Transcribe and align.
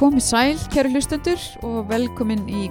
Komi 0.00 0.20
sæl, 0.20 0.56
kæru 0.72 0.88
hlustundur 0.94 1.42
og 1.60 1.90
velkomin 1.90 2.46
í 2.48 2.70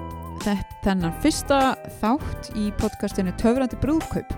þennan 0.81 1.13
fyrsta 1.21 1.75
þátt 1.99 2.47
í 2.57 2.71
podcastinu 2.79 3.29
Töfrandi 3.37 3.77
brúðkaup. 3.83 4.31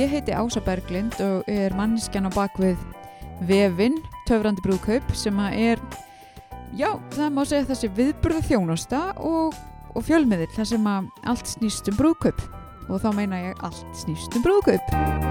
Ég 0.00 0.08
heiti 0.08 0.32
Ása 0.32 0.62
Berglind 0.64 1.18
og 1.20 1.44
er 1.44 1.76
manniskjan 1.76 2.24
á 2.24 2.32
bakvið 2.32 2.80
vefin 3.44 3.98
Töfrandi 4.24 4.64
brúðkaup 4.64 5.12
sem 5.12 5.44
að 5.44 5.58
er, 5.60 5.82
já, 6.72 6.88
það 7.12 7.34
má 7.36 7.42
segja 7.44 7.68
þessi 7.68 7.92
viðburðu 7.98 8.46
þjónusta 8.48 9.02
og, 9.20 9.58
og 9.92 10.06
fjölmiðil 10.08 10.48
þar 10.56 10.70
sem 10.72 10.88
að 10.94 11.10
allt 11.34 11.52
snýst 11.52 11.92
um 11.92 12.00
brúðkaup 12.00 12.40
og 12.88 13.04
þá 13.04 13.10
meina 13.12 13.44
ég 13.50 13.60
allt 13.60 14.00
snýst 14.06 14.40
um 14.40 14.48
brúðkaup. 14.48 15.29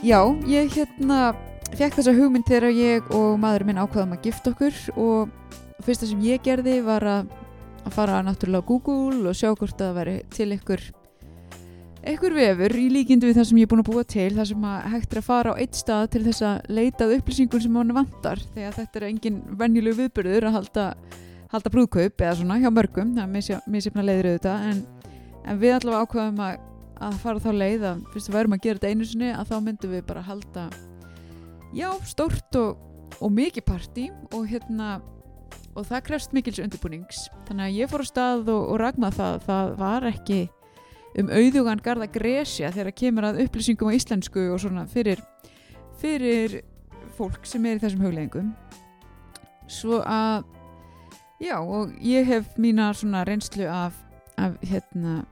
Já, 0.00 0.22
ég 0.48 0.70
hérna 0.72 1.34
fekk 1.76 1.98
þessa 1.98 2.14
hugmynd 2.16 2.46
þegar 2.48 2.72
ég 2.72 3.08
og 3.12 3.34
maðurinn 3.36 3.68
minn 3.68 3.80
ákvaðum 3.82 4.14
að 4.14 4.22
gifta 4.24 4.52
okkur 4.54 4.78
og 4.96 5.34
fyrsta 5.84 6.06
sem 6.08 6.22
ég 6.24 6.40
gerði 6.40 6.78
var 6.86 7.04
að, 7.04 7.34
að 7.84 7.92
fara 7.98 8.22
náttúrulega 8.24 8.64
á 8.64 8.68
Google 8.70 9.28
og 9.28 9.36
sjá 9.36 9.50
hvort 9.50 9.76
það 9.76 9.98
veri 9.98 10.14
til 10.32 10.46
ykkur 10.56 10.86
ykkur 12.14 12.36
vefur 12.38 12.76
í 12.80 12.86
líkindu 12.94 13.28
við 13.28 13.42
það 13.42 13.48
sem 13.50 13.60
ég 13.60 13.68
er 13.68 13.72
búin 13.74 13.82
að 13.84 13.90
búa 13.90 14.06
til 14.14 14.30
það 14.38 14.48
sem 14.54 14.64
að 14.70 14.88
hægt 14.94 15.12
er 15.12 15.20
að 15.20 15.28
fara 15.28 15.52
á 15.52 15.60
eitt 15.60 15.82
stað 15.82 16.06
til 16.16 16.24
þess 16.30 16.46
að 16.48 16.72
leitað 16.80 17.14
upplýsingun 17.18 17.64
sem 17.66 17.78
hann 17.82 17.94
vantar 18.00 18.42
þegar 18.54 18.78
þetta 18.78 19.02
er 19.02 19.08
engin 19.10 19.38
venjulegu 19.60 20.00
viðbyrður 20.00 20.48
að 20.48 20.56
halda, 20.56 20.88
halda 21.52 21.74
brúðkaup 21.76 22.24
eða 22.24 22.40
svona 22.40 22.56
hjá 22.64 22.72
mörgum, 22.72 23.12
það 23.20 23.28
er 23.28 23.62
misjafna 23.68 24.08
leiður 24.08 24.32
auðvitað 24.32 24.66
en, 24.72 24.82
en 25.44 25.60
við 25.60 25.76
allavega 25.76 26.08
ákvaðum 26.08 26.44
að 26.48 26.68
að 27.00 27.16
fara 27.22 27.42
þá 27.42 27.50
leið 27.56 27.86
að 27.88 28.04
fyrst 28.12 28.30
við 28.30 28.36
værum 28.36 28.56
að 28.56 28.62
gera 28.66 28.80
þetta 28.80 28.92
einu 28.92 29.08
sinni 29.08 29.32
að 29.32 29.50
þá 29.50 29.56
myndum 29.66 29.94
við 29.94 30.06
bara 30.10 30.26
halda 30.26 30.66
já, 31.76 31.88
stórt 32.04 32.60
og, 32.60 32.78
og 33.20 33.34
mikið 33.34 33.66
partí 33.66 34.06
og 34.34 34.46
hérna 34.50 35.00
og 35.78 35.86
það 35.86 36.06
krefst 36.08 36.32
mikils 36.34 36.58
undirbúnings. 36.62 37.28
Þannig 37.48 37.68
að 37.68 37.76
ég 37.78 37.90
fór 37.90 38.02
á 38.02 38.06
stað 38.08 38.50
og, 38.52 38.64
og 38.74 38.80
ragna 38.82 39.10
það 39.14 39.44
það 39.46 39.76
var 39.78 40.08
ekki 40.10 40.40
um 41.18 41.30
auðugan 41.34 41.82
garda 41.82 42.06
gresja 42.10 42.70
þegar 42.74 42.96
kemur 43.02 43.28
að 43.30 43.42
upplýsingum 43.44 43.90
á 43.90 43.96
íslensku 43.96 44.46
og 44.54 44.60
svona 44.62 44.86
fyrir 44.90 45.22
fyrir 46.00 46.60
fólk 47.16 47.46
sem 47.48 47.66
er 47.66 47.80
í 47.80 47.82
þessum 47.82 48.04
hugleggingum 48.06 48.52
svo 49.70 50.00
að 50.06 50.46
já 51.42 51.56
og 51.58 51.96
ég 52.04 52.28
hef 52.30 52.54
mína 52.60 52.92
svona 52.94 53.24
reynslu 53.26 53.66
af, 53.70 53.96
af 54.38 54.54
hérna 54.62 55.24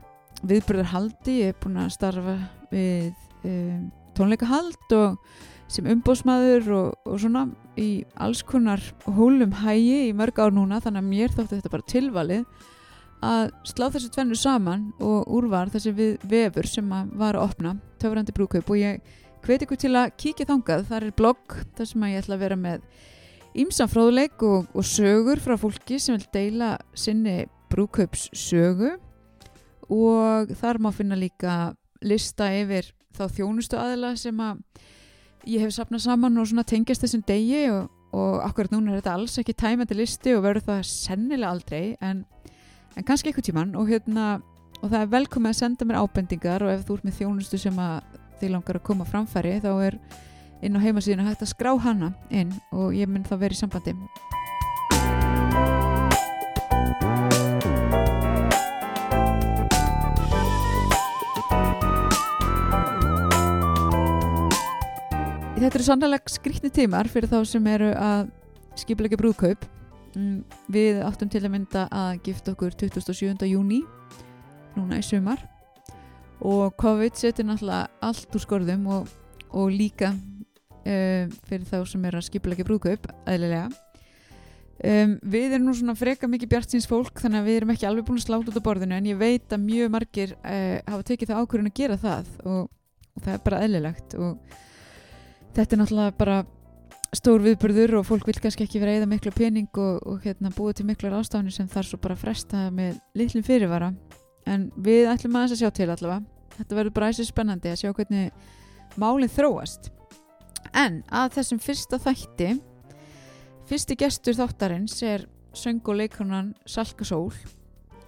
viðbröðarhaldi, 0.47 1.37
ég 1.43 1.53
er 1.53 1.61
búin 1.61 1.79
að 1.81 1.93
starfa 1.95 2.35
við 2.71 3.13
um, 3.43 3.87
tónleikahald 4.17 4.95
og 4.97 5.19
sem 5.69 5.85
umbósmaður 5.91 6.71
og, 6.73 6.93
og 7.05 7.19
svona 7.21 7.45
í 7.79 8.03
alls 8.17 8.41
konar 8.47 8.81
hólum 9.05 9.53
hægi 9.61 10.07
í 10.07 10.13
mörg 10.17 10.41
ár 10.41 10.53
núna 10.55 10.79
þannig 10.81 11.03
að 11.03 11.09
mér 11.11 11.35
þótti 11.35 11.59
þetta 11.59 11.73
bara 11.75 11.89
tilvalið 11.93 12.67
að 13.25 13.51
slá 13.67 13.89
þessu 13.91 14.09
tvennu 14.15 14.37
saman 14.39 14.89
og 15.03 15.27
úrvar 15.35 15.69
þessi 15.71 15.93
við, 15.95 16.17
vefur 16.23 16.67
sem 16.67 16.89
var 16.89 17.35
að 17.37 17.45
opna, 17.49 17.75
töfrandi 18.01 18.35
brúkaup 18.35 18.71
og 18.71 18.79
ég 18.79 19.01
hveti 19.43 19.67
ykkur 19.67 19.79
til 19.79 19.93
að 19.95 20.13
kíkja 20.19 20.47
þangað. 20.49 20.85
Þar 20.89 21.07
er 21.07 21.15
blogg 21.17 21.57
þar 21.77 21.89
sem 21.91 22.07
ég 22.09 22.23
ætla 22.23 22.37
að 22.37 22.43
vera 22.45 22.59
með 22.59 22.87
ímsan 23.59 23.91
fróðleik 23.91 24.43
og, 24.45 24.69
og 24.73 24.87
sögur 24.87 25.41
frá 25.43 25.57
fólki 25.59 25.99
sem 25.99 26.17
vil 26.17 26.27
deila 26.33 26.73
sinni 26.97 27.43
brúkaups 27.69 28.29
sögu 28.33 28.95
og 29.89 30.53
þar 30.59 30.79
má 30.81 30.91
finna 30.93 31.17
líka 31.17 31.73
lista 32.05 32.49
yfir 32.55 32.91
þá 33.17 33.25
þjónustu 33.35 33.79
aðila 33.79 34.13
sem 34.19 34.37
að 34.43 34.61
ég 35.49 35.63
hef 35.63 35.73
sapnað 35.75 36.05
saman 36.05 36.37
og 36.39 36.51
tengjast 36.67 37.03
þessum 37.03 37.23
degi 37.27 37.65
og, 37.73 37.89
og 38.13 38.39
akkurat 38.45 38.73
núna 38.73 38.93
er 38.93 39.01
þetta 39.01 39.15
alls 39.17 39.37
ekki 39.41 39.57
tæmandi 39.57 39.97
listi 39.97 40.35
og 40.35 40.45
verður 40.45 40.67
það 40.69 40.81
sennilega 40.91 41.51
aldrei 41.51 41.83
en, 42.01 42.23
en 42.95 43.07
kannski 43.07 43.31
eitthvað 43.31 43.49
tíman 43.49 43.75
og 43.79 43.89
hérna 43.89 44.39
og 44.79 44.87
það 44.87 45.01
er 45.01 45.13
velkomið 45.13 45.51
að 45.51 45.59
senda 45.59 45.87
mér 45.87 46.01
ábendingar 46.03 46.65
og 46.65 46.73
ef 46.73 46.85
þú 46.87 46.97
ert 46.97 47.07
með 47.07 47.19
þjónustu 47.19 47.59
sem 47.59 47.79
að 47.83 48.19
þið 48.39 48.53
langar 48.55 48.79
að 48.79 48.87
koma 48.87 49.07
framfæri 49.07 49.57
þá 49.63 49.71
er 49.89 49.99
inn 50.63 50.75
á 50.75 50.83
heimasíðinu 50.83 51.27
hægt 51.27 51.43
að 51.43 51.53
skrá 51.53 51.73
hana 51.83 52.13
inn 52.29 52.53
og 52.71 52.95
ég 52.95 53.09
mynd 53.11 53.27
þá 53.27 53.35
verið 53.39 53.57
í 53.57 53.63
sambandi 53.63 53.95
Þetta 65.59 65.75
eru 65.75 65.83
sannlega 65.83 66.31
skrítni 66.31 66.69
tímar 66.71 67.07
fyrir 67.11 67.27
þá 67.27 67.41
sem 67.43 67.65
eru 67.67 67.89
að 67.91 68.29
skipilegja 68.79 69.17
brúðkaup. 69.19 69.65
Mm, 70.15 70.37
við 70.71 71.01
áttum 71.03 71.27
til 71.33 71.41
að 71.41 71.51
mynda 71.51 71.81
að 71.91 72.21
gifta 72.29 72.53
okkur 72.53 72.77
27. 72.79 73.43
júni, 73.49 73.81
núna 74.77 75.01
í 75.01 75.03
sumar. 75.03 75.43
Og 76.39 76.71
COVID 76.79 77.19
setur 77.19 77.49
náttúrulega 77.49 77.89
allt 78.07 78.37
úr 78.39 78.43
skorðum 78.45 78.85
og, 78.95 79.11
og 79.51 79.73
líka 79.73 80.13
uh, 80.13 81.27
fyrir 81.49 81.67
þá 81.67 81.75
sem 81.91 82.07
eru 82.07 82.21
að 82.21 82.25
skipilegja 82.29 82.69
brúðkaup, 82.71 83.11
aðlilega. 83.27 83.67
Um, 84.79 85.17
við 85.27 85.57
erum 85.57 85.67
nú 85.67 85.75
svona 85.75 85.97
freka 85.99 86.31
mikið 86.31 86.53
bjartins 86.55 86.87
fólk 86.87 87.19
þannig 87.19 87.43
að 87.43 87.51
við 87.51 87.59
erum 87.59 87.75
ekki 87.75 87.89
alveg 87.91 88.07
búin 88.07 88.23
að 88.23 88.29
sláta 88.29 88.53
út 88.53 88.63
á 88.63 88.67
borðinu 88.69 88.95
en 88.95 89.11
ég 89.11 89.19
veit 89.19 89.51
að 89.51 89.67
mjög 89.67 89.91
margir 89.97 90.37
uh, 90.39 90.79
hafa 90.87 91.03
tekið 91.11 91.33
það 91.33 91.43
ákvörðun 91.43 91.71
að 91.73 91.77
gera 91.83 92.01
það 92.07 92.33
og, 92.47 92.65
og 93.11 93.27
það 93.27 93.33
er 93.35 93.45
bara 93.49 93.63
eðlilegt 93.67 94.19
og 94.23 94.59
þetta 95.55 95.75
er 95.75 95.81
náttúrulega 95.81 96.15
bara 96.19 96.39
stór 97.15 97.41
viðbörður 97.41 97.99
og 97.99 98.07
fólk 98.07 98.27
vil 98.29 98.37
kannski 98.37 98.65
ekki 98.67 98.81
vera 98.81 98.99
eða 98.99 99.09
miklu 99.09 99.31
pening 99.33 99.69
og, 99.81 100.01
og 100.05 100.25
hérna, 100.25 100.51
búið 100.53 100.79
til 100.79 100.87
miklu 100.89 101.11
ástafni 101.17 101.53
sem 101.53 101.69
þarf 101.69 101.89
svo 101.89 101.99
bara 102.01 102.17
fresta 102.19 102.67
með 102.73 102.99
litlum 103.17 103.45
fyrirvara. 103.45 103.91
En 104.49 104.69
við 104.77 105.09
ætlum 105.09 105.37
aðeins 105.37 105.57
að 105.57 105.63
sjá 105.63 105.71
til 105.79 105.89
allavega. 105.89 106.21
Þetta 106.57 106.77
verður 106.77 106.95
bara 106.97 107.09
æsir 107.09 107.29
spennandi 107.29 107.71
að 107.71 107.81
sjá 107.81 107.93
hvernig 107.95 108.99
málinn 108.99 109.33
þróast. 109.33 109.89
En 110.77 111.01
að 111.09 111.39
þessum 111.39 111.61
fyrsta 111.63 111.99
þætti 112.03 112.53
fyrsti 113.69 113.97
gestur 113.97 114.37
þáttarins 114.37 114.97
er 115.05 115.25
söng 115.57 115.81
og 115.85 116.01
leikonan 116.01 116.53
Salka 116.69 117.07
Sól. 117.07 117.33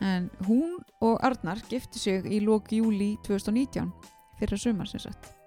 En 0.02 0.30
hún 0.48 0.80
og 1.02 1.22
Arnar 1.26 1.62
gifti 1.70 2.02
sig 2.02 2.26
í 2.26 2.42
lók 2.42 2.74
júli 2.74 3.16
2019 3.26 3.94
fyrir 4.40 4.58
að 4.58 4.66
sumar 4.66 4.90
sem 4.90 5.06
sagt 5.10 5.41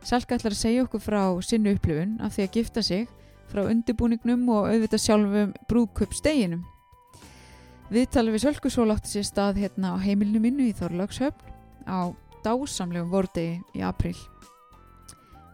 Salka 0.00 0.38
ætlar 0.38 0.54
að 0.54 0.62
segja 0.62 0.84
okkur 0.86 1.02
frá 1.04 1.22
sinnu 1.44 1.74
upplifun 1.76 2.16
af 2.24 2.34
því 2.34 2.46
að 2.46 2.54
gifta 2.56 2.82
sig 2.82 3.06
frá 3.50 3.64
undirbúningnum 3.66 4.46
og 4.48 4.70
auðvitað 4.70 5.04
sjálfum 5.04 5.54
brúðköpsteginum. 5.68 6.64
Viðtalið 7.90 8.36
við 8.36 8.44
Sölku 8.44 8.70
svo 8.70 8.86
látti 8.86 9.10
sér 9.10 9.26
stað 9.26 9.60
hérna 9.64 9.92
á 9.92 9.96
heimilinu 9.98 10.40
minnu 10.42 10.68
í 10.70 10.74
Þorlagshöfn 10.78 11.88
á 11.90 12.14
dásamlegum 12.44 13.10
vordegi 13.10 13.60
í 13.76 13.82
april. 13.84 14.14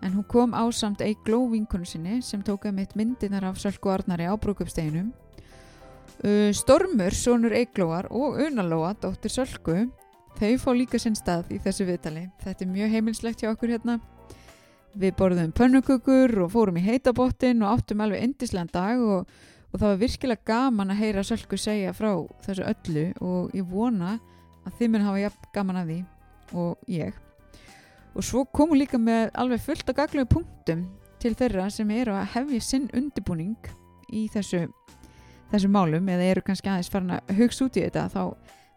En 0.05 0.13
hún 0.13 0.27
kom 0.29 0.53
ásamt 0.55 1.01
Eigló 1.03 1.47
vinkonu 1.51 1.89
sinni 1.89 2.21
sem 2.23 2.43
tókaði 2.45 2.77
mitt 2.77 2.93
myndinar 2.95 3.49
af 3.49 3.59
Sölku 3.59 3.91
Arnari 3.91 4.29
á 4.29 4.37
brúðköpsteginum. 4.37 5.15
Stormur, 6.55 7.17
sonur 7.17 7.57
Eiglóar 7.57 8.07
og 8.13 8.39
Unalóa, 8.45 8.95
dóttir 9.01 9.33
Sölku, 9.33 9.89
þau 10.37 10.53
fá 10.61 10.71
líka 10.77 11.01
sinn 11.01 11.17
stað 11.17 11.51
í 11.57 11.59
þessu 11.65 11.89
viðtali. 11.89 12.29
Þetta 12.45 12.65
er 12.65 12.71
mjög 12.77 12.95
heimilslegt 12.95 13.43
hjá 13.43 13.51
okkur 13.51 13.75
hérna. 13.75 13.99
Við 14.97 15.13
borðum 15.19 15.51
pönnukökur 15.53 16.33
og 16.47 16.55
fórum 16.55 16.79
í 16.81 16.83
heitabottin 16.87 17.61
og 17.61 17.75
áttum 17.75 18.01
alveg 18.01 18.23
endislegan 18.25 18.71
dag 18.73 19.03
og, 19.05 19.27
og 19.69 19.77
það 19.77 19.91
var 19.91 19.99
virkilega 20.01 20.49
gaman 20.49 20.95
að 20.95 21.03
heyra 21.03 21.25
Sölku 21.27 21.59
segja 21.61 21.93
frá 21.93 22.15
þessu 22.47 22.65
öllu 22.65 23.03
og 23.21 23.53
ég 23.53 23.67
vona 23.69 24.15
að 24.65 24.79
þið 24.79 24.93
mun 24.95 25.05
hafa 25.05 25.21
jafn 25.21 25.51
gaman 25.53 25.81
að 25.83 25.91
því 25.91 25.99
og 26.63 26.89
ég. 26.89 27.19
Og 28.17 28.25
svo 28.25 28.47
komum 28.49 28.81
líka 28.81 28.97
með 28.97 29.29
alveg 29.37 29.67
fullt 29.67 29.93
af 29.93 29.99
gaglegu 29.99 30.31
punktum 30.33 30.87
til 31.21 31.35
þeirra 31.37 31.69
sem 31.75 31.93
eru 31.93 32.17
að 32.17 32.31
hefja 32.39 32.65
sinn 32.65 32.89
undirbúning 32.97 33.69
í 34.17 34.27
þessu, 34.33 34.65
þessu 35.53 35.69
málum 35.73 36.09
eða 36.09 36.31
eru 36.31 36.47
kannski 36.47 36.73
aðeins 36.73 36.93
farin 36.93 37.19
að 37.19 37.37
hugsa 37.37 37.69
út 37.69 37.77
í 37.77 37.85
þetta 37.85 38.09
þá 38.15 38.23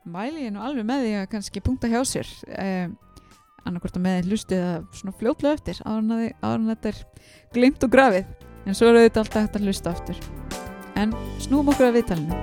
mæli 0.10 0.50
ég 0.50 0.52
nú 0.52 0.68
alveg 0.68 0.88
með 0.88 1.06
því 1.06 1.16
að 1.22 1.30
kannski 1.32 1.64
punkta 1.64 1.88
hjá 1.92 2.02
sér. 2.08 2.28
Um, 2.52 3.00
annarkort 3.66 3.98
að 4.00 4.06
með 4.06 4.20
þeim 4.20 4.34
hlustu 4.34 4.60
eða 4.60 4.76
svona 5.02 5.18
fljótlega 5.20 5.60
eftir 5.60 5.82
áður 5.86 6.56
en 6.56 6.70
þetta 6.74 6.94
er 6.94 7.02
glimt 7.56 7.88
og 7.88 7.96
grafið. 7.96 8.36
En 8.68 8.76
svo 8.78 8.92
eru 8.92 9.06
þetta 9.06 9.24
alltaf 9.24 9.46
hægt 9.48 9.58
að 9.58 9.70
hlusta 9.70 9.96
aftur 9.96 10.20
en 11.00 11.14
snúum 11.40 11.70
okkur 11.72 11.88
að 11.90 12.00
viðtalinu. 12.00 12.38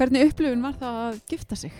Hvernig 0.00 0.30
upplifun 0.30 0.62
var 0.64 0.76
það 0.80 0.98
að 1.04 1.16
gifta 1.28 1.56
sig? 1.60 1.72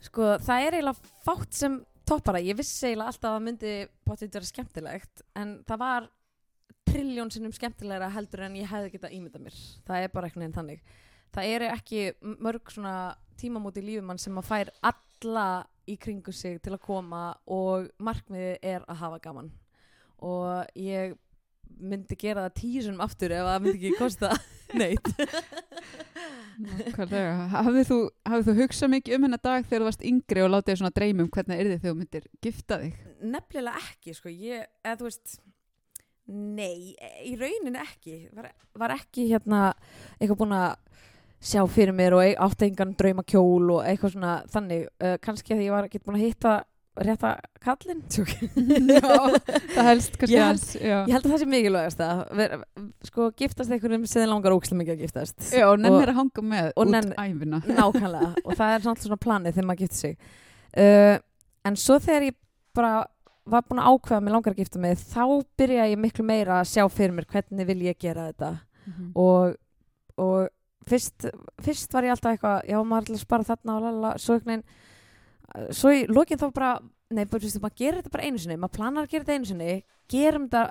Sko 0.00 0.38
það 0.40 0.66
er 0.66 0.76
eiginlega 0.78 1.10
fátt 1.26 1.58
sem 1.58 1.74
toppara, 2.08 2.40
ég 2.40 2.56
vissi 2.56 2.88
eiginlega 2.88 3.12
alltaf 3.12 3.34
að 3.36 3.44
myndi 3.44 3.74
potið 4.08 4.38
vera 4.38 4.48
skemmtilegt 4.48 5.24
en 5.36 5.58
það 5.68 5.82
var 5.84 6.08
trilljón 6.92 7.32
sinnum 7.32 7.54
skemmtilegra 7.56 8.10
heldur 8.12 8.44
en 8.46 8.58
ég 8.60 8.68
hefði 8.70 8.92
getað 8.96 9.16
ímyndað 9.16 9.46
mér. 9.46 9.58
Það 9.86 10.04
er 10.04 10.12
bara 10.12 10.28
einhvern 10.28 10.44
veginn 10.44 10.56
þannig. 10.58 10.94
Það 11.32 11.50
eru 11.56 11.68
ekki 11.72 12.04
mörg 12.44 12.72
svona 12.74 12.94
tímamóti 13.40 13.80
í 13.80 13.86
lífum 13.86 14.10
mann 14.10 14.20
sem 14.20 14.38
að 14.38 14.48
fær 14.50 14.72
alla 14.92 15.48
í 15.88 15.96
kringu 15.98 16.34
sig 16.36 16.60
til 16.62 16.74
að 16.76 16.84
koma 16.84 17.24
og 17.50 17.88
markmiðið 18.02 18.56
er 18.74 18.84
að 18.86 19.00
hafa 19.02 19.20
gaman. 19.24 19.52
Og 20.22 20.78
ég 20.78 21.16
myndi 21.82 22.18
gera 22.20 22.46
það 22.46 22.58
tíu 22.60 22.82
sem 22.84 23.00
aftur 23.00 23.32
ef 23.32 23.46
það 23.48 23.62
myndi 23.64 23.78
ekki 23.80 23.98
kosta 23.98 24.34
neitt. 24.80 25.08
Hafið 26.92 27.88
þú, 27.88 27.98
þú 28.28 28.56
hugsað 28.60 28.92
mikið 28.92 29.16
um 29.16 29.26
hennar 29.26 29.42
dag 29.42 29.64
þegar 29.64 29.80
þú 29.82 29.88
varst 29.88 30.04
yngri 30.12 30.44
og 30.44 30.52
látið 30.52 30.82
svona 30.82 30.94
dreymum 30.94 31.32
hvernig 31.32 31.56
er 31.56 31.70
þið 31.72 31.80
þegar 31.80 31.94
þú 31.96 31.98
myndir 32.02 32.28
gifta 32.44 32.78
þig? 32.84 33.00
nefnilega 33.22 33.80
ekki 33.80 34.14
sko. 34.16 34.30
Ég, 34.32 34.68
eða 34.84 34.98
þú 35.00 35.08
veist 35.08 35.34
nei, 36.28 36.94
í 37.26 37.34
raunin 37.40 37.76
ekki. 37.82 38.28
Var, 38.36 38.50
var 38.78 38.94
ekki 38.96 39.28
hérna 39.32 39.72
eitthvað 40.20 40.38
búin 40.44 40.56
að 40.56 40.74
sjá 41.42 41.62
fyrir 41.66 41.94
mér 41.98 42.14
og 42.14 42.22
e- 42.24 42.36
átti 42.38 42.68
engan 42.70 42.92
drauma 42.98 43.24
kjól 43.26 43.72
og 43.78 43.80
eitthvað 43.88 44.12
svona 44.14 44.34
þannig, 44.52 44.84
uh, 45.02 45.16
kannski 45.24 45.56
að 45.56 45.64
ég 45.66 45.72
var 45.74 45.88
ekki 45.88 45.98
búin 46.04 46.20
að 46.20 46.26
hitta 46.28 46.52
rétta 47.02 47.32
kallinn. 47.64 48.02
Tjók. 48.12 48.28
Já, 48.92 49.00
það 49.72 49.86
helst 49.88 50.18
kannski 50.20 50.36
Ég 50.36 50.44
held- 50.44 50.82
ég 50.84 51.12
held 51.16 51.24
að 51.26 51.32
það 51.32 51.40
sé 51.42 51.48
mikilvægast 51.48 52.02
að 52.04 52.18
ver, 52.36 52.54
sko 53.08 53.28
giftast 53.40 53.72
einhverjum 53.72 54.04
sem 54.06 54.28
langar 54.28 54.52
ókslega 54.54 54.78
mikið 54.82 54.94
að 54.98 55.02
giftast. 55.06 55.38
Já 55.56 55.64
og 55.70 55.80
nennir 55.80 56.04
Og- 56.04 56.12
að 56.12 56.18
hanga 56.20 56.44
með 56.52 56.68
út 56.76 56.92
nenn- 56.92 57.14
æfina. 57.16 57.62
nákvæmlega. 57.80 58.30
Og 58.44 58.54
það 58.60 58.74
er 58.76 58.86
svona 58.86 59.20
planið 59.24 59.56
þegar 59.56 59.68
maður 59.72 59.82
giftir 59.86 60.02
sig. 60.04 60.16
Uh, 60.76 61.16
en 61.64 61.80
svo 61.80 61.96
þegar 61.98 62.28
ég 62.28 62.36
bara 62.76 62.92
var 63.46 63.62
búin 63.66 63.80
að 63.82 63.90
ákveða 63.96 64.22
mig 64.22 64.32
langar 64.32 64.52
að 64.54 64.58
gifta 64.62 64.78
mig 64.78 64.96
þá 64.98 65.24
byrja 65.58 65.86
ég 65.90 65.98
miklu 65.98 66.24
meira 66.24 66.60
að 66.60 66.68
sjá 66.70 66.84
fyrir 66.92 67.12
mér 67.16 67.26
hvernig 67.26 67.66
vil 67.66 67.80
ég 67.88 67.98
gera 67.98 68.28
þetta 68.32 68.52
Mhm. 68.86 69.12
og, 69.14 69.56
og 70.18 70.48
fyrst, 70.86 71.26
fyrst 71.62 71.92
var 71.94 72.02
ég 72.02 72.10
alltaf 72.10 72.32
eitthvað 72.36 72.64
já 72.66 72.78
maður 72.82 72.98
alltaf 73.02 73.14
að 73.14 73.20
spara 73.26 73.44
þarna 73.44 73.76
og 73.76 73.82
lalala 73.82 74.18
svo 74.18 74.38
veginn 74.42 74.64
svo 75.70 75.90
í 75.94 76.06
lokin 76.08 76.38
þá 76.40 76.48
bara 76.54 76.70
nei, 77.12 77.24
bara, 77.24 77.40
fyrst, 77.40 77.60
maður 77.62 77.76
gerir 77.78 77.98
þetta 78.02 78.10
bara 78.16 78.24
einu 78.26 78.38
sinni 78.42 78.56
maður 78.56 78.76
planar 78.78 79.04
að 79.06 79.10
gera 79.12 79.24
þetta 79.24 79.36
einu 79.38 79.50
sinni 79.50 79.82
gerum 80.10 80.48
þetta 80.48 80.70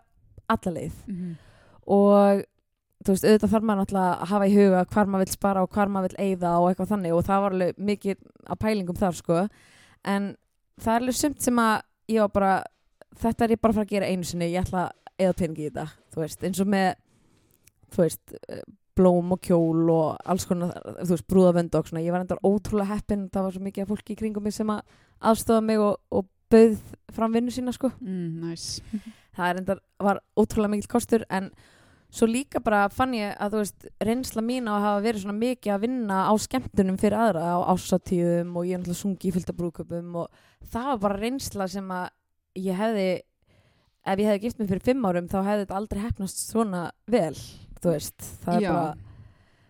alla 0.50 0.74
leið 0.75 0.94
Mhm. 1.07 1.35
og 1.88 2.44
þú 3.01 3.13
veist, 3.15 3.25
auðvitað 3.25 3.51
þarf 3.53 3.63
maður 3.65 3.81
náttúrulega 3.81 4.17
að 4.21 4.27
hafa 4.31 4.47
í 4.47 4.56
huga 4.56 4.85
hvar 4.91 5.06
maður 5.07 5.24
vill 5.25 5.33
spara 5.38 5.63
og 5.63 5.69
hvar 5.71 5.88
maður 5.89 6.09
vill 6.12 6.25
eyða 6.27 6.51
og 6.59 6.67
eitthvað 6.75 6.91
þannig 6.91 7.13
og 7.15 7.24
það 7.25 7.41
var 7.41 7.51
alveg 7.56 7.77
mikið 7.77 8.17
að 8.51 8.59
pælingum 8.59 9.00
þar 9.00 9.15
sko 9.17 9.39
en 10.06 10.27
það 10.81 10.95
er 10.95 11.00
alveg 11.01 11.15
sumt 11.17 11.41
sem 11.41 11.56
að 11.56 11.81
ég 12.12 12.19
var 12.25 12.34
bara, 12.36 12.52
þetta 13.22 13.46
er 13.48 13.56
ég 13.56 13.62
bara 13.62 13.74
að 13.74 13.80
fara 13.81 13.88
að 13.90 13.96
gera 13.96 14.10
einu 14.12 14.28
sinni, 14.28 14.52
ég 14.54 14.66
ætla 14.66 14.86
að 14.90 15.18
eyða 15.22 15.38
peningi 15.42 15.66
í 15.66 15.69
þetta 15.69 15.88
þú 16.13 16.22
veist, 16.24 16.44
eins 16.48 16.62
og 16.63 16.69
með 16.74 16.92
þú 17.92 18.04
veist, 18.06 18.36
eh, 18.50 18.62
blóm 18.96 19.31
og 19.36 19.40
kjól 19.48 19.90
og 19.94 20.18
alls 20.30 20.46
konar, 20.50 20.74
þú 21.02 21.13
veist, 21.16 21.28
brúðavönd 21.31 21.75
og 21.80 21.88
svona, 21.88 22.04
ég 22.04 22.12
var 22.16 22.24
endar 22.25 22.42
ótrúlega 22.44 22.96
heppin 22.96 23.28
það 23.31 23.48
var 23.48 23.56
svo 23.56 23.63
mikið 23.68 23.90
fólki 23.92 24.16
í 24.16 24.19
kringum 24.19 24.44
mig 24.48 24.54
sem 24.56 24.69
að 24.74 24.81
aðstofa 25.31 25.63
mig 25.63 25.80
og, 25.80 25.98
og 26.12 26.28
bauð 26.52 26.80
fram 27.16 27.31
vinnu 27.36 27.52
sína 27.56 27.72
sko 27.75 27.92
Mm, 28.02 28.42
nice. 28.50 28.81
það 29.38 29.46
er 29.54 29.62
endar, 29.62 29.80
var 30.00 30.19
ótrúlega 30.36 30.74
mikill 30.75 30.92
kostur 30.92 31.24
en 31.30 31.52
svo 32.12 32.28
líka 32.28 32.60
bara 32.63 32.86
fann 32.92 33.13
ég 33.16 33.34
að 33.40 33.54
þú 33.56 33.60
veist, 33.63 33.86
reynsla 34.04 34.44
mín 34.44 34.68
á 34.68 34.75
að 34.75 34.86
hafa 34.86 35.04
verið 35.06 35.24
svona 35.24 35.40
mikið 35.40 35.74
að 35.75 35.84
vinna 35.86 36.18
á 36.28 36.34
skemmtunum 36.44 36.98
fyrir 37.00 37.18
aðra 37.18 37.44
á 37.56 37.58
ásatíðum 37.72 38.56
og 38.60 38.66
ég 38.68 38.75
er 38.75 38.81
náttúrulega 38.81 39.02
sungi 39.02 39.30
í 39.30 39.36
fylgta 39.36 39.56
brúköpum 39.56 40.18
og 40.24 40.42
það 40.74 40.90
var 40.92 41.00
bara 41.06 41.22
reynsla 41.22 41.68
sem 41.72 41.94
að 41.96 42.10
ég 42.60 42.75
hefði 42.81 43.08
ef 44.02 44.19
ég 44.19 44.28
hefði 44.28 44.44
gift 44.44 44.60
mig 44.60 44.69
fyrir 44.74 44.84
fimm 44.90 45.08
árum 45.08 45.30
þá 45.31 45.38
hefði 45.46 45.63
þetta 45.63 45.80
aldrei 45.80 46.02
hefnast 46.04 46.44
svona 46.50 46.84
vel 47.08 47.36
þú 47.81 47.96
veist, 47.96 48.28
það 48.44 48.56
er 48.60 48.66
Já. 48.68 48.72
bara 48.75 48.92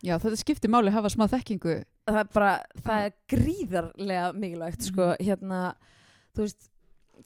Já, 0.02 0.16
þetta 0.18 0.38
skiptir 0.42 0.72
máli 0.74 0.90
að 0.90 0.96
hafa 0.98 1.10
smá 1.14 1.28
þekkingu. 1.30 1.74
það 2.10 2.16
er 2.24 2.30
bara, 2.34 2.54
það 2.82 3.04
er 3.06 3.12
gríðarlega 3.30 4.32
mikilvægt, 4.34 4.88
sko, 4.88 5.12
hérna 5.22 5.60
þú 6.34 6.48
veist, 6.48 6.72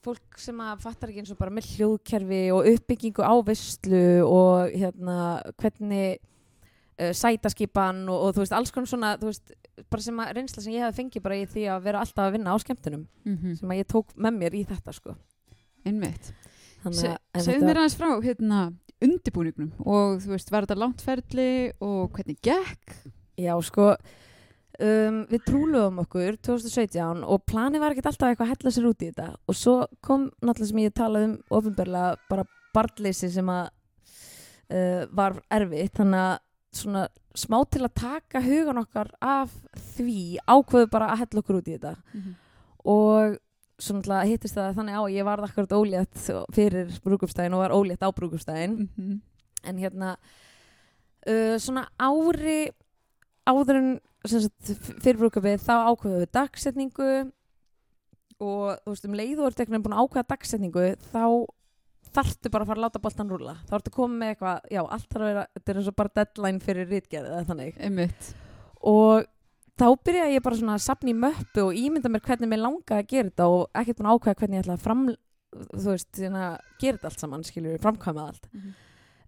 fólk 0.06 0.38
sem 0.38 0.60
að 0.62 0.82
fattar 0.84 1.10
ekki 1.12 1.22
eins 1.24 1.32
og 1.34 1.40
bara 1.40 1.54
með 1.56 1.68
hljóðkerfi 1.76 2.40
og 2.54 2.68
uppbyggingu 2.74 3.24
á 3.26 3.34
veistlu 3.48 4.02
og 4.28 4.74
hérna, 4.76 5.16
hvernig 5.62 6.18
uh, 7.00 7.12
sætaskipan 7.16 8.04
og, 8.10 8.28
og 8.28 8.36
þú 8.38 8.44
veist, 8.44 8.56
alls 8.60 8.74
konar 8.76 8.92
svona, 8.92 9.14
þú 9.22 9.32
veist, 9.32 9.56
bara 9.92 10.06
sem 10.06 10.20
að 10.24 10.34
reynsla 10.38 10.64
sem 10.64 10.76
ég 10.76 10.86
hefði 10.86 11.00
fengið 11.02 11.24
bara 11.26 11.38
í 11.42 11.46
því 11.52 11.64
að 11.74 11.86
vera 11.90 12.02
alltaf 12.06 12.26
að 12.28 12.36
vinna 12.38 12.54
á 12.54 12.58
skemmtunum, 12.64 13.06
Mm 13.26 13.56
sem 13.60 13.72
að 13.74 13.82
ég 13.82 13.90
tók 13.92 14.14
með 14.16 14.38
mér 14.42 14.56
í 14.56 14.64
þetta, 14.70 14.94
sko. 14.96 15.16
Einmitt. 15.86 16.32
Þannig 16.84 17.00
Se, 17.02 17.08
að- 17.10 17.18
en 17.34 17.42
Segðu 17.46 17.56
þetta- 17.60 17.68
mér 17.72 17.80
aðeins 17.82 17.98
frá 18.00 18.10
hérna, 18.24 18.60
undirbúningnum 19.06 19.72
og 19.86 20.22
þú 20.24 20.32
veist, 20.36 20.52
var 20.54 20.66
þetta 20.68 20.78
langt 20.80 21.02
ferli 21.04 21.50
og 21.84 22.12
hvernig 22.16 22.38
gekk? 22.46 22.94
Já, 23.38 23.52
sko 23.68 23.90
um, 24.80 25.22
við 25.32 25.44
trúluðum 25.48 26.00
okkur 26.04 26.38
2017 26.44 27.24
og 27.24 27.44
planið 27.50 27.80
var 27.84 27.94
ekkert 27.96 28.10
alltaf 28.12 28.30
eitthvað 28.32 28.48
að 28.48 28.54
hella 28.56 28.72
sér 28.76 28.88
út 28.90 29.02
í 29.06 29.10
þetta. 29.12 29.28
Og 29.48 29.56
svo 29.60 29.76
kom 30.06 30.28
náttúrulega 30.42 30.70
sem 30.72 30.82
ég 30.84 30.94
talaði 30.98 31.30
um 31.30 31.36
ofinberlega 31.60 32.16
bara 32.30 32.46
barnleysi 32.76 33.30
sem 33.32 33.50
að 33.54 33.70
uh, 34.72 35.06
var 35.16 35.38
erfitt. 35.54 35.94
Þannig 36.00 36.26
að 36.26 36.36
svona 36.76 37.06
smá 37.36 37.58
til 37.72 37.84
að 37.88 37.94
taka 38.00 38.42
hugan 38.44 38.80
okkar 38.84 39.10
af 39.24 39.52
því 39.96 40.38
ákveðu 40.48 40.90
bara 40.92 41.12
að 41.14 41.22
hella 41.24 41.42
okkur 41.44 41.60
út 41.62 41.68
í 41.72 41.76
þetta. 41.78 41.96
Og 42.86 43.38
svo 43.80 43.98
náttúrulega 43.98 44.30
hittist 44.30 44.56
það 44.56 44.76
þannig 44.78 44.96
á 44.96 45.02
að 45.04 45.14
ég 45.18 45.26
varð 45.28 45.48
akkurat 45.50 45.74
ólétt 45.76 46.20
fyrir 46.56 46.92
brúkupstæðin 47.04 47.56
og 47.58 47.64
var 47.66 47.74
ólétt 47.76 48.04
á 48.04 48.10
brúkupstæðin 48.16 48.76
Mhm. 48.96 49.22
en 49.66 49.78
hérna 49.82 50.14
uh, 51.28 51.56
svona 51.60 51.88
ári 52.00 52.70
áður 53.50 53.80
en 53.82 53.90
sem 54.32 54.42
sagt, 54.46 54.72
f- 54.76 54.96
fyrir 55.04 55.20
brúkabið 55.22 55.62
þá 55.66 55.74
ákveðum 55.92 56.24
við 56.24 56.32
dagsetningu 56.38 57.10
og 58.46 58.80
þú 58.84 58.92
veist 58.94 59.06
um 59.08 59.16
leið 59.16 59.40
og 59.42 59.46
einhvern 59.52 59.70
veginn 59.76 59.86
búin 59.86 59.96
að 59.96 60.04
ákveða 60.08 60.30
dagsetningu 60.34 60.88
þá 61.12 61.24
þarftu 62.16 62.52
bara 62.54 62.64
að 62.66 62.70
fara 62.72 62.80
að 62.80 62.84
láta 62.86 63.02
boltan 63.04 63.32
rúla 63.32 63.54
þá 63.68 63.74
ertu 63.80 63.94
komið 63.96 64.20
með 64.22 64.34
eitthvað, 64.34 64.60
já 64.76 64.82
allt 64.86 65.08
þarf 65.12 65.24
að 65.26 65.30
vera 65.32 65.46
þetta 65.56 65.72
er 65.74 65.80
eins 65.82 65.90
og 65.92 65.96
bara 66.00 66.14
deadline 66.20 66.62
fyrir 66.64 66.90
rítgerð 66.92 67.32
eða 67.32 67.46
þannig. 67.50 67.80
Einmitt. 67.88 68.30
og 68.86 69.26
þá 69.76 69.86
byrjaði 70.08 70.36
ég 70.38 70.44
bara 70.46 70.60
svona 70.62 70.76
að 70.78 70.86
sapna 70.86 71.12
í 71.12 71.18
möppu 71.20 71.66
og 71.66 71.80
ímynda 71.82 72.12
mér 72.14 72.24
hvernig 72.28 72.52
mér 72.54 72.62
langaði 72.64 73.02
að 73.02 73.10
gera 73.12 73.32
þetta 73.32 73.48
og 73.52 73.66
ekkert 73.82 74.00
búin 74.00 74.10
að 74.12 74.20
ákveða 74.20 74.40
hvernig 74.42 74.56
ég 74.60 74.64
ætla 74.66 74.78
að 74.78 74.86
fram 74.86 75.06
þú 75.56 75.86
veist, 75.90 76.10
hérna, 76.20 76.46
gera 76.84 76.98
þetta 76.98 77.10
allt 77.12 77.22
saman 77.26 77.44
skilur, 77.48 77.78
framkvæma 77.84 78.24
allt. 78.30 78.48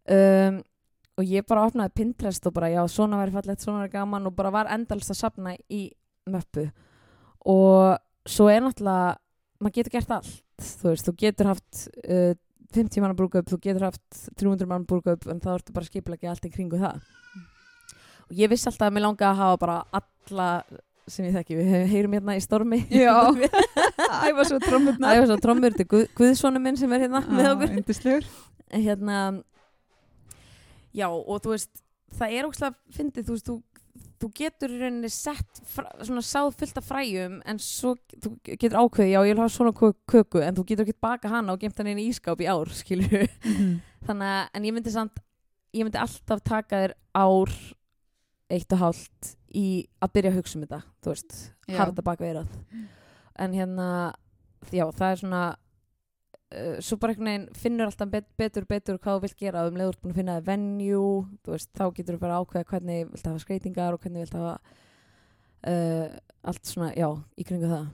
Um, 0.08 0.58
og 1.18 1.26
ég 1.26 1.46
bara 1.50 1.66
opnaði 1.68 1.96
Pinterest 1.98 2.46
og 2.50 2.54
bara 2.54 2.70
já, 2.70 2.82
svona 2.92 3.18
væri 3.22 3.34
fallegt, 3.34 3.64
svona 3.64 3.84
væri 3.86 3.94
gaman 3.96 4.28
og 4.30 4.36
bara 4.38 4.52
var 4.54 4.70
endalst 4.74 5.10
að 5.14 5.18
sapna 5.22 5.56
í 5.74 5.88
möppu. 6.30 6.68
Og 7.48 7.98
svo 8.28 8.50
er 8.52 8.62
náttúrulega 8.66 9.16
maður 9.64 9.78
getur 9.80 9.96
gert 9.98 10.12
allt. 10.18 10.36
Þú 10.58 10.92
veist, 10.92 11.08
þú 11.08 11.14
getur 11.22 11.50
haft 11.52 11.88
uh, 12.06 12.34
50 12.76 13.02
manna 13.02 13.16
brúkup, 13.18 13.48
þú 13.50 13.60
getur 13.64 13.88
haft 13.88 14.04
300 14.38 14.68
manna 14.70 14.86
brúkup 14.90 15.26
en 15.32 15.40
þá 15.42 15.54
ertu 15.56 15.74
bara 15.76 15.88
skipilegja 15.88 16.34
allt 16.34 16.46
í 16.50 16.52
kringu 16.54 16.80
það. 16.82 17.00
Og 18.28 18.36
ég 18.42 18.52
vissi 18.52 18.68
alltaf 18.70 18.90
að 18.90 18.98
mér 18.98 19.06
langaði 19.08 19.30
að 19.32 19.42
hafa 19.42 19.60
bara 19.62 19.78
alla 20.02 20.48
sem 21.08 21.24
ég 21.30 21.38
þekki, 21.38 21.56
við 21.56 21.92
heyrum 21.94 22.16
hérna 22.18 22.34
í 22.36 22.42
stormi. 22.44 22.82
Já. 22.92 23.14
Æfa 24.28 24.44
svo 24.50 24.58
Það 24.60 24.66
trommurnar. 24.68 25.14
er 25.22 25.30
svo 25.30 25.38
trommur, 25.40 25.72
þetta 25.72 25.86
er 25.86 25.92
Guð, 25.94 26.08
Guðsónu 26.20 26.60
minn 26.60 26.76
sem 26.80 26.92
er 26.98 27.06
hérna 27.06 27.22
með 27.30 27.48
okkur. 27.54 28.28
hérna 28.76 29.20
já 30.96 31.08
og 31.10 31.42
þú 31.44 31.54
veist 31.56 31.84
það 32.18 32.36
er 32.38 32.48
ógslag 32.48 32.78
fyndið 32.96 33.28
þú 33.28 33.36
veist 33.36 33.50
þú, 33.50 33.56
þú 34.22 34.30
getur 34.40 34.72
í 34.74 34.78
rauninni 34.82 35.10
sett 35.14 35.62
fra, 35.68 35.86
svona 36.02 36.24
sáð 36.26 36.52
fullt 36.60 36.78
af 36.82 36.88
fræjum 36.88 37.40
en 37.46 37.60
svo 37.62 37.96
þú 38.16 38.32
getur 38.48 38.78
ákveðið 38.82 39.12
já 39.14 39.20
ég 39.28 39.32
vil 39.36 39.42
hafa 39.44 39.56
svona 39.58 39.74
kö- 39.78 39.98
köku 40.10 40.42
en 40.46 40.56
þú 40.58 40.66
getur 40.72 40.88
ekki 40.88 41.00
baka 41.04 41.30
hana 41.34 41.54
og 41.54 41.60
gemt 41.62 41.78
hann 41.82 41.92
inn 41.92 42.02
í 42.02 42.08
ískáp 42.12 42.42
í 42.42 42.48
ár 42.50 42.72
skilur 42.80 43.28
þannig 44.08 44.32
að 44.32 44.44
en 44.58 44.70
ég 44.70 44.78
myndi 44.78 44.94
samt 44.96 45.20
ég 45.76 45.84
myndi 45.86 46.00
alltaf 46.02 46.42
taka 46.48 46.84
þér 46.86 46.96
ár 47.20 47.52
eitt 48.50 48.72
og 48.78 48.80
hálft 48.80 49.34
í 49.58 49.66
að 50.02 50.14
byrja 50.16 50.32
að 50.32 50.38
hugsa 50.40 50.58
um 50.58 50.64
þetta 50.64 50.82
þú 51.04 51.12
veist, 51.12 51.34
þetta 51.92 52.06
baka 52.08 52.24
veirað 52.24 52.48
en 53.44 53.54
hérna 53.54 53.88
já 54.74 54.86
það 54.96 55.12
er 55.12 55.20
svona 55.22 55.42
uh, 56.54 56.78
svo 56.84 56.98
bara 57.02 57.14
einhvern 57.14 57.30
veginn 57.32 57.48
finnur 57.58 57.90
alltaf 57.90 58.12
bet, 58.12 58.28
betur 58.40 58.68
betur 58.70 59.00
hvað 59.02 59.20
þú 59.20 59.26
vilt 59.26 59.40
gera. 59.42 59.66
Um 59.68 59.80
leiður 59.80 60.00
búin 60.02 60.16
að 60.16 60.22
finna 60.22 60.38
það 60.40 60.50
venue 60.52 61.02
þú 61.44 61.56
veist, 61.56 61.72
þá 61.74 61.86
getur 61.98 62.18
þú 62.18 62.24
bara 62.24 62.40
ákveða 62.42 62.70
hvernig 62.72 63.12
vilt 63.12 63.30
hafa 63.30 63.44
skreitingar 63.44 63.98
og 63.98 64.04
hvernig 64.04 64.26
vilt 64.26 64.38
hafa 64.38 64.56
uh, 65.68 66.18
allt 66.48 66.70
svona, 66.70 66.94
já, 66.96 67.10
í 67.38 67.48
kringu 67.48 67.72
það. 67.72 67.88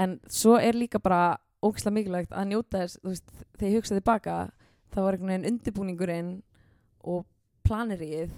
En 0.00 0.18
svo 0.30 0.56
er 0.60 0.78
líka 0.78 1.00
bara 1.02 1.38
ógislega 1.60 1.96
mikilvægt 1.96 2.32
að 2.32 2.50
njóta 2.52 2.84
þess 2.84 3.00
þú 3.00 3.12
veist, 3.12 3.32
þegar 3.58 3.70
ég 3.70 3.80
hugsa 3.80 3.98
tilbaka 3.98 4.36
það 4.90 5.04
var 5.06 5.16
einhvern 5.16 5.32
veginn 5.32 5.50
undirbúningurinn 5.50 6.30
og 7.10 7.26
planirið 7.66 8.32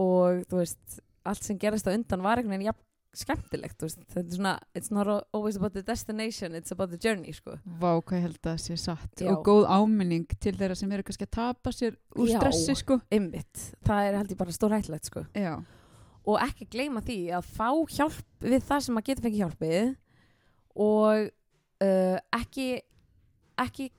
og 0.00 0.42
þú 0.50 0.60
veist 0.60 0.98
allt 1.26 1.46
sem 1.46 1.58
gerist 1.58 1.88
á 1.88 1.94
undan 1.94 2.24
var 2.24 2.38
einhvern 2.38 2.56
veginn 2.56 2.68
jafn 2.70 2.85
skemmtilegt 3.20 3.82
veist. 3.82 4.02
þetta 4.12 4.22
er 4.22 4.36
svona, 4.38 4.54
it's 4.76 4.92
not 4.94 5.10
always 5.34 5.58
about 5.58 5.76
the 5.76 5.82
destination 5.86 6.56
it's 6.58 6.74
about 6.74 6.92
the 6.92 7.00
journey 7.00 7.34
sko. 7.36 7.56
Vá, 7.64 7.96
hvað 8.00 8.26
held 8.26 8.38
að 8.40 8.48
það 8.50 8.60
sé 8.64 8.78
satt 8.82 9.22
Já. 9.24 9.30
og 9.32 9.46
góð 9.46 9.68
áminning 9.72 10.26
til 10.40 10.54
þeirra 10.58 10.76
sem 10.78 10.92
eru 10.92 11.06
kannski 11.06 11.28
að 11.28 11.34
tapa 11.38 11.74
sér 11.74 11.96
úr 12.16 12.30
Já. 12.30 12.38
stressi 12.40 12.76
sko 12.82 13.00
ymmit, 13.14 13.64
það 13.86 14.10
er 14.10 14.20
held 14.20 14.34
ég 14.36 14.42
bara 14.42 14.56
stór 14.56 14.76
hættulegt 14.76 15.10
sko. 15.12 15.26
Og 16.26 16.40
ekki 16.42 16.66
gleyma 16.70 17.04
því 17.06 17.20
að 17.38 17.50
fá 17.54 17.68
hjálp 17.94 18.46
við 18.46 18.64
það 18.66 18.82
sem 18.82 18.96
maður 18.96 19.10
getur 19.10 19.26
fengið 19.28 19.42
hjálpið 19.44 19.92
og 20.86 21.28
uh, 21.30 22.18
ekki 22.36 22.68
ekki 23.56 23.90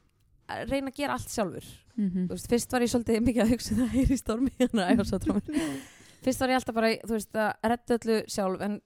reyna 0.67 0.91
að 0.91 0.99
gera 1.01 1.17
allt 1.17 1.31
sjálfur 1.33 1.67
mm 1.97 2.27
þú 2.27 2.35
veist, 2.35 2.49
fyrst 2.51 2.73
var 2.73 2.83
ég 2.85 2.91
svolítið 2.91 3.23
mikið 3.25 3.43
að 3.43 3.53
hugsa 3.55 3.73
um 3.73 3.79
það 3.81 3.95
heyri 3.95 4.13
í 4.13 4.21
stormi 4.21 4.51
hérna 4.59 4.89
fyrst 6.23 6.43
var 6.43 6.53
ég 6.53 6.59
alltaf 6.59 6.75
bara, 6.77 6.91
þú 7.01 7.15
veist, 7.15 7.35
að 7.35 7.71
redda 7.71 7.97
öllu 7.97 8.17
sjálf 8.29 8.65
en, 8.67 8.77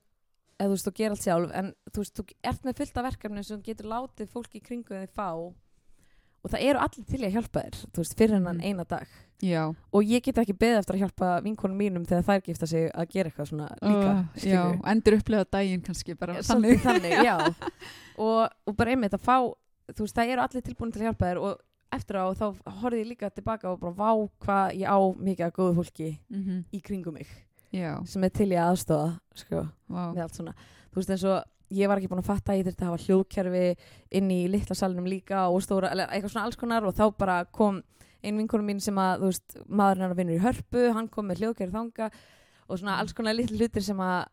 eða 0.61 0.69
þú 0.69 0.75
veist, 0.77 0.87
þú 0.87 0.93
gera 1.01 1.15
allt 1.17 1.25
sjálf 1.25 1.55
en 1.57 1.73
þú 1.91 2.03
veist, 2.05 2.13
þú 2.21 2.25
ert 2.51 2.63
með 2.69 2.77
fullt 2.81 3.01
af 3.01 3.07
verkefni 3.09 3.43
sem 3.49 3.61
getur 3.65 3.89
látið 3.91 4.29
fólki 4.35 4.61
í 4.61 4.65
kringu 4.69 4.93
þig 5.01 5.11
fá. 5.17 5.27
Og 6.41 6.49
það 6.49 6.63
eru 6.71 6.79
allir 6.81 7.05
til 7.05 7.19
að 7.21 7.33
hjálpa 7.35 7.61
þér 7.67 7.75
þú 7.93 8.01
veist, 8.01 8.15
fyrir 8.17 8.33
hennan 8.39 8.57
Mhm. 8.57 8.65
eina 8.65 8.83
dag. 8.89 9.07
Já, 9.41 9.73
og 9.93 10.01
ég 10.05 10.21
get 10.23 10.37
ekki 10.37 10.53
beðið 10.57 10.79
eftir 10.79 10.95
að 10.95 11.01
hjálpa 11.03 11.27
vinkonum 11.43 11.77
mínum 11.77 12.05
þegar 12.05 12.23
þær 12.27 12.41
gifta 12.45 12.67
sig 12.67 12.91
að 12.93 13.07
gera 13.09 13.29
eitthvað 13.29 13.47
svona 13.49 13.67
líka 13.81 14.11
uh, 14.13 14.25
já, 14.37 14.63
endur 14.85 15.17
upplega 15.17 15.45
daginn 15.51 15.81
kannski 15.81 16.13
bara 16.17 16.35
Svolítið 16.45 16.81
þannig. 16.85 17.15
þannig, 17.17 17.55
og, 18.25 18.49
og 18.67 18.75
bara 18.77 18.91
einmitt 18.93 19.13
að 19.17 19.23
fá 19.25 19.37
þú 19.91 20.05
veist, 20.05 20.15
það 20.15 20.29
eru 20.35 20.41
allir 20.45 20.61
tilbúin 20.61 20.91
til 20.93 21.01
að 21.01 21.07
hjálpa 21.09 21.25
þér 21.31 21.41
og 21.41 21.61
eftir 21.91 22.15
á 22.21 22.25
þá 22.37 22.45
horfði 22.81 22.99
ég 23.01 23.09
líka 23.09 23.29
tilbaka 23.33 23.71
og 23.73 23.79
bara 23.81 23.93
vá 23.97 24.11
hvað 24.45 24.75
ég 24.77 24.85
á 24.93 24.97
mikið 25.17 25.45
að 25.49 25.55
góðu 25.57 25.75
fólki 25.81 26.11
mm 26.29 26.61
í 26.71 26.81
kringum 26.85 27.13
mig 27.17 27.27
Já, 27.71 27.93
sem 28.05 28.23
er 28.27 28.29
til 28.35 28.49
í 28.51 28.57
að 28.59 28.71
aðstofa 28.73 29.19
sko, 29.35 29.61
vá 29.89 30.01
með 30.11 30.21
allt 30.25 30.35
svona 30.39 30.53
þú 30.91 30.95
veist 30.99 31.09
eins 31.15 31.23
og 31.31 31.43
ég 31.71 31.87
var 31.87 31.97
ekki 32.01 32.09
búin 32.11 32.19
að 32.19 32.27
fatta 32.27 32.51
að 32.51 32.57
ég 32.59 32.65
þurfti 32.67 32.83
að 32.83 32.89
hafa 32.89 33.03
hljóðkerfi 33.05 33.61
inn 34.19 34.31
í 34.35 34.39
litla 34.51 34.75
salnum 34.75 35.05
líka 35.07 35.45
og 35.47 35.61
stóra, 35.63 35.93
eitthvað 36.09 36.33
svona 36.33 36.45
alls 36.49 36.59
konar 36.59 36.83
og 36.89 36.93
þá 36.97 37.05
bara 37.17 37.37
kom 37.45 37.79
ein 38.21 38.37
vinkonum 38.37 38.67
mín 38.67 38.81
sem 38.83 38.95
að 38.99 39.23
veist, 39.23 39.55
maðurinn 39.71 40.03
hennar 40.03 40.17
vinnur 40.19 40.35
í 40.35 40.43
hörpu 40.43 40.83
hann 40.93 41.07
kom 41.07 41.29
með 41.31 41.39
hljóðkerfi 41.45 41.71
þanga 41.77 42.11
og 42.67 42.77
svona 42.81 42.99
alls 42.99 43.13
konar 43.15 43.33
litli 43.39 43.57
hlutir 43.57 43.83
sem 43.87 43.97
að 43.97 44.25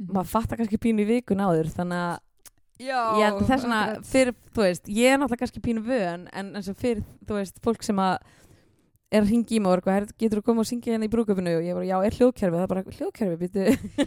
Mhm. 0.00 0.14
maður 0.16 0.28
fattar 0.32 0.56
kannski 0.56 0.78
pínu 0.80 1.02
í 1.04 1.08
vikun 1.20 1.42
áður 1.44 1.68
þannig 1.76 1.98
að 2.00 2.18
Já, 2.80 3.00
ég 3.20 3.24
held 3.26 3.42
að 3.42 3.48
það 3.50 3.52
er 3.52 3.60
svona 3.60 3.80
akkurat. 3.84 4.06
fyrir, 4.08 4.34
þú 4.54 4.62
veist, 4.64 4.84
ég 4.88 5.12
er 5.12 5.18
náttúrulega 5.20 5.40
kannski 5.42 5.60
pínu 5.60 5.82
vön 5.84 6.22
en 6.32 6.54
eins 6.56 6.68
og 6.72 6.76
fyrir, 6.80 7.02
þú 7.28 7.34
veist, 7.36 7.60
fólk 7.60 7.82
sem 7.84 7.96
að 8.00 8.16
er 9.10 9.24
að 9.24 9.30
ringi 9.32 9.56
í 9.56 9.60
mig 9.60 9.70
og 9.70 9.80
eitthvað, 9.80 9.96
"Herra, 9.96 10.14
getur 10.22 10.40
þú 10.40 10.44
komið 10.46 10.62
og 10.62 10.68
syngja 10.70 10.92
hérna 10.94 11.06
í 11.08 11.10
brúköpunu 11.10 11.54
og 11.58 11.64
ég 11.66 11.74
bara, 11.74 11.88
já, 11.88 11.96
er 12.06 12.16
hljóðkerfi, 12.18 12.54
það 12.54 12.62
er 12.62 12.70
bara 12.70 12.84
hljóðkerfi, 12.96 13.36
býtu 13.40 13.64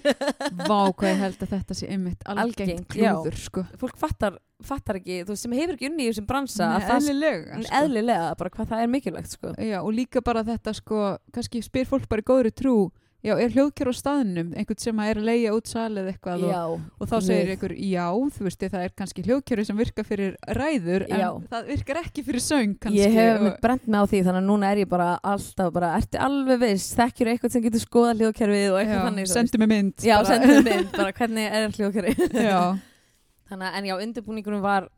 Vá, 0.69 0.79
hvað 0.93 1.10
ég 1.10 1.22
held 1.24 1.43
að 1.43 1.53
þetta 1.53 1.77
sé 1.79 1.89
einmitt 1.91 2.24
algengt 2.25 2.88
klúður 2.93 3.38
sko. 3.38 3.65
Fólk 3.81 3.98
fattar, 4.00 4.39
fattar 4.63 5.00
ekki, 5.01 5.19
þú 5.27 5.36
veist, 5.36 5.43
sem 5.43 5.55
hefur 5.60 5.75
ekki 5.75 5.89
unni 5.91 6.07
í 6.07 6.10
þessum 6.12 6.27
bransa 6.29 6.69
Nei, 6.77 6.88
eðlilega 6.95 7.62
sko. 7.62 7.75
eðlilega, 7.81 8.33
bara 8.39 8.50
hvað 8.55 8.72
það 8.72 8.83
er 8.86 8.91
mikilvægt 8.95 9.36
sko. 9.36 9.53
Já, 9.60 9.79
og 9.83 9.91
líka 9.93 10.24
bara 10.24 10.43
þetta 10.48 10.75
sko, 10.79 11.03
kannski 11.36 11.63
spyr 11.65 11.89
fólk 11.89 12.07
bara 12.07 12.24
í 12.24 12.29
góðri 12.31 12.53
trú 12.55 12.77
Já, 13.24 13.38
er 13.39 13.53
hljóðkjör 13.56 13.88
á 13.88 13.94
staðnum 13.96 14.50
einhvern 14.60 14.80
sem 14.84 14.98
er 15.00 15.20
að 15.22 15.27
leigja 15.30 15.51
út 15.56 15.70
salið 15.72 16.08
eitthvað 16.12 16.42
og, 16.50 16.74
og 17.00 17.08
þá 17.08 17.13
segir 17.24 17.46
Nei. 17.48 17.51
einhver 17.53 17.74
já, 17.80 18.08
þú 18.36 18.44
veist, 18.50 18.65
það 18.74 18.84
er 18.84 18.94
kannski 19.00 19.24
hljóðkjöru 19.24 19.63
sem 19.70 19.77
virkar 19.80 20.08
fyrir 20.10 20.34
ræður 20.60 21.06
en 21.08 21.22
Já. 21.24 21.30
það 21.53 21.70
virkar 21.72 22.00
ekki 22.01 22.25
fyrir 22.27 22.44
söng 22.44 22.74
kannski 22.84 23.00
ég 23.00 23.15
hef 23.15 23.46
og, 23.48 23.56
brent 23.63 23.88
mig 23.88 24.03
á 24.03 24.06
því 24.12 24.22
þannig 24.27 24.42
að 24.44 24.50
núna 24.50 24.72
er 24.75 24.82
ég 24.84 24.92
bara 24.92 25.08
alltaf 25.24 25.72
bara, 25.80 25.94
ertu 26.01 26.20
alveg 26.27 26.62
viss, 26.65 26.89
þekkjur 27.00 27.32
eitthvað 27.32 27.56
sem 27.56 27.63
getur 27.70 27.86
skoða 27.86 28.12
hljóðkerfið 28.20 28.68
og 28.74 28.80
eitthvað 28.82 29.08
þannig 29.08 29.32
sendu 29.38 29.63
mig 29.63 29.72
mynd 29.72 30.03
Já, 30.10 30.15
bara. 30.20 30.27
sendu 30.34 30.60
mynd, 30.68 30.92
bara 31.00 31.15
hvernig 31.22 31.58
er 31.62 31.77
hljóðkerfið 31.80 32.39
Já, 32.44 32.60
Þannig 33.53 33.68
að, 33.70 33.75
en 33.80 33.88
já, 33.88 33.96
undirbúningunum 34.03 34.62
var 34.68 34.92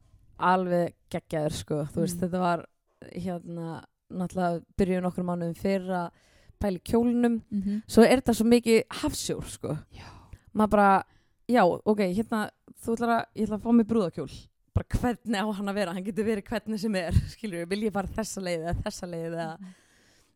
alveg 0.49 0.93
geggjaður, 1.13 1.53
sko, 1.61 1.83
þú 1.93 2.01
veist, 2.07 2.17
Mm. 2.17 2.25
þetta 2.25 2.39
var 2.41 2.65
hérna, 3.13 3.69
náttúrulega 4.15 4.63
byrjuðu 4.79 5.01
nokkur 5.05 5.25
mánuðum 5.29 5.57
fyrir 5.59 5.93
að 6.01 6.23
pæli 6.61 6.81
kjólnum, 6.85 7.39
mm 7.51 7.81
svo 7.87 8.03
er 8.05 8.21
þetta 8.21 8.35
svo 8.39 8.47
mikið 8.49 8.81
hafsjór, 9.01 9.45
sko. 9.51 9.77
Já. 9.95 10.07
Maður 10.55 10.73
bara, 10.75 10.89
já, 11.51 11.61
ok, 11.65 12.01
hérna, 12.15 12.41
þú 12.83 12.95
ætlar 12.95 13.13
að, 13.17 13.23
ég 13.35 13.47
ætla 13.47 13.59
að 13.59 13.65
fá 13.65 13.71
mig 13.75 13.87
brúðakjól, 13.89 14.29
bara 14.75 14.99
hvernig 14.99 15.39
á 15.39 15.47
hann 15.59 15.71
að 15.71 15.79
vera, 15.79 15.93
hann 15.95 16.05
getur 16.05 16.27
verið 16.27 16.49
hvernig 16.49 16.79
sem 16.81 16.95
er, 16.99 17.13
skilur 17.33 17.65
vil 17.71 17.83
ég 17.87 17.93
fara 17.95 18.07
þessa 18.19 18.43
leið 18.45 18.65
eða 18.65 18.75
þessa 18.87 19.11
leið 19.11 19.27
eða, 19.31 19.47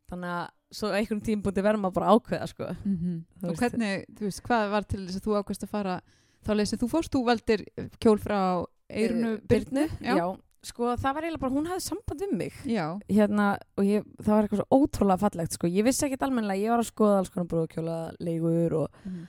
þannig 0.10 0.36
að 0.38 0.48
svo 0.80 0.92
einhvern 0.94 1.22
tímpúndi 1.26 1.64
verður 1.66 1.82
maður 1.84 1.98
bara 2.00 2.10
að 2.12 2.20
ákveða, 2.20 2.48
sko. 2.54 2.72
Mhm. 2.86 3.20
Þú 3.42 3.50
og 3.50 3.62
hvernig, 3.64 4.06
þú 4.18 4.28
veist, 4.28 4.44
hvað 4.46 4.72
var 4.76 4.90
til 4.90 5.06
þess 5.06 5.20
að 5.22 5.26
þú 5.28 5.38
ákvæmst 5.40 5.66
að 5.66 5.74
fara 5.74 6.00
þá 6.46 6.52
sem 6.66 6.80
þú 6.80 6.90
fórst, 6.90 7.14
þú 7.14 7.24
valdir 7.28 7.64
kjól 8.00 8.20
frá 8.22 8.40
Eirunu 8.90 9.34
Eh, 9.36 9.42
Byrnu 9.48 9.88
já. 10.02 10.38
Sko, 10.64 10.96
það 11.00 11.14
var 11.16 11.24
eiginlega 11.24 11.40
bara, 11.42 11.54
hún 11.56 11.68
hafði 11.70 11.84
samband 11.86 12.22
við 12.22 12.32
mig. 12.38 12.54
já, 12.66 12.86
hérna 13.10 13.58
og 13.78 13.84
ég, 13.88 14.04
það 14.22 14.34
var 14.36 14.44
eitthvað 14.48 14.62
svo 14.64 14.80
ótrúlega 14.80 15.20
fallegt 15.20 15.52
sko. 15.56 15.68
ég 15.68 15.84
vissi 15.88 16.06
ekkert 16.08 16.24
almennilega, 16.28 16.64
ég 16.66 16.70
var 16.74 16.80
að 16.84 16.90
skoða 16.92 17.18
alls 17.20 17.30
konar 17.30 17.48
brúðkjóla 17.48 17.98
leigur 18.20 18.74
og, 18.84 18.90
Mhm. 19.06 19.28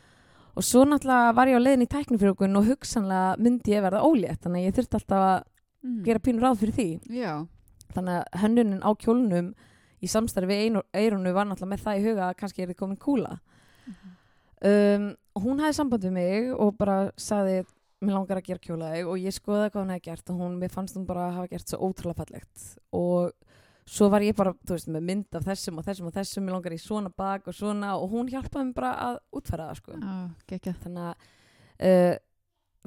og 0.57 0.63
svo 0.65 0.85
náttúrulega 0.85 1.35
var 1.35 1.47
ég 1.47 1.57
á 1.57 1.63
leiðin 1.63 1.87
í 1.87 1.93
tæknifrjókun 1.95 2.57
og 2.59 2.65
hugsanlega 2.67 3.39
myndi 3.39 3.71
ég 3.77 3.83
verða 3.83 4.03
ólétt 4.03 4.41
þannig 4.43 4.61
að 4.61 4.67
ég 4.67 4.75
þurfti 4.75 4.99
alltaf 4.99 5.23
að 5.23 5.43
Mm. 5.83 6.03
gera 6.05 6.19
pínur 6.19 6.43
ráð 6.43 6.59
fyrir 6.61 6.75
því 6.77 7.01
já, 7.09 7.47
þannig 7.95 8.17
að 8.21 8.41
hönnunin 8.43 8.83
á 8.85 8.91
kjólnum 9.01 9.55
í 10.03 10.07
samstarfi 10.07 10.83
eirunu 10.93 11.33
var 11.33 11.47
náttúrulega 11.47 11.73
með 11.73 11.81
það 11.87 11.97
í 11.99 12.05
huga 12.05 12.23
að 12.29 12.37
kannski 12.37 12.63
er 12.63 12.69
þið 12.69 12.77
komin 12.77 12.99
kúla 12.99 13.39
um, 14.63 15.17
og 15.37 15.43
hún 15.43 15.61
hafði 15.63 15.75
samband 15.79 16.05
við 16.05 16.13
mig 16.13 16.51
og 16.53 16.77
bara 16.77 17.11
saði 17.17 17.65
mér 18.00 18.16
langar 18.16 18.40
að 18.40 18.49
gera 18.49 18.64
kjólaði 18.64 19.04
og 19.04 19.21
ég 19.21 19.35
skoðaði 19.37 19.73
hvað 19.73 19.83
hún 19.83 19.92
hefði 19.95 20.07
gert 20.07 20.33
og 20.33 20.40
hún, 20.40 20.57
mér 20.61 20.73
fannst 20.73 20.97
hún 20.97 21.07
bara 21.09 21.26
að 21.28 21.37
hafa 21.38 21.50
gert 21.52 21.73
svo 21.73 21.80
ótrúlega 21.88 22.23
fallegt. 22.23 22.64
Og 22.97 23.33
svo 23.90 24.09
var 24.12 24.25
ég 24.25 24.37
bara, 24.38 24.54
þú 24.64 24.76
veist, 24.76 24.88
með 24.92 25.07
mynd 25.11 25.37
af 25.37 25.47
þessum 25.49 25.80
og 25.80 25.87
þessum 25.87 26.09
og 26.09 26.16
þessum, 26.16 26.47
mér 26.47 26.57
langar 26.57 26.76
í 26.76 26.80
svona 26.80 27.12
bak 27.12 27.50
og 27.50 27.57
svona 27.57 27.92
og 27.99 28.14
hún 28.14 28.30
hjálpaði 28.33 28.71
mér 28.71 28.78
bara 28.78 28.95
að 29.09 29.21
útfæra 29.37 29.69
það 29.69 29.80
sko. 29.83 29.99
já, 30.00 30.16
geggjað. 30.52 30.80
Þannig 30.87 31.11
að 31.11 31.28
uh, 31.90 32.16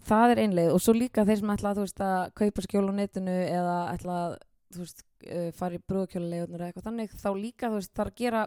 það 0.09 0.33
er 0.33 0.43
einleið 0.47 0.73
og 0.73 0.83
svo 0.83 0.97
líka 0.97 1.27
þeir 1.27 1.41
sem 1.43 1.53
ætla 1.53 1.75
þú 1.77 1.85
veist, 1.85 2.03
að 2.07 2.25
kaupa 2.41 2.65
skjól 2.65 2.89
á 2.89 2.93
netinu 2.97 3.37
eða 3.43 3.77
ætla 3.93 4.17
að 4.23 4.35
þú 4.73 4.83
veist, 4.85 5.05
uh, 5.29 5.47
fara 5.59 5.77
í 5.77 5.83
brúðkjólulegunar 5.91 6.61
eða 6.63 6.71
eitthvað 6.71 6.89
þannig 6.89 7.17
þá 7.19 7.29
líka 7.37 7.69
þú 7.69 7.79
veist, 7.79 7.93
þarf 7.93 8.13
að 8.13 8.21
gera 8.23 8.45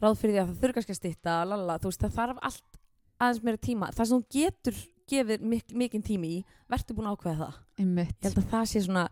ráð 0.00 0.18
fyrir 0.20 0.34
því 0.34 0.40
að 0.40 0.48
það 0.48 0.60
þurfa 0.62 0.76
kannski 0.78 0.94
að 0.94 1.00
stytta 1.00 1.38
lala, 1.50 1.80
þú 1.80 1.90
veist, 1.90 2.04
það 2.04 2.16
þarf 2.20 2.44
allt 2.48 2.80
aðeins 3.16 3.42
meira 3.44 3.60
tíma. 3.60 3.90
Það 3.96 4.08
sem 4.08 4.22
þú 4.22 4.36
getur 4.36 4.80
gefið 5.10 5.40
mik 5.52 5.72
mikinn 5.72 6.02
tími 6.06 6.32
í 6.38 6.44
verður 6.70 6.96
búin 6.98 7.08
að 7.10 7.16
ákveða 7.18 7.38
það. 7.44 7.58
Einmitt. 7.82 8.16
Ég 8.20 8.28
held 8.30 8.38
að 8.42 8.50
það 8.54 8.68
sé 8.72 8.84
svona 8.86 9.08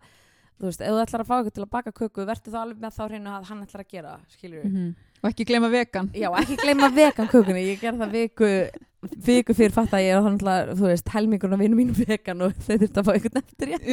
þú 0.55 0.69
veist, 0.69 0.81
ef 0.81 0.87
þú 0.95 0.99
ætlar 1.03 1.21
að 1.23 1.27
fá 1.27 1.35
eitthvað 1.35 1.53
til 1.57 1.63
að 1.65 1.71
baka 1.75 1.91
köku 1.91 2.25
verður 2.25 2.51
það 2.53 2.61
alveg 2.63 2.81
með 2.85 2.93
þá 2.95 3.03
hreinu 3.09 3.31
að 3.35 3.47
hann 3.49 3.63
ætlar 3.65 3.81
að 3.83 3.89
gera 3.91 4.11
skilur 4.31 4.63
Mhm. 4.65 4.95
og 5.25 5.29
ekki 5.31 5.45
gleyma 5.49 5.69
vegan. 5.71 6.09
Já, 6.15 6.29
ekki 6.39 6.55
gleyma 6.61 6.89
vegan 6.95 7.27
kökunni, 7.27 7.63
ég 7.65 7.79
gerði 7.81 7.99
það 8.05 8.11
viku, 8.15 8.49
viku 9.25 9.53
fyrir 9.57 9.73
fatt 9.75 9.91
að 9.91 10.05
ég 10.05 10.15
að, 10.15 10.71
þú 10.79 10.85
veist, 10.87 11.09
helmingurinn 11.11 11.53
af 11.57 11.59
vinum 11.59 11.77
mínum 11.81 11.97
vegan 12.07 12.41
og 12.45 12.53
þau 12.53 12.77
þurfti 12.77 13.01
að 13.01 13.05
fá 13.05 13.11
eitthvað 13.15 13.41
eftir 13.41 13.67
ég. 13.73 13.83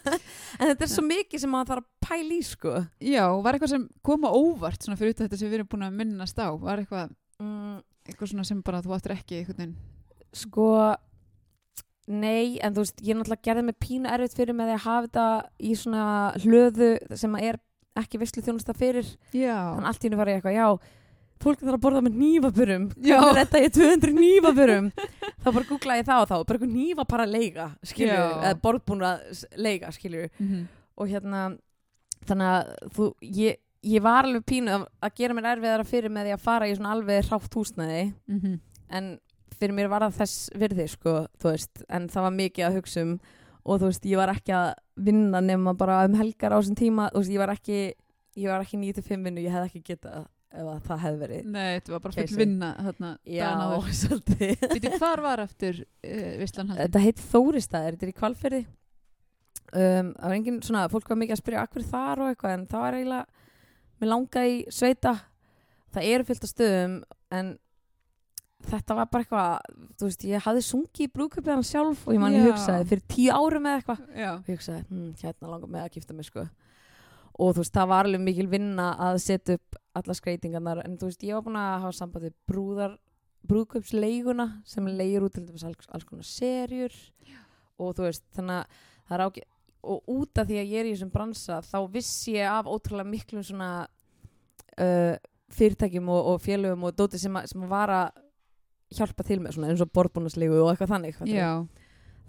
En 0.58 0.70
þetta 0.72 0.82
er 0.82 0.90
svo 0.90 1.04
mikið 1.06 1.40
sem 1.44 1.50
maður 1.54 1.70
þarf 1.70 1.84
að 1.84 2.08
pæla 2.08 2.34
í, 2.34 2.42
sko. 2.42 2.72
já, 3.00 3.24
var 3.42 3.54
eitthvað 3.54 3.74
sem 3.76 3.88
kom 4.02 4.24
á 4.26 4.30
óvart 4.32 4.82
svona 4.82 4.98
fyrir 4.98 5.14
þetta 5.14 5.36
sem 5.38 5.50
við 5.50 5.58
erum 5.60 5.68
búin 5.70 5.86
að 5.86 5.98
minnast 6.02 6.38
á? 6.42 6.50
Var 6.58 6.82
eitthvað, 6.82 7.14
Mm, 7.38 7.82
eitthvað 8.08 8.44
sem 8.48 8.62
bara 8.64 8.80
þú 8.80 8.94
áttur 8.96 9.12
ekki 9.12 9.44
sko, 10.32 10.96
nei, 12.06 12.58
en 12.62 12.74
þú 12.76 12.84
veist, 12.84 13.00
ég 13.02 13.16
náttúrulega 13.18 13.42
gerði 13.48 13.64
mig 13.66 13.76
pínu 13.82 14.10
erfitt 14.12 14.36
fyrir 14.38 14.54
með 14.54 14.68
því 14.70 14.74
að 14.76 14.84
hafa 14.86 15.06
þetta 15.06 15.26
í 15.58 15.72
svona 15.80 16.04
hlöðu 16.44 16.90
sem 17.18 17.34
er 17.40 17.58
ekki 17.96 18.20
veistlu 18.20 18.42
þjónusta 18.44 18.74
fyrir. 18.76 19.08
já, 19.32 19.56
Þannig 19.74 19.88
allt 19.90 20.04
í 20.04 20.06
hennu 20.08 20.20
var 20.20 20.30
ég 20.30 20.38
eitthvað, 20.40 20.56
já, 20.58 20.68
fólk 21.42 21.60
þarf 21.60 21.74
að 21.76 21.82
borða 21.86 22.02
með 22.06 22.14
nývaburum. 22.20 22.84
Já. 23.02 23.16
Hvernig 23.18 23.36
retta 23.40 23.60
ég 23.64 23.72
200 23.76 24.14
nývaburum? 24.16 24.90
þá 25.42 25.48
bara 25.52 25.66
googlaði 25.68 26.02
ég 26.02 26.08
það 26.08 26.22
og 26.22 26.28
þá, 26.30 26.36
bara 26.36 26.58
eitthvað 26.58 26.74
nýva 26.76 27.06
bara 27.08 27.26
leiga, 27.28 27.66
skilju, 27.84 28.16
eða 28.40 28.54
borðbúna 28.62 29.12
leiga, 29.56 29.92
skilju. 29.96 30.28
Mhm. 30.38 30.66
og 30.96 31.08
hérna 31.12 31.40
þannig 32.26 32.48
að 32.52 32.70
þú, 32.96 33.06
ég, 33.36 33.58
ég 33.84 34.02
var 34.02 34.24
alveg 34.24 34.44
pínu 34.48 34.72
að, 34.72 34.86
að 35.04 35.12
gera 35.20 35.34
mér 35.36 35.48
erfiðara 35.56 35.84
fyrir 35.86 36.10
með 36.14 36.24
því 36.30 36.32
að 36.38 36.44
fara 36.46 36.68
í 36.70 36.76
svona 36.78 36.94
alveg 36.96 37.28
hrátt 37.28 37.52
húsnæði 37.58 38.14
Mhm. 38.32 38.54
en 38.96 39.10
fyrir 39.60 39.76
mér 39.76 39.90
var 39.92 40.06
það 40.06 40.18
þess 40.20 40.46
virði 40.62 40.86
sko, 40.92 41.16
þú 41.40 41.52
veist, 41.52 41.84
en 41.88 42.08
það 42.12 42.26
var 42.28 42.38
mikið 42.38 42.68
að 42.68 42.78
hugsa 42.80 43.04
um 43.06 43.18
og 43.66 43.80
þú 43.82 43.90
veist, 43.90 44.06
ég 44.06 44.20
var 44.20 44.30
ekki 44.30 44.54
að 44.54 44.68
vinna 45.08 45.40
nema 45.42 45.74
bara 45.78 46.04
um 46.06 46.14
helgar 46.18 46.54
á 46.54 46.58
þessum 46.60 46.78
tíma 46.78 47.10
þú 47.12 47.22
veist, 47.22 47.34
ég 47.34 47.42
var 47.42 47.52
ekki 47.56 47.78
ég 48.36 48.50
var 48.52 48.64
ekki 48.64 48.80
9-5 48.80 49.26
vinnu, 49.26 49.44
ég 49.44 49.54
hefði 49.54 49.70
ekki 49.72 49.94
getað 49.94 50.26
ef 50.56 50.68
að 50.70 50.80
það 50.86 51.00
hefði 51.04 51.20
verið 51.24 51.48
Nei, 51.52 51.68
þetta 51.76 51.92
var 51.94 52.02
bara 52.04 52.16
full 52.16 52.38
vinna 52.40 52.70
þarna 52.86 53.10
Já, 53.26 53.50
svolítið. 54.00 54.66
Býtu, 54.72 54.92
hvar 55.00 55.22
var 55.24 55.42
eftir 55.44 55.80
uh, 55.82 56.32
Vistlan 56.40 56.70
haldin? 56.70 56.82
Þetta 56.84 57.02
heit 57.04 57.22
Þóristæðir, 57.32 57.96
þetta 57.96 58.06
er 58.06 58.12
í 58.12 58.16
kvalfyrði 58.20 58.60
um, 59.72 60.12
Það 60.14 60.26
var 60.26 60.36
engin 60.38 60.60
svona 60.64 60.84
fólk 60.92 61.10
var 61.12 61.20
mikið 61.22 61.36
að 61.36 61.42
spyrja 61.42 61.64
akkur 61.66 61.86
þar? 61.90 62.22
og 62.22 62.30
eitthvað 62.30 62.56
en 62.56 62.66
það 62.70 62.84
var 62.86 62.98
eiginlega, 63.00 63.44
mér 63.96 64.12
langaði 64.12 64.56
sveita. 64.78 65.14
Það 65.96 66.08
eru 66.12 66.28
fyllt 66.28 66.46
af 66.46 66.52
stöðum 66.52 66.96
en 67.36 67.52
þetta 68.70 68.96
var 68.98 69.08
bara 69.12 69.24
eitthvað, 69.24 69.80
þú 69.98 70.08
veist, 70.08 70.26
ég 70.28 70.44
hafði 70.46 70.62
sungið 70.66 71.06
í 71.06 71.10
brúðköpið 71.14 71.54
hann 71.54 71.66
sjálf 71.66 72.04
og 72.06 72.16
ég 72.16 72.22
man 72.22 72.36
ég 72.36 72.44
Já. 72.44 72.50
hugsaði 72.50 72.88
fyrir 72.90 73.04
tíu 73.14 73.32
árum 73.34 73.68
eða 73.68 73.80
eitthvað 73.80 74.04
Já. 74.12 74.30
og 74.34 74.50
ég 74.50 74.58
hugsaði, 74.58 74.84
hm, 74.90 75.10
hérna 75.22 75.50
langar 75.52 75.72
mig 75.72 75.82
að 75.84 75.98
gifta 75.98 76.16
mig 76.16 76.28
sko 76.28 76.46
og 77.36 77.50
þú 77.52 77.62
veist, 77.62 77.74
það 77.76 77.90
var 77.92 78.08
alveg 78.08 78.24
mikil 78.24 78.46
vinna 78.48 78.86
að 79.06 79.18
setja 79.24 79.58
upp 79.58 79.80
alla 79.96 80.16
skreitingarnar 80.16 80.82
en 80.84 80.96
þú 81.00 81.10
veist, 81.10 81.26
ég 81.26 81.36
var 81.36 81.44
búin 81.46 81.58
að 81.60 81.74
hafa 81.84 81.98
samband 81.98 82.26
við 82.26 82.36
brúðar 82.48 82.96
brúðköpsleiguna 83.46 84.46
sem 84.66 84.88
leigir 84.88 85.26
út 85.26 85.36
til 85.36 85.44
þess 85.46 85.68
alls, 85.68 85.90
alls 85.92 86.08
konar 86.08 86.26
serjur 86.26 86.96
og 87.76 87.92
þú 87.96 88.08
veist, 88.08 88.24
þannig 88.36 88.62
að 88.62 88.80
það 89.06 89.16
er 89.18 89.26
ágæ 89.26 89.44
og 89.86 90.10
út 90.10 90.40
af 90.40 90.48
því 90.48 90.58
að 90.58 90.72
ég 90.72 90.80
er 90.80 90.88
í 90.88 90.94
þessum 90.96 91.12
bransa 91.14 91.60
þá 91.62 91.76
vissi 91.92 92.34
ég 92.34 92.50
af 92.50 92.66
ótrúlega 92.66 93.06
miklum 93.06 93.44
svona 93.46 93.70
uh, 94.82 95.14
fyrirtækjum 95.54 96.08
og, 96.10 96.32
og 96.32 96.40
félögum 96.42 96.88
og 96.88 96.96
dóti 96.98 97.20
sem, 97.22 97.36
sem 97.46 97.66
var 97.70 97.92
að 97.94 98.22
hjálpa 98.94 99.26
til 99.26 99.40
með 99.42 99.56
svona 99.56 99.72
eins 99.72 99.82
og 99.82 99.90
borðbúnaslegu 99.96 100.60
og 100.62 100.72
eitthvað 100.72 100.92
þannig 100.94 101.20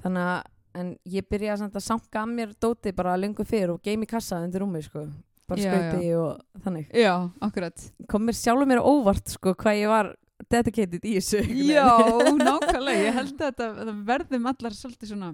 þannig 0.03 0.23
að 0.27 0.45
en 0.77 0.91
ég 1.09 1.25
byrjaði 1.25 1.63
samt 1.63 1.77
að 1.79 1.85
sanka 1.87 2.21
að 2.21 2.33
mér 2.37 2.51
dóti 2.61 2.91
bara 2.93 3.15
lengur 3.17 3.47
fyrir 3.49 3.73
og 3.73 3.81
geimi 3.85 4.05
kassa 4.09 4.43
undir 4.45 4.61
rúmi 4.61 4.83
sko. 4.85 5.07
bara 5.47 5.63
skauti 5.63 6.09
og 6.13 6.41
þannig 6.65 6.89
Já, 6.93 7.13
akkurat. 7.41 7.85
kom 8.09 8.25
mér 8.27 8.35
sjálfur 8.37 8.67
mér 8.69 8.81
óvart 8.83 9.31
sko, 9.31 9.53
hvað 9.57 9.79
ég 9.79 9.87
var 9.89 10.09
dedicated 10.51 11.05
í 11.07 11.15
þessu. 11.17 11.39
Já, 11.71 11.87
nákvæmlega. 12.45 13.07
Ég 13.07 13.15
held 13.15 13.39
að 13.41 13.55
þetta 13.57 13.93
verðum 14.05 14.49
allar 14.51 14.75
svolítið 14.77 15.09
svona, 15.09 15.31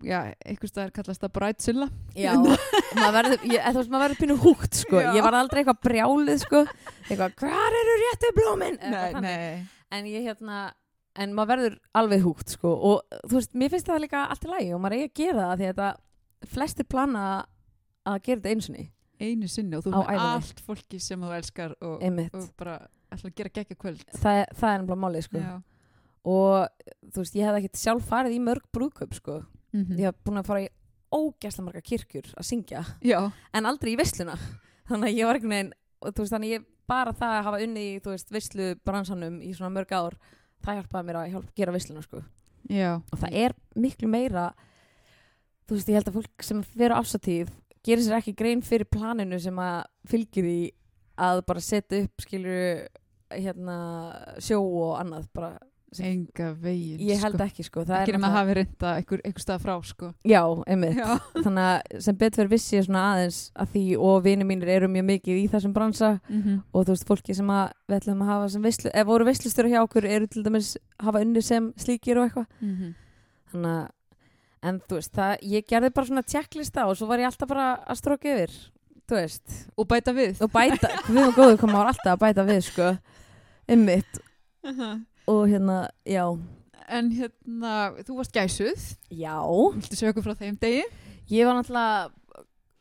já, 0.00 0.20
einhvers 0.46 0.72
staðar 0.72 0.94
kallast 0.96 1.20
það 1.20 1.34
brætsilla. 1.36 1.88
Já, 2.16 2.32
maður 2.96 3.12
verður, 3.18 3.44
maður 3.92 4.04
verður 4.06 4.20
pínu 4.22 4.38
húgt, 4.40 4.78
sko. 4.80 5.02
Já. 5.02 5.10
Ég 5.18 5.26
var 5.26 5.36
aldrei 5.36 5.60
eitthvað 5.60 5.82
brjálið, 5.84 6.40
sko. 6.46 6.62
Eitthvað, 7.10 7.36
hvar 7.42 7.76
eru 7.82 7.98
réttu 8.06 8.32
blómin? 8.38 8.80
Nei, 8.80 9.12
nei. 9.20 9.79
En 9.90 10.06
ég, 10.06 10.22
hérna, 10.28 10.60
en 11.18 11.32
maður 11.34 11.50
verður 11.56 11.78
alveg 11.98 12.22
húgt, 12.24 12.52
sko. 12.54 12.70
Og 12.90 13.18
þú 13.26 13.36
veist, 13.40 13.54
mér 13.58 13.72
finnst 13.72 13.88
það 13.90 14.02
líka 14.04 14.24
allt 14.30 14.44
í 14.46 14.50
lagi 14.52 14.70
og 14.76 14.80
maður 14.84 14.96
eigi 15.00 15.08
að 15.10 15.14
gera 15.20 15.46
það 15.48 15.56
því 15.62 15.66
að 15.66 15.72
þetta, 15.74 15.90
flestir 16.54 16.86
plana 16.88 17.24
að 18.06 18.20
gera 18.28 18.40
þetta 18.40 18.54
einu 18.54 18.66
sinni. 18.68 18.86
Einu 19.20 19.48
sinni 19.52 19.76
og 19.76 19.84
þú 19.84 19.90
Á 19.92 20.00
með 20.06 20.22
allt 20.30 20.60
fólki 20.64 21.00
sem 21.02 21.20
þú 21.20 21.32
elskar 21.36 21.74
og, 21.84 21.98
og 22.00 22.46
bara 22.56 22.76
ætla 23.12 23.28
að 23.32 23.34
gera 23.42 23.52
geggja 23.58 23.76
kvöld. 23.76 24.04
Það, 24.14 24.38
er- 24.44 24.54
það 24.56 24.70
er 24.74 24.78
ennbla 24.84 24.96
málið, 25.02 25.26
sko. 25.26 25.42
Já. 25.42 25.54
Og 26.30 26.86
þú 27.10 27.22
veist, 27.24 27.36
ég 27.36 27.46
hef 27.48 27.58
ekkert 27.60 27.80
sjálf 27.80 28.06
farið 28.08 28.36
í 28.36 28.40
mörg 28.44 28.64
brúðkaup, 28.76 29.14
sko. 29.16 29.40
Mm 29.74 29.98
Ég 30.00 30.06
hef 30.10 30.16
búin 30.26 30.40
að 30.40 30.48
fara 30.48 30.62
í 30.64 30.70
ógæsla 31.14 31.62
marga 31.66 31.80
kirkjur 31.82 32.26
að 32.38 32.46
syngja. 32.46 32.80
Já, 33.02 33.20
en 33.54 33.66
aldrei 33.66 33.92
í 33.94 33.98
veisluna 33.98 34.34
þannig 34.90 35.10
að 35.10 35.16
ég 35.18 35.26
var 35.28 35.38
einhvern 35.38 35.54
veginn 35.54 35.72
og 36.00 36.14
þú 36.14 36.22
veist 36.24 36.34
þannig 36.34 36.52
ég 36.54 36.64
bara 36.90 37.14
það 37.16 37.36
að 37.36 37.46
hafa 37.48 37.62
unni 37.66 37.86
í 37.86 38.00
þú 38.02 38.14
veist 38.14 38.34
veislu 38.34 38.68
bransanum 38.86 39.38
í 39.44 39.52
svona 39.54 39.72
mörg 39.74 39.94
ár 39.94 40.18
það 40.64 40.80
hjálpaði 40.80 41.08
mér 41.08 41.20
að 41.20 41.30
hjálpa, 41.34 41.54
gera 41.56 41.74
veisluna 41.76 42.04
sko 42.04 42.22
já. 42.68 42.90
og 42.98 43.16
það 43.22 43.38
er 43.44 43.56
miklu 43.78 44.10
meira 44.10 44.50
þú 45.68 45.78
veist 45.78 45.90
ég 45.90 46.00
held 46.00 46.10
að 46.10 46.18
fólk 46.18 46.46
sem 46.46 46.62
fyrir 46.66 46.96
afsatíð 46.96 47.54
gerir 47.86 48.04
sér 48.04 48.18
ekki 48.18 48.36
grein 48.36 48.64
fyrir 48.64 48.90
planinu 48.90 49.38
sem 49.40 49.56
að 49.62 49.84
fylgir 50.10 50.48
í 50.50 50.60
að 51.20 51.44
bara 51.48 51.64
setja 51.64 52.04
upp 52.04 52.24
skilur 52.24 52.88
hérna 53.30 53.76
sjó 54.42 54.58
og 54.60 54.96
annað 54.98 55.28
bara 55.36 55.52
Enga 55.98 56.52
veginn, 56.54 57.00
ég 57.02 57.18
held 57.18 57.34
sko. 57.34 57.44
ekki 57.48 57.64
sko 57.66 57.82
Ekki 57.82 58.12
nema 58.14 58.28
að 58.28 58.34
hafi 58.36 58.52
reynda 58.60 58.90
einhver, 58.94 59.20
einhver 59.26 59.42
stað 59.42 59.62
frá, 59.64 59.72
sko. 59.82 60.12
já, 60.22 60.42
einmitt 60.70 60.94
Já. 61.00 61.16
þannig 61.44 61.64
að 61.66 62.02
sem 62.06 62.18
betur 62.20 62.36
fyrir 62.44 62.50
vissi 62.52 62.76
ég 62.76 62.84
svona 62.86 63.02
aðeins 63.10 63.38
að 63.58 63.72
því 63.72 63.82
og 63.98 64.20
vini 64.22 64.46
mínir 64.46 64.70
eru 64.70 64.86
mjög 64.88 65.06
mikið 65.08 65.40
í 65.40 65.48
þessum 65.50 65.74
bransa 65.74 66.12
Mm 66.30 66.60
og 66.72 66.86
þú 66.86 66.94
veist, 66.94 67.06
fólki 67.08 67.34
sem 67.34 67.50
að 67.50 67.72
við 67.90 67.96
ætlum 67.96 68.22
að 68.22 68.30
hafa 68.30 68.48
sem 68.54 68.62
veislu, 68.62 68.90
ef 68.94 69.06
voru 69.10 69.24
veislustöru 69.26 69.68
hjá 69.72 69.80
okkur 69.82 70.06
eru 70.06 70.26
til 70.30 70.44
dæmis 70.46 70.70
hafa 71.02 71.20
unni 71.26 71.42
sem 71.42 71.72
slíkir 71.76 72.18
og 72.18 72.28
eitthvað 72.28 72.46
-hmm. 72.60 72.94
þannig 73.50 73.74
að, 73.80 73.90
en 74.62 74.80
þú 74.86 74.94
veist, 74.94 75.12
það, 75.12 75.36
ég 75.42 75.66
gerði 75.66 75.90
bara 75.90 76.06
svona 76.06 76.22
checklista 76.22 76.86
og 76.86 76.96
svo 76.96 77.06
var 77.10 77.18
ég 77.18 77.26
alltaf 77.26 77.48
bara 77.48 77.68
að 77.82 77.96
stróka 77.98 78.28
yfir, 78.30 78.50
þú 79.10 79.14
veist 79.18 79.66
Og 79.76 79.88
bæta 79.88 80.12
við. 80.14 80.40
og 80.40 80.50
bæta, 80.52 80.88
við 81.08 81.14
varum 81.18 81.34
góður 81.34 81.58
koma 81.58 81.78
var 81.82 81.86
alltaf 81.86 82.14
að 82.14 82.20
bæta 82.20 82.44
við, 82.46 82.60
sko 82.62 82.96
ymmit, 83.74 84.20
og 85.28 85.48
hérna 85.48 85.88
já, 86.06 86.24
En 86.90 87.10
hérna, 87.14 87.92
þú 88.02 88.16
varst 88.18 88.32
gæsuð. 88.34 88.96
já 89.14 89.36
Viltu 89.76 89.94
segja 89.96 90.10
okkur 90.14 90.24
frá 90.26 90.34
þeim 90.40 90.56
degi? 90.58 90.82
ég 91.30 91.46
var 91.46 91.54
náttúrulega 91.60 92.10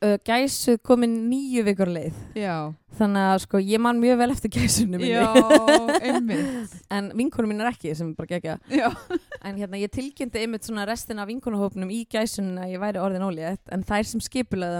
uh, 0.01 0.17
gæsu 0.25 0.77
komin 0.81 1.11
nýju 1.29 1.61
vikur 1.67 1.91
leið 1.93 2.15
Já. 2.33 2.73
þannig 2.97 3.25
að 3.29 3.41
sko, 3.43 3.59
ég 3.61 3.79
man 3.83 3.99
mjög 4.01 4.17
vel 4.17 4.31
eftir 4.33 4.49
gæsunni 4.55 4.97
minni 4.97 5.11
Já, 5.11 5.29
einmitt. 6.09 6.73
en 6.89 7.11
vinkonum 7.19 7.51
mín 7.53 7.61
er 7.61 7.69
ekki 7.69 7.93
sem 7.95 8.15
bara 8.17 8.31
gegja 8.31 8.55
Já. 8.73 8.89
En 9.45 9.55
hérna, 9.59 9.77
ég 9.77 9.91
tilkynnti 9.93 10.41
einmitt 10.41 10.65
svona 10.65 10.87
restina 10.89 11.21
af 11.23 11.29
vinkonahópnum 11.29 11.91
í 11.93 12.01
gæsunum 12.09 12.57
að 12.63 12.73
ég 12.73 12.81
væri 12.81 13.03
orðin 13.03 13.27
ólétt 13.29 13.69
en 13.71 13.83
þær 13.85 14.09
sem 14.09 14.23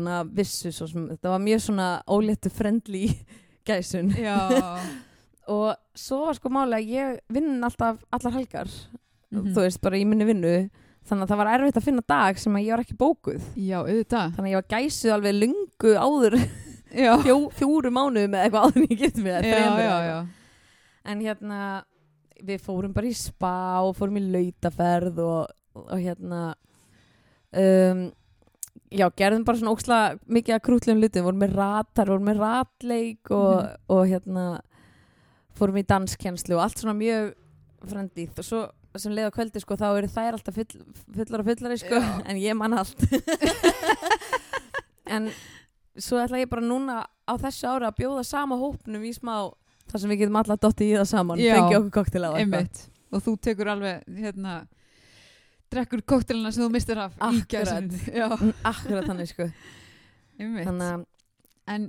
að 0.09 0.33
vissu 0.41 0.71
svo 0.73 0.87
sem, 0.89 1.05
þetta 1.13 1.29
var 1.35 1.39
mjög 1.45 1.61
svona 1.67 1.89
óléttu 2.09 2.49
friendly 2.49 3.05
gæsun 3.67 4.09
Já. 4.17 4.39
og 5.49 5.75
svo 5.97 6.21
var 6.27 6.37
sko 6.37 6.51
máli 6.53 6.77
að 6.77 6.91
ég 6.93 7.19
vinn 7.35 7.63
alltaf 7.65 7.99
allar 8.13 8.35
helgar, 8.37 8.69
Mhm. 9.31 9.51
þú 9.53 9.61
veist, 9.65 9.81
bara 9.81 9.97
í 9.97 10.05
minni 10.07 10.25
vinnu 10.25 10.69
þannig 11.09 11.25
að 11.25 11.29
það 11.31 11.37
var 11.41 11.49
erfitt 11.59 11.77
að 11.77 11.83
finna 11.85 12.03
dag 12.07 12.37
sem 12.37 12.53
að 12.53 12.63
ég 12.65 12.71
var 12.75 12.83
ekki 12.83 12.97
bókuð 12.97 13.43
Já, 13.57 13.77
auðvitað. 13.83 14.33
þannig 14.35 14.47
að 14.47 14.53
ég 14.53 14.59
var 14.59 14.69
gæsuð 14.73 15.13
alveg 15.15 15.37
lungu 15.39 15.93
áður 15.97 16.35
fjó, 17.25 17.35
fjóru 17.53 17.91
mánuðu 17.93 18.27
með 18.29 18.43
eitthvað 18.45 18.65
áður 18.65 18.77
en 18.81 18.87
ég 18.89 18.99
get 18.99 19.15
með 19.21 19.43
Já, 19.49 19.59
já, 19.79 19.97
já. 20.09 20.19
en 21.05 21.21
hérna 21.21 21.59
við 22.43 22.61
fórum 22.61 22.93
bara 22.93 23.07
í 23.09 23.13
spa 23.15 23.81
og 23.85 23.95
fórum 23.97 24.17
í 24.17 24.25
lautaferð 24.31 25.17
og, 25.19 25.47
og 25.75 25.97
hérna 25.99 26.41
um, 27.53 28.11
já, 28.91 29.05
gerðum 29.17 29.43
bara 29.45 29.57
svona 29.59 29.73
óksla 29.75 29.99
mikið 30.29 30.55
að 30.57 30.63
krútlegum 30.65 31.01
lutum, 31.03 31.25
vorum 31.27 31.41
með 31.43 31.55
ratar 31.57 32.09
vorum 32.09 32.25
með 32.29 32.41
ratleik 32.43 33.31
og, 33.31 33.63
Mhm. 33.63 33.75
og 33.89 34.07
hérna 34.07 34.45
fórum 35.59 35.79
í 35.81 35.85
danskjenslu 35.87 36.57
og 36.57 36.63
allt 36.65 36.81
svona 36.81 36.95
mjög 36.97 37.33
frendið 37.89 38.39
og 38.41 38.47
svo 38.47 38.61
sem 38.99 39.13
leið 39.13 39.29
á 39.29 39.35
kvöldi 39.35 39.61
sko, 39.61 39.75
þá 39.79 39.87
eru 39.99 40.07
þær 40.09 40.35
alltaf 40.39 40.55
full, 40.57 40.79
fullar 41.15 41.43
og 41.43 41.47
fullari 41.51 41.77
sko, 41.79 41.99
Já. 42.01 42.09
en 42.31 42.39
ég 42.41 42.57
man 42.57 42.73
allt 42.79 43.03
en 45.15 45.29
svo 45.99 46.19
ætla 46.21 46.41
ég 46.41 46.49
bara 46.51 46.63
núna 46.65 47.03
á 47.05 47.33
þessu 47.41 47.69
ára 47.69 47.91
að 47.91 47.99
bjóða 48.01 48.23
sama 48.27 48.57
hópnum 48.59 49.03
í 49.05 49.11
smá 49.15 49.35
þar 49.89 50.01
sem 50.03 50.11
við 50.13 50.21
getum 50.23 50.39
alla 50.41 50.57
dotti 50.61 50.89
í 50.89 50.95
það 50.97 51.07
saman 51.11 51.41
Já. 51.41 51.53
fengi 51.57 51.77
okkur 51.79 51.93
koktel 51.99 52.25
á 52.29 52.31
Einmitt. 52.39 52.83
Og 53.09 53.23
þú 53.25 53.31
tekur 53.41 53.71
alveg, 53.71 54.03
hérna, 54.21 54.59
drekkur 55.73 56.03
kóktelina 56.05 56.51
sem 56.53 56.61
þú 56.61 56.71
mistir 56.75 56.99
af 57.01 57.15
Akkurat. 57.25 57.87
Mm, 57.89 58.51
akkurat 58.69 59.07
þannig 59.09 59.31
sko 59.31 59.47
einmitt. 60.39 60.67
þannig 60.67 60.91
að, 60.93 61.05
En 61.69 61.87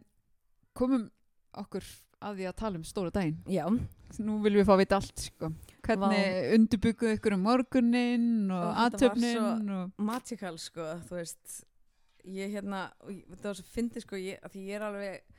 komum 0.77 1.07
okkur 1.57 1.85
að 2.21 2.41
því 2.41 2.47
að 2.51 2.57
tala 2.61 2.81
um 2.81 2.85
stóra 2.87 3.15
daginn. 3.15 3.41
já, 3.49 3.65
Nú 4.19 4.41
viljum 4.43 4.59
við 4.59 4.67
fá 4.67 4.73
að 4.75 4.81
vita 4.83 4.97
allt, 4.99 5.21
sko. 5.23 5.49
Hvernig 5.87 6.55
undirbygguðu 6.57 7.17
ykkur 7.17 7.37
um 7.37 7.45
morguninn 7.47 8.51
og 8.51 8.65
Ó, 8.65 8.71
þetta 8.71 8.73
var 8.75 8.87
aðtöfnin 8.89 9.71
og... 9.77 9.93
magical 10.11 10.57
sko, 10.59 10.87
þú 11.07 11.19
veist 11.21 11.61
ég 12.27 12.57
hérna, 12.57 12.81
þetta 13.07 13.47
var 13.49 13.61
svo 13.61 13.69
fyndi 13.71 14.03
sko, 14.03 14.19
ég, 14.21 14.43
því 14.51 14.65
ég 14.67 14.81
er 14.81 14.87
alveg 14.89 15.39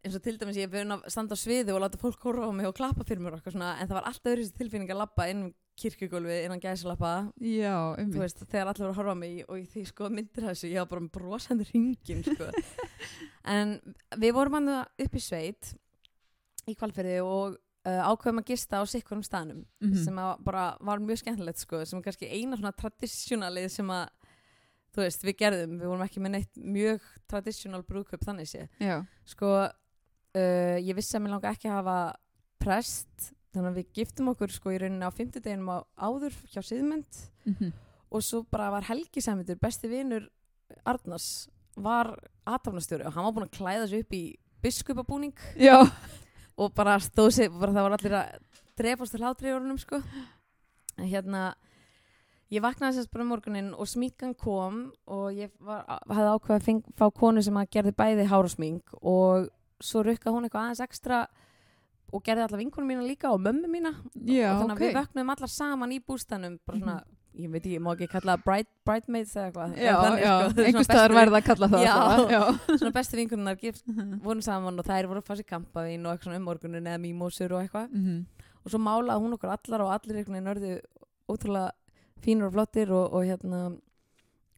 eins 0.00 0.16
og 0.16 0.22
til 0.24 0.36
dæmis 0.40 0.56
ég 0.60 0.68
er 0.68 0.72
búin 0.72 0.94
að 0.94 1.08
standa 1.12 1.36
á 1.36 1.40
sviði 1.40 1.74
og 1.74 1.82
láta 1.82 2.00
fólk 2.00 2.22
horfa 2.24 2.48
á 2.48 2.52
mig 2.56 2.68
og 2.68 2.76
klappa 2.76 3.04
fyrir 3.08 3.24
mér 3.24 3.36
eitthvað 3.36 3.56
svona, 3.56 3.72
en 3.80 3.88
það 3.90 3.98
var 3.98 4.06
alltaf 4.08 4.30
verið 4.30 4.46
þessi 4.46 4.60
tilfinning 4.60 4.92
að 4.94 5.00
lappa 5.02 5.26
inn 5.32 5.42
um 5.80 5.84
kirkjugólfi 5.84 6.36
innan 6.44 6.60
gæsalappa 6.60 7.12
Já, 7.40 7.74
einmitt. 7.96 8.18
veist, 8.20 8.42
þegar 8.50 8.68
allir 8.70 8.84
voru 8.84 8.92
að 8.92 8.98
horfa 9.00 9.14
á 9.16 9.22
mig 9.22 9.40
og 9.48 9.64
því 9.72 9.84
sko 9.88 10.10
myndir 10.12 10.46
þessu, 10.50 10.68
ég 10.70 10.82
var 10.82 10.90
bara 10.92 11.04
með 11.06 11.12
brosandi 11.16 11.66
ringin 11.72 12.22
sko. 12.26 12.50
en 13.56 13.74
við 14.20 14.34
vorum 14.36 14.58
hann 14.58 14.70
upp 14.84 15.16
í 15.16 15.22
sveit 15.24 15.72
í 16.68 16.74
kvalferði 16.76 17.16
og 17.24 17.56
uh, 17.56 18.02
ákveðum 18.12 18.42
að 18.42 18.50
gista 18.52 18.80
á 18.80 18.84
sikkurum 18.84 19.24
staðnum 19.24 19.64
Mhm. 19.80 19.96
sem 20.04 20.18
að 20.20 20.44
bara 20.44 20.64
var 20.84 21.00
mjög 21.00 21.22
skemmtilegt 21.24 21.58
sko, 21.64 21.80
sem 21.88 21.98
er 21.98 22.04
kannski 22.10 22.28
eina 22.28 22.56
svona 22.60 22.74
tradisjonalið 22.76 23.70
sem 23.72 23.88
að 23.90 24.08
þú 24.94 25.04
veist, 25.04 25.22
við 25.24 25.36
gerðum, 25.38 25.76
við 25.80 25.86
vorum 25.88 26.02
ekki 26.04 26.20
með 26.20 26.32
neitt 26.36 26.56
mjög 26.60 27.00
tradisjonal 27.30 27.82
brúðkaup 27.86 28.24
þannig 28.26 28.48
sé 28.50 28.68
Já, 28.82 29.00
sko, 29.24 29.50
uh, 29.70 30.76
ég 30.82 30.94
vissi 30.98 31.16
að 31.16 31.22
mér 31.24 31.36
langa 31.38 31.52
ekki 31.54 31.70
að 31.70 31.78
hafa 31.80 31.98
prest 32.60 33.30
þannig 33.54 33.70
að 33.70 33.78
við 33.80 33.92
giftum 33.98 34.28
okkur 34.32 34.52
sko 34.54 34.72
í 34.74 34.78
rauninni 34.80 35.06
á 35.06 35.12
fimmtudeginum 35.14 35.70
á 35.74 35.78
áður 35.98 36.36
hjá 36.52 36.60
Siðmynd. 36.62 37.22
Mhm. 37.46 37.72
og 38.10 38.22
svo 38.26 38.42
bara 38.50 38.70
var 38.70 38.82
Helgi 38.82 39.20
Sæmundur, 39.22 39.58
besti 39.60 39.86
vinur 39.88 40.28
Arnars, 40.84 41.48
var 41.76 42.16
aðtafnastjóri 42.46 43.06
og 43.06 43.12
hann 43.14 43.24
var 43.24 43.32
búinn 43.32 43.48
að 43.48 43.58
klæða 43.58 43.88
sig 43.88 44.00
upp 44.04 44.12
í 44.12 44.36
biskupabúning. 44.62 45.32
Já, 45.56 45.78
og 46.58 46.74
bara 46.74 46.98
stóð 46.98 47.30
sig, 47.32 47.50
bara 47.50 47.72
það 47.72 47.86
var 47.86 47.96
allir 47.98 48.16
að 48.18 48.40
drefast 48.76 49.14
til 49.14 49.20
hlátri 49.22 49.50
í 49.50 49.54
orðunum 49.54 49.78
sko. 49.78 50.02
En 50.98 51.06
hérna 51.06 51.54
ég 52.50 52.62
vaknaði 52.64 52.98
sérst 52.98 53.12
bara 53.12 53.22
um 53.24 53.30
morgunin 53.30 53.70
og 53.78 53.86
sminkan 53.86 54.34
kom 54.34 54.92
og 55.06 55.30
ég 55.36 55.50
var, 55.62 55.84
hafði 56.10 56.34
ákveð 56.34 56.56
að 56.58 56.82
fá 56.98 57.06
konu 57.14 57.42
sem 57.46 57.54
að 57.60 57.70
gerði 57.70 57.94
bæði 57.94 58.26
hár 58.26 58.48
og 58.48 58.50
smink 58.50 58.94
og 59.00 59.48
svo 59.80 60.02
rukka 60.04 60.32
hún 60.34 60.48
eitthvað 60.48 60.66
aðeins 60.66 60.82
ekstra 60.84 61.20
og 62.12 62.22
gerði 62.26 62.42
alla 62.46 62.58
vinkunum 62.60 62.88
mína 62.90 63.06
líka 63.06 63.30
og 63.32 63.40
mömmu 63.44 63.68
mína 63.70 63.92
Já, 64.26 64.52
og 64.56 64.62
þannig 64.64 64.76
að 64.76 64.84
við 64.84 64.94
vöknum 65.00 65.32
allar 65.34 65.48
saman 65.54 65.92
í 65.94 65.98
bústanum 66.06 66.58
bara 66.66 66.78
svona, 66.80 66.96
ég 67.38 67.50
veit 67.52 67.60
ekki, 67.62 67.74
ég 67.76 67.82
má 67.84 67.90
ekki 67.94 68.08
kalla 68.10 68.36
bright, 68.44 68.68
bridesmaids 68.84 69.36
eða 69.36 69.46
eitthvað 69.50 69.76
Já, 69.78 69.94
Þannig, 70.00 70.22
já, 70.24 70.32
sko, 70.50 70.60
er 70.64 70.70
svona 70.74 70.84
staðar 70.88 71.14
verða 71.20 71.38
að 71.40 71.46
kalla 71.50 71.68
það 71.74 71.84
Já. 71.86 71.94
já. 72.34 72.42
svona 72.80 72.92
bestu 72.98 73.16
vinkunnar 73.20 73.56
gift 73.60 73.84
vorum 74.24 74.42
saman 74.42 74.78
og 74.82 74.88
þær 74.90 75.08
voru 75.12 75.22
að 75.22 75.28
fá 75.30 75.34
sér 75.38 75.48
kampavín 75.54 76.06
og 76.06 76.12
eitthvað 76.16 76.28
svona 76.30 76.40
um 76.42 76.48
morgunin 76.50 76.86
eða 76.90 77.02
mýmósur 77.06 77.54
og 77.54 77.62
eitthvað 77.64 77.88
Mhm. 77.94 78.18
og 78.64 78.70
svo 78.74 78.78
málaði 78.82 79.22
hún 79.24 79.36
okkur 79.38 79.54
allar 79.54 79.80
og 79.86 79.92
allir 79.94 80.16
einhvern 80.20 80.36
veginn 80.36 80.52
örðu 80.54 80.72
ótrúlega 81.30 81.70
fínur 82.20 82.50
og 82.50 82.52
flottir 82.58 82.90
og, 82.92 83.14
og 83.14 83.24
hérna 83.24 83.60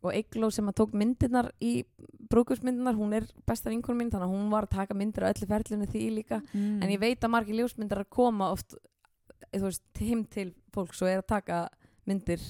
og 0.02 0.12
Eigló 0.14 0.50
sem 0.52 0.66
að 0.68 0.74
tók 0.80 0.92
myndirnar 0.98 1.50
í 1.62 1.84
brúkusmyndirnar, 2.32 2.96
hún 2.98 3.12
er 3.14 3.26
besta 3.46 3.70
vinkunum 3.70 4.00
mín 4.02 4.10
þannig 4.10 4.28
að 4.28 4.34
hún 4.36 4.50
var 4.50 4.66
að 4.66 4.74
taka 4.78 4.94
myndir 4.98 5.22
á 5.26 5.30
öllu 5.32 5.46
ferlinu 5.50 5.86
því 5.86 6.02
líka 6.16 6.40
Mm. 6.54 6.82
en 6.82 6.88
ég 6.90 6.98
veit 7.00 7.20
að 7.20 7.30
margir 7.30 7.54
ljósmyndar 7.60 8.02
að 8.04 8.10
koma 8.10 8.50
oft 8.52 8.74
þú 9.52 9.60
veist, 9.68 9.82
heim 10.00 10.24
til 10.24 10.52
fólks 10.74 11.02
og 11.02 11.08
er 11.08 11.18
að 11.22 11.26
taka 11.26 11.68
myndir 12.06 12.40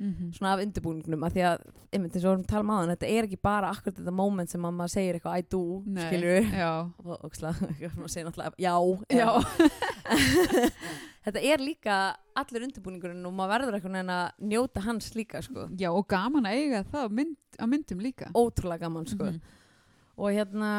Mhm. 0.00 0.30
svona 0.32 0.52
af 0.54 0.60
undirbúningnum 0.62 1.24
af 1.26 1.32
því 1.34 1.42
að, 1.42 1.58
einmitt 1.92 2.12
eins 2.14 2.22
og 2.24 2.30
við 2.30 2.30
vorum 2.30 2.42
að 2.44 2.46
tala 2.46 2.60
um 2.62 2.70
aðan 2.70 2.92
þetta 2.96 3.08
er 3.18 3.24
ekki 3.26 3.38
bara 3.42 3.70
akkurat 3.72 3.96
þetta 3.98 4.12
moment 4.14 4.48
sem 4.48 4.62
að 4.62 4.74
maður 4.78 4.92
segir 4.94 5.14
eitthvað 5.18 5.38
I 5.38 5.42
do, 5.50 5.82
Nei, 5.86 6.02
skilur 6.06 6.52
Já, 6.54 6.90
og 7.04 7.20
óksla, 7.26 7.50
maður 7.98 8.08
segir 8.08 8.26
náttúrulega 8.28 8.54
já, 8.62 8.74
já. 9.10 9.28
þetta 11.28 11.42
er 11.52 11.62
líka 11.62 11.96
allur 12.38 12.64
undirbúningurinn 12.66 13.26
og 13.28 13.34
maður 13.36 13.52
verður 13.54 13.76
eitthvað 13.78 13.98
en 14.00 14.12
að 14.14 14.26
njóta 14.52 14.82
hans 14.84 15.10
líka 15.16 15.42
sko. 15.44 15.68
já, 15.78 15.88
og 15.92 16.06
gaman 16.10 16.46
að 16.48 16.58
eiga 16.60 16.82
það 16.92 17.10
mynd, 17.20 17.36
á 17.60 17.64
myndum 17.70 18.00
líka. 18.04 18.30
ótrúlega 18.34 18.80
gaman 18.86 19.06
sko. 19.06 19.24
Mhm. 19.24 19.40
og 20.18 20.32
hérna 20.34 20.70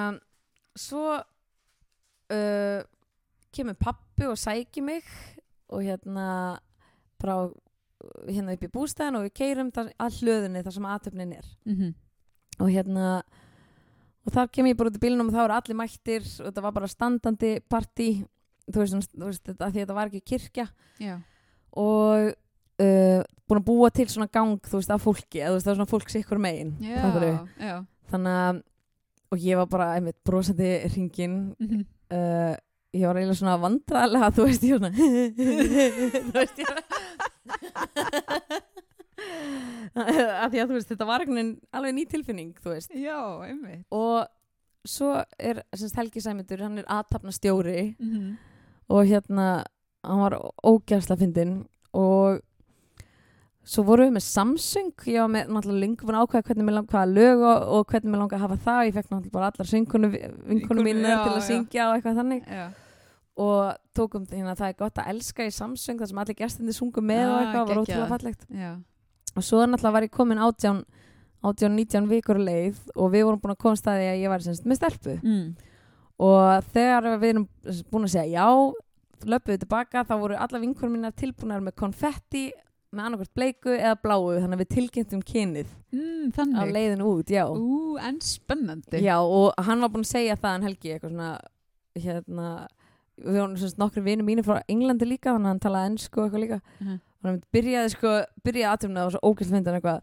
svo 0.76 1.04
uh, 1.20 2.82
kemur 3.56 3.78
pappi 3.80 4.28
og 4.30 4.38
sæki 4.38 4.82
mig 4.84 5.04
og 5.70 5.82
hérna 5.84 6.58
bara 7.20 7.50
hérna 8.30 8.54
upp 8.56 8.64
í 8.64 8.72
bústæðin 8.72 9.18
og 9.20 9.26
við 9.28 9.34
keirum 9.42 9.72
þar, 9.76 9.90
að 10.00 10.20
hlöðunni 10.22 10.64
þar 10.64 10.76
sem 10.78 10.88
aðtöfnin 10.88 11.34
er 11.38 11.48
Mhm. 11.66 11.94
og 12.60 12.70
hérna 12.70 13.24
og 14.26 14.34
þar 14.34 14.52
kem 14.52 14.66
ég 14.68 14.78
bara 14.78 14.90
út 14.90 14.98
í 14.98 15.04
bílunum 15.04 15.28
og 15.28 15.34
þá 15.34 15.44
eru 15.44 15.54
allir 15.58 15.76
mættir 15.76 16.22
og 16.40 16.48
þetta 16.54 16.62
var 16.62 16.72
bara 16.72 16.88
standandi 16.88 17.60
partí 17.70 18.26
þú 18.72 18.78
veist, 18.84 19.12
þú 19.16 19.26
veist 19.30 19.44
þetta, 19.50 19.66
þetta 19.76 19.94
var 19.98 20.06
ekki 20.12 20.22
kirkja 20.34 20.66
Já. 21.00 21.16
og 21.74 22.34
uh, 22.34 23.22
búin 23.50 23.62
að 23.62 23.66
búa 23.68 23.90
til 23.92 24.08
svona 24.08 24.30
gang 24.32 24.60
þú 24.62 24.76
veist 24.80 24.92
af 24.94 25.02
fólki, 25.04 25.40
eða 25.42 25.50
þú 25.52 25.56
veist 25.58 25.66
það 25.68 25.74
var 25.74 25.80
svona 25.82 25.94
fólk 25.94 26.10
sikkur 26.14 26.38
megin 26.44 26.72
Já, 26.82 26.96
þannig 28.12 28.34
að 28.40 28.56
og 29.30 29.38
ég 29.46 29.56
var 29.60 29.68
bara 29.70 29.92
einmitt 29.98 30.20
brosandi 30.26 30.72
ringin 30.96 31.36
Mhm. 31.60 31.84
uh, 32.12 32.56
ég 32.94 33.06
var 33.06 33.16
eiginlega 33.20 33.38
svona 33.38 33.60
vandræðilega 33.62 34.32
þú 34.34 34.42
veist 34.48 34.64
ég 34.66 34.72
var 34.74 34.80
svona 34.82 34.96
þú 36.32 36.38
veist 36.40 36.58
ég 36.58 36.68
var 36.70 36.80
að 40.00 40.54
því 40.54 40.60
að 40.62 40.70
þú 40.70 40.76
veist 40.78 40.92
þetta 40.94 41.08
var 41.10 41.24
alveg 41.26 41.94
ný 41.98 42.04
tilfinning 42.10 42.52
þú 42.64 42.70
veist 42.74 42.92
Já, 42.96 43.18
einmitt. 43.46 43.84
og 43.92 44.28
svo 44.88 45.10
er 45.38 45.60
semst 45.76 45.98
Helgi 46.00 46.22
Sæmundur, 46.24 46.62
hann 46.64 46.80
er 46.82 46.88
aðtapna 46.90 47.32
stjóri 47.36 47.96
Mhm. 48.00 48.38
Og 48.89 49.06
hérna 49.10 49.47
hann 50.04 50.21
var 50.23 50.36
ógæsla 50.65 51.17
fyndinn 51.19 51.58
og 51.93 52.39
svo 53.69 53.84
vorum 53.86 54.08
við 54.10 54.15
með 54.17 54.25
Samsung 54.25 54.91
ég 55.06 55.19
var 55.21 55.30
með 55.34 55.49
náttúrulega 55.54 55.82
lengur 55.84 56.08
búin 56.10 56.17
að 56.17 56.25
ákveða 56.25 56.45
hvernig 56.47 56.65
mér 56.69 56.75
langar 56.80 56.93
hvaða 56.95 57.13
lög 57.13 57.43
og, 57.45 57.65
og 57.78 57.84
hvernig 57.91 58.12
mér 58.13 58.21
langar 58.23 58.38
að 58.39 58.43
hafa 58.45 58.58
það 58.65 58.86
ég 58.88 58.95
fekk 58.97 59.10
náttúrulega 59.12 59.36
bara 59.36 59.49
allar 59.52 59.71
vinkonu 59.73 60.10
Vinkonu, 60.49 60.86
mínu 60.88 61.04
já, 61.06 61.17
til 61.25 61.34
að 61.34 61.41
já. 61.41 61.47
syngja 61.49 61.89
og 61.89 61.97
eitthvað 61.99 62.17
þannig 62.21 62.47
Já. 62.49 62.65
og 63.39 63.60
tókum 63.99 64.25
hérna 64.32 64.56
það 64.58 64.71
er 64.71 64.78
gott 64.80 65.02
að 65.04 65.12
elska 65.13 65.45
í 65.45 65.54
Samsung 65.54 65.99
þar 66.02 66.10
sem 66.13 66.21
allir 66.23 66.39
gestindi 66.39 66.73
sungu 66.80 67.04
með 67.06 67.25
og 67.28 67.36
Ah, 67.36 67.41
eitthvað, 67.43 67.67
var 67.69 67.82
ótrúlega 67.84 68.10
fallegt 68.15 68.47
Já. 68.49 68.71
og 69.36 69.43
svo 69.45 69.62
náttúrulega 69.67 69.95
var 69.99 70.08
ég 70.08 70.15
komin 70.17 70.41
átján 70.47 70.82
18-19 71.45 72.10
vikur 72.10 72.39
leið 72.41 72.80
og 72.99 73.13
við 73.13 73.28
vorum 73.28 73.39
búin 73.43 73.54
að 73.54 73.62
komast 73.62 73.86
að 73.88 74.02
því 74.02 74.08
að 74.15 74.21
ég 74.23 74.34
var 74.34 74.41
semst 74.47 74.65
með 74.67 74.80
stelpu 74.82 75.19
Mm. 75.21 75.45
Og 76.20 76.64
þegar 76.74 77.10
við 77.22 77.30
erum 77.34 77.46
búin 77.92 78.08
að 78.08 78.14
segja 78.16 78.40
já, 78.44 78.48
löpum 79.30 79.54
við 79.54 79.62
tilbaka 79.66 80.04
þá 80.08 80.16
voru 80.20 80.36
alla 80.40 80.60
vinkunum 80.64 80.98
mínar 80.98 81.16
tilbúinar 81.16 81.62
með 81.64 81.76
konfetti 81.80 82.50
með 82.92 83.06
annarkvært 83.06 83.34
bleiku 83.38 83.70
eða 83.76 83.96
bláu 84.02 84.40
þannig 84.40 84.56
að 84.58 84.64
við 84.66 84.74
tilkynntum 84.78 85.22
kynið 85.24 85.76
Mm, 85.90 86.30
á 86.30 86.34
þannig. 86.38 86.72
leiðinu 86.76 87.06
út, 87.10 87.30
já. 87.34 87.46
Ú, 87.50 87.98
en 87.98 88.20
spennandi. 88.22 89.00
já 89.02 89.16
og 89.18 89.54
hann 89.58 89.80
var 89.82 89.90
búin 89.90 90.04
að 90.06 90.12
segja 90.12 90.36
það 90.38 90.56
en 90.56 90.66
Helgi 90.68 90.92
eitthvað 90.94 91.12
svona 91.16 91.30
hérna, 91.98 92.68
við 93.18 93.40
vorum 93.40 93.56
svona 93.58 93.82
nokkru 93.84 94.04
vinur 94.06 94.26
mínir 94.28 94.46
frá 94.46 94.60
Englandi 94.70 95.08
líka 95.10 95.34
þannig 95.34 95.48
að 95.50 95.54
hann 95.56 95.60
talaði 95.66 95.90
ennsku 95.92 96.22
eitthvað 96.24 96.44
líka 96.46 96.60
Mhm. 96.80 97.00
og 97.24 97.26
hann 97.30 97.42
byrjaði 97.54 97.90
sko, 97.96 98.12
byrjaði 98.46 98.70
aðtöfna 98.74 99.06
og 99.06 99.12
svo 99.16 99.20
ógæst 99.34 99.52
findan 99.52 99.80
eitthvað 99.80 100.02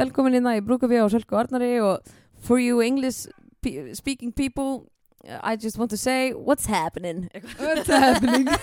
velkomin 0.00 0.34
inn 0.40 0.46
í 0.48 0.60
Brúkaví 0.64 0.98
og 1.04 1.10
Sölku 1.12 1.36
Arnari 1.38 1.78
og 1.80 2.00
for 2.40 2.58
you 2.58 2.80
English 2.80 3.28
pe 3.62 3.94
speaking 3.94 4.32
people 4.32 4.86
I 5.26 5.56
just 5.56 5.78
want 5.78 5.90
to 5.90 5.96
say 5.98 6.32
what's 6.32 6.66
happening 6.66 7.28
What's 7.58 7.90
happening? 7.90 8.46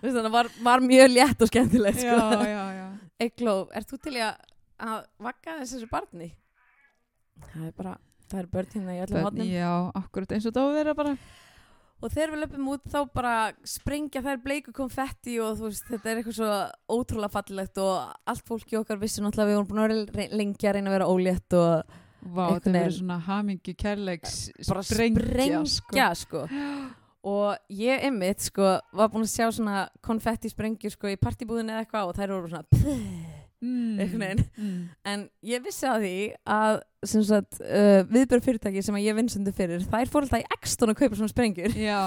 Þannig 0.00 0.24
að 0.24 0.30
var, 0.32 0.48
var 0.64 0.80
mjög 0.84 1.10
létt 1.12 1.42
og 1.44 1.50
skemmtilegt 1.50 2.00
sko. 2.00 2.16
Egló, 3.20 3.54
ert 3.76 3.90
þú 3.90 3.98
til 4.06 4.14
að, 4.22 4.38
að 4.80 5.02
vakka 5.26 5.58
þessu 5.60 5.88
barni? 5.90 6.30
Það 7.50 7.66
er 7.66 7.74
bara, 7.76 7.92
það 8.30 8.40
er 8.40 8.48
börn 8.54 8.72
hérna 8.74 8.96
í 8.96 9.02
öllum 9.04 9.26
hodnum 9.28 9.50
já, 9.50 9.70
akkurat 10.00 10.34
eins 10.36 10.48
og 10.48 10.56
það 10.56 10.64
á 10.64 10.68
að 10.70 10.78
vera 10.78 10.94
bara. 10.96 11.14
og 12.00 12.14
þegar 12.14 12.32
við 12.32 12.42
löpum 12.44 12.68
út 12.72 12.86
þá 12.94 12.98
bara 13.20 13.34
sprengja 13.68 14.24
þær 14.24 14.42
bleiku 14.44 14.74
konfetti 14.76 15.36
og 15.44 15.58
þú 15.58 15.68
veist, 15.68 15.88
þetta 15.90 16.10
er 16.12 16.20
eitthvað 16.22 16.38
svo 16.38 16.50
ótrúlega 16.96 17.34
fallegt 17.36 17.82
og 17.84 18.14
allt 18.32 18.46
fólki 18.48 18.78
okkar 18.80 19.00
vissi 19.02 19.24
náttúrulega 19.24 19.50
við 19.50 19.60
vorum 19.60 19.70
búin 19.74 19.82
að 19.84 20.14
vera 20.14 20.40
lengi 20.40 20.70
að 20.70 20.78
reyna 20.78 20.92
að 20.92 20.96
vera 20.96 21.10
ólétt 21.12 21.58
og 21.60 21.98
Vá, 22.22 22.46
það 22.60 22.72
verður 22.74 22.96
svona 22.98 23.18
hamingju 23.26 23.74
kærleiks 23.80 24.38
bara 24.68 24.82
sprengja, 24.84 25.62
sprengja 25.64 26.08
sko. 26.20 26.44
og 27.24 27.56
ég 27.72 28.04
einmitt 28.08 28.40
sko, 28.44 28.78
var 28.96 29.08
búin 29.12 29.24
að 29.26 29.32
sjá 29.34 29.50
svona 29.52 29.88
konfetti 30.04 30.48
sprengju 30.52 30.90
sko, 30.94 31.08
í 31.12 31.16
partibúðinu 31.20 31.72
eða 31.74 31.84
eitthvað 31.84 32.08
og 32.12 32.16
þær 32.20 32.34
voru 32.36 32.48
svona 32.54 32.66
pff, 32.70 33.36
Mm. 33.60 33.98
Mm. 34.56 34.88
en 35.04 35.26
ég 35.44 35.60
vissi 35.60 35.84
að 35.84 36.00
því 36.00 36.12
að 36.48 36.78
sem 37.04 37.24
sagt, 37.28 37.58
uh, 37.60 38.06
viðbjörn 38.08 38.40
fyrirtæki 38.46 38.80
sem 38.86 38.96
að 38.96 39.04
ég 39.04 39.18
vinsundi 39.18 39.52
fyrir, 39.52 39.82
þær 39.84 40.08
fór 40.08 40.24
alltaf 40.24 40.40
í 40.40 40.46
Exton 40.56 40.88
að 40.94 40.96
kaupa 41.02 41.18
svona 41.18 41.28
sprengjur 41.28 41.76
Já, 41.76 41.98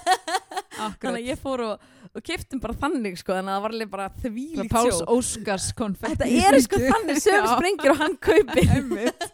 þannig 0.76 0.84
akkurat. 0.84 1.16
að 1.16 1.30
ég 1.30 1.40
fór 1.40 1.62
og, 1.64 1.86
og 2.12 2.26
keftum 2.28 2.60
bara 2.60 2.76
þannig 2.84 3.16
sko, 3.22 3.32
þannig 3.38 3.54
að 3.54 3.56
það 3.56 3.64
var 3.64 3.76
alveg 3.78 3.90
bara 3.94 4.10
Það 4.12 4.26
þvílíkt 4.26 4.74
Páls 4.76 4.98
sjó 5.00 5.08
Óskars 5.16 5.70
konfetti. 5.80 6.12
þetta 6.12 6.50
er 6.52 6.60
sko 6.66 6.82
þannig 6.84 7.22
sögum 7.24 7.46
Já. 7.48 7.54
sprengjur 7.56 7.94
og 7.96 8.02
hann 8.04 8.18
kaupir 8.28 8.76
Einmitt. 8.76 9.26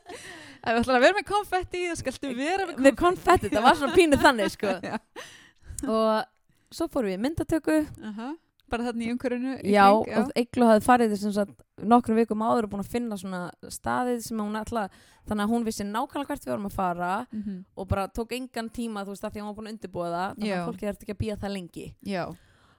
Ef 0.68 0.74
þú 0.76 0.82
ætlar 0.82 0.98
að 0.98 1.04
vera 1.06 1.16
með 1.18 1.28
konfetti, 1.30 1.84
þá 1.88 1.96
skaltu 2.02 2.32
vera 2.36 2.66
með 2.68 2.82
með 2.88 2.96
konfetti, 3.00 3.48
það 3.52 3.62
var 3.68 3.78
svona 3.80 3.94
pínu 3.96 4.18
þannig 4.24 4.50
sko. 4.54 4.74
Já. 4.88 4.98
og 5.88 6.74
svo 6.74 6.88
fórum 6.92 7.12
við 7.14 7.22
myndatöku 7.24 7.78
Aha. 8.04 8.34
Bara 8.68 8.84
þarna 8.84 9.00
í 9.06 9.12
umhverfinu. 9.14 9.52
í 9.64 9.70
já, 9.72 9.84
kring, 10.04 10.18
og 10.20 10.32
Eglu 10.36 10.66
hafði 10.68 10.84
farið 10.84 11.12
þess 11.14 11.38
að 11.40 11.52
nokkrum 11.88 12.18
vikum 12.20 12.42
áður 12.44 12.66
og 12.66 12.72
búin 12.74 12.82
að 12.84 12.90
finna 12.92 13.16
svona 13.16 13.38
staðið 13.72 14.18
sem 14.26 14.42
hún 14.42 14.58
alltaf 14.60 14.92
þannig 15.30 15.44
að 15.46 15.52
hún 15.54 15.64
vissi 15.64 15.86
nákvæmlega 15.88 16.28
hvert 16.28 16.44
við 16.44 16.52
vorum 16.52 16.66
að 16.68 16.74
fara 16.76 17.12
Mhm. 17.32 17.54
og 17.76 17.88
bara 17.88 18.04
tók 18.08 18.32
engan 18.36 18.68
tíma 18.68 19.06
þú 19.06 19.14
veist 19.14 19.24
að 19.24 19.32
því 19.32 19.40
að 19.40 19.44
hún 19.46 19.48
var 19.48 19.56
búin 19.56 19.68
að 19.70 19.72
undirbúa 19.72 20.10
það 20.12 20.28
þannig 20.34 20.48
Já. 20.52 20.58
að 20.60 20.68
fólki 20.68 20.86
þarf 20.90 21.00
ekki 21.06 21.14
að 21.16 21.22
býja 21.22 21.36
það 21.40 21.54
lengi 21.56 21.86
Já. 22.04 22.24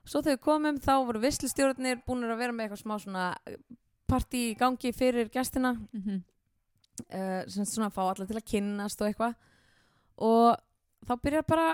svo 0.06 0.21
þegar 0.21 0.38
við 0.38 0.43
komum 0.45 0.78
þá 0.78 0.93
voru 1.10 1.19
visslustjórnir 1.25 2.04
búin 2.06 2.23
að 2.30 2.38
vera 2.38 2.54
með 2.54 2.67
eitthvað 2.69 2.84
smá 2.86 2.95
svona 3.02 3.25
partí 4.10 4.43
í 4.54 4.58
gangi 4.62 4.93
fyrir 4.93 5.30
gestina 5.34 5.73
Mhm. 5.93 6.21
Uh, 7.01 7.43
svona 7.47 7.91
fá 7.93 8.01
alla 8.07 8.25
til 8.27 8.38
að 8.38 8.47
kynnast 8.51 9.01
og 9.01 9.09
eitthvað. 9.09 9.38
Og 10.19 10.57
þá 11.07 11.13
byrjar 11.23 11.45
bara 11.47 11.67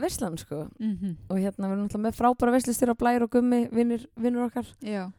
veislan 0.00 0.38
sko. 0.40 0.66
Mhm. 0.80 1.16
og 1.28 1.36
hérna 1.38 1.68
við 1.68 1.74
erum 1.74 1.84
náttúrulega 1.86 2.06
með 2.06 2.18
frábæra 2.20 2.54
veislustjóra 2.56 2.96
Blær 2.98 3.26
og 3.26 3.30
Gummi, 3.30 3.66
vinnur, 3.72 4.06
vinnur 4.16 4.48
okkar. 4.48 4.66
Já. 4.80 5.10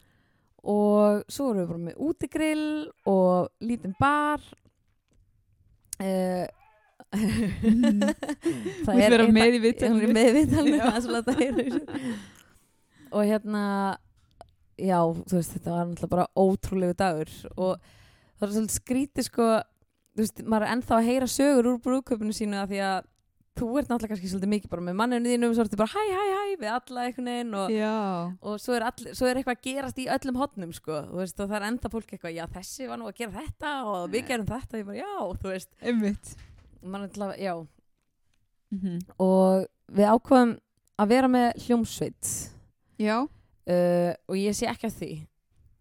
og 0.64 1.24
svo 1.28 1.50
erum 1.52 1.60
við 1.60 1.68
bara 1.68 1.86
með 1.86 1.96
útigrill 2.00 2.92
og 3.06 3.50
lítinn 3.62 3.96
bar. 4.00 4.42
Uh, 6.04 6.48
með 8.90 9.14
í 9.14 9.28
með 9.30 10.38
í 10.42 10.46
það 10.50 10.88
er 10.90 11.04
svolítið 11.06 11.30
að 11.30 11.38
heyra 11.38 11.66
þessu. 11.68 12.14
og 13.14 13.28
hérna 13.30 13.62
já, 14.80 14.98
þú 14.98 15.38
veist, 15.38 15.54
þetta 15.54 15.74
var 15.76 15.86
náttúrulega 15.88 16.14
bara 16.16 16.28
ótrúlegu 16.36 16.98
dagur. 16.98 17.34
Og 17.56 17.78
það 18.44 18.52
er 18.52 18.58
svolítið 18.60 18.78
skrítið 18.82 19.28
sko 19.30 19.48
þú 20.14 20.22
veist, 20.24 20.44
maður 20.46 20.68
er 20.68 20.74
ennþá 20.76 21.00
að 21.00 21.08
heyra 21.10 21.28
sögur 21.34 21.72
úr 21.74 21.82
brúðköpunu 21.88 22.36
sínu 22.38 22.60
af 22.62 22.70
því 22.70 22.82
að 22.86 23.10
þú 23.54 23.68
ert 23.78 23.90
náttúrulega 23.92 24.10
kannski 24.16 24.30
svolítið 24.32 24.50
mikið 24.54 24.70
bara 24.74 24.82
með 24.88 24.96
manninu 24.98 25.30
þínum 25.30 25.52
svo 25.54 25.64
ertu 25.68 25.78
bara 25.78 25.94
hæ, 25.94 26.04
hæ, 26.10 26.24
hæ 26.34 26.54
við 26.64 26.70
alla 26.74 27.04
einhvern 27.06 27.28
veginn 27.30 27.52
og, 27.60 27.74
og 28.42 28.56
svo, 28.64 28.74
er 28.78 28.86
all, 28.88 29.04
svo 29.14 29.28
er 29.30 29.38
eitthvað 29.40 29.58
að 29.60 29.68
gerast 29.68 30.00
í 30.02 30.08
öllum 30.16 30.40
hotnum 30.42 30.72
sko, 30.74 30.96
þú 31.12 31.20
veist, 31.22 31.38
og 31.44 31.52
það 31.52 31.58
er 31.60 31.68
enda 31.68 31.92
fólk 31.94 32.16
eitthvað 32.16 32.34
já, 32.34 32.44
þessi 32.56 32.88
var 32.90 32.98
nú 33.02 33.10
að 33.12 33.20
gera 33.22 33.36
þetta 33.44 33.74
og 33.92 34.08
við 34.16 34.26
gerum 34.32 34.50
þetta, 34.50 34.82
ég 34.82 34.88
bara 34.90 34.98
já, 35.04 35.14
þú 35.44 35.52
veist. 35.54 35.70
Að, 36.84 37.36
já, 37.46 37.54
Mhm. 38.74 39.00
og 39.22 39.68
við 39.94 40.10
ákvaðum 40.10 40.56
að 41.04 41.08
vera 41.14 41.28
með 41.30 41.48
hljómsveit. 41.68 42.30
Já, 42.98 43.18
uh, 43.22 44.12
og 44.30 44.36
ég 44.40 44.56
sé 44.58 44.66
ekki 44.72 44.90
að 44.90 44.98
því. 44.98 45.12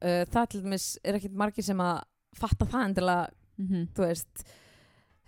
Uh, 0.02 0.24
það 0.28 0.48
til 0.52 0.60
dæmis 0.66 0.86
er 1.04 1.16
ekkit 1.16 1.32
margir 1.40 1.64
sem 1.64 1.80
að 1.80 2.02
fatta 2.38 2.68
það 2.68 2.86
endilega, 2.88 3.26
mm 3.60 3.88
þú 3.96 4.06
veist 4.06 4.44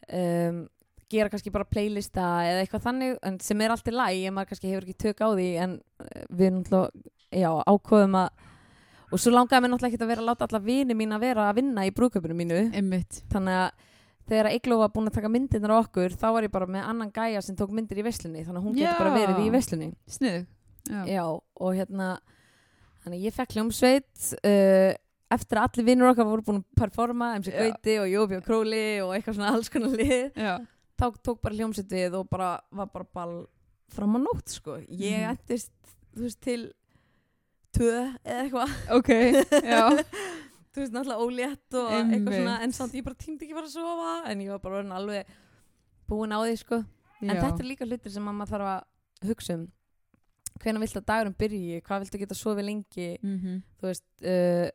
um, 0.09 0.63
gera 1.15 1.31
kannski 1.31 1.53
bara 1.55 1.69
playlista 1.69 2.25
eða 2.49 2.63
eitthvað 2.65 2.87
þannig 2.89 3.43
sem 3.45 3.61
er 3.61 3.75
allt 3.75 3.91
í 3.91 3.95
læg 3.95 4.25
en 4.25 4.35
maður 4.35 4.51
kannski 4.53 4.73
hefur 4.73 4.87
ekki 4.89 5.03
tök 5.05 5.23
á 5.23 5.29
því 5.31 5.49
en 5.63 5.77
uh, 6.03 6.25
við 6.31 6.55
náttúrulega 6.57 7.45
já, 7.45 7.51
ákvaðum 7.69 8.21
að 8.25 8.45
og 9.15 9.21
svo 9.23 9.31
langaði 9.35 9.63
mér 9.63 9.75
náttúrulega 9.75 9.93
ekki 9.93 10.03
að 10.03 10.11
vera 10.11 10.25
að 10.25 10.31
láta 10.31 10.49
alla 10.49 10.63
vini 10.65 10.97
mín 10.99 11.15
að 11.15 11.27
vera 11.29 11.49
að 11.51 11.59
vinna 11.61 11.85
í 11.87 11.93
brúköpunum 11.95 12.41
mínu. 12.41 12.61
Einmitt. 12.75 13.21
Þannig 13.31 13.59
að 13.61 13.85
þegar 14.31 14.49
Eigló 14.51 14.79
var 14.81 14.93
búin 14.95 15.11
að 15.11 15.19
taka 15.19 15.31
myndirnar 15.33 15.75
okkur 15.77 16.15
þá 16.17 16.27
var 16.33 16.47
ég 16.47 16.53
bara 16.55 16.69
með 16.71 16.87
annan 16.91 17.13
gæja 17.15 17.43
sem 17.45 17.57
tók 17.59 17.73
myndir 17.77 18.01
í 18.01 18.05
veslunni 18.07 18.45
þannig 18.45 18.61
að 18.61 18.69
hún 18.69 18.77
getur 18.79 19.01
bara 19.03 19.17
verið 19.19 19.41
í 19.45 19.51
veslunni 19.53 19.91
Snið 20.11 20.39
Já, 20.85 21.01
já 21.09 21.25
og 21.25 21.77
hérna 21.77 22.09
þannig 23.05 23.27
ég 23.27 23.37
fekk 23.37 23.57
hljómsveit 23.57 24.31
uh, 24.41 24.93
eftir 25.37 25.59
að 25.61 25.67
allir 25.69 25.87
vinnur 25.89 26.11
okkar 26.13 26.27
voru 26.29 26.43
búin 26.47 26.61
að 26.63 26.79
performa 26.81 27.33
MC 27.41 27.51
Já. 27.53 27.59
Gauti 27.63 27.97
og 28.03 28.09
Jóbi 28.13 28.37
og 28.39 28.45
Króli 28.47 28.85
og 29.05 29.13
eitthvað 29.17 29.35
svona 29.39 29.53
alls 29.55 29.69
konar 29.73 29.97
lið. 29.99 30.31
Já. 30.37 30.55
þá 31.01 31.07
tók 31.27 31.41
bara 31.43 31.55
hljómsveit 31.59 31.91
við 31.91 32.15
og 32.21 32.29
bara 32.31 32.61
var 32.71 32.87
bara 32.95 33.05
ball 33.15 33.47
fram 33.91 34.15
á 34.17 34.19
nótt 34.23 34.49
sko. 34.49 34.77
Ég 34.89 35.21
Mhm. 35.21 35.31
endist 35.35 35.73
þú 36.15 36.23
veist 36.23 36.41
til 36.41 36.73
tvö 37.75 37.95
eða 38.25 38.43
eitthvað. 38.45 38.75
Ok, 38.95 39.11
já. 39.65 39.85
Þú 40.75 40.81
veist 40.83 40.95
náttúrulega 40.95 41.23
ólétt 41.23 41.75
og 41.79 41.91
eitthvað 41.93 42.35
svona 42.39 42.55
en 42.65 42.73
samt 42.75 42.95
ég 42.99 43.05
bara 43.07 43.15
tímdi 43.15 43.47
ekki 43.47 43.55
fara 43.55 43.67
að 43.69 43.75
sofa 43.77 44.31
en 44.31 44.41
ég 44.43 44.49
var 44.51 44.59
bara 44.59 44.79
orðin 44.81 44.95
alveg 44.97 45.27
búin 46.11 46.35
á 46.35 46.39
því 46.43 46.57
sko. 46.59 46.79
En 47.23 47.31
þetta 47.31 47.61
er 47.63 47.69
líka 47.69 47.87
hlutir 47.87 48.11
sem 48.11 48.25
maður 48.27 48.51
þarf 48.55 48.71
að 48.73 49.29
hugsa 49.31 49.55
um. 49.55 49.69
Hvenær 50.63 50.83
vilt 50.83 50.97
að 50.99 51.07
dagurum 51.07 51.37
byrji? 51.39 51.79
Hvað 51.87 52.03
viltu 52.05 52.19
geta 52.19 52.35
sofið 52.39 52.67
lengi? 52.69 53.07
Mm 53.23 53.39
-hmm. 53.39 53.63
þú 53.81 53.87
veist 53.91 54.05
uh, 54.23 54.69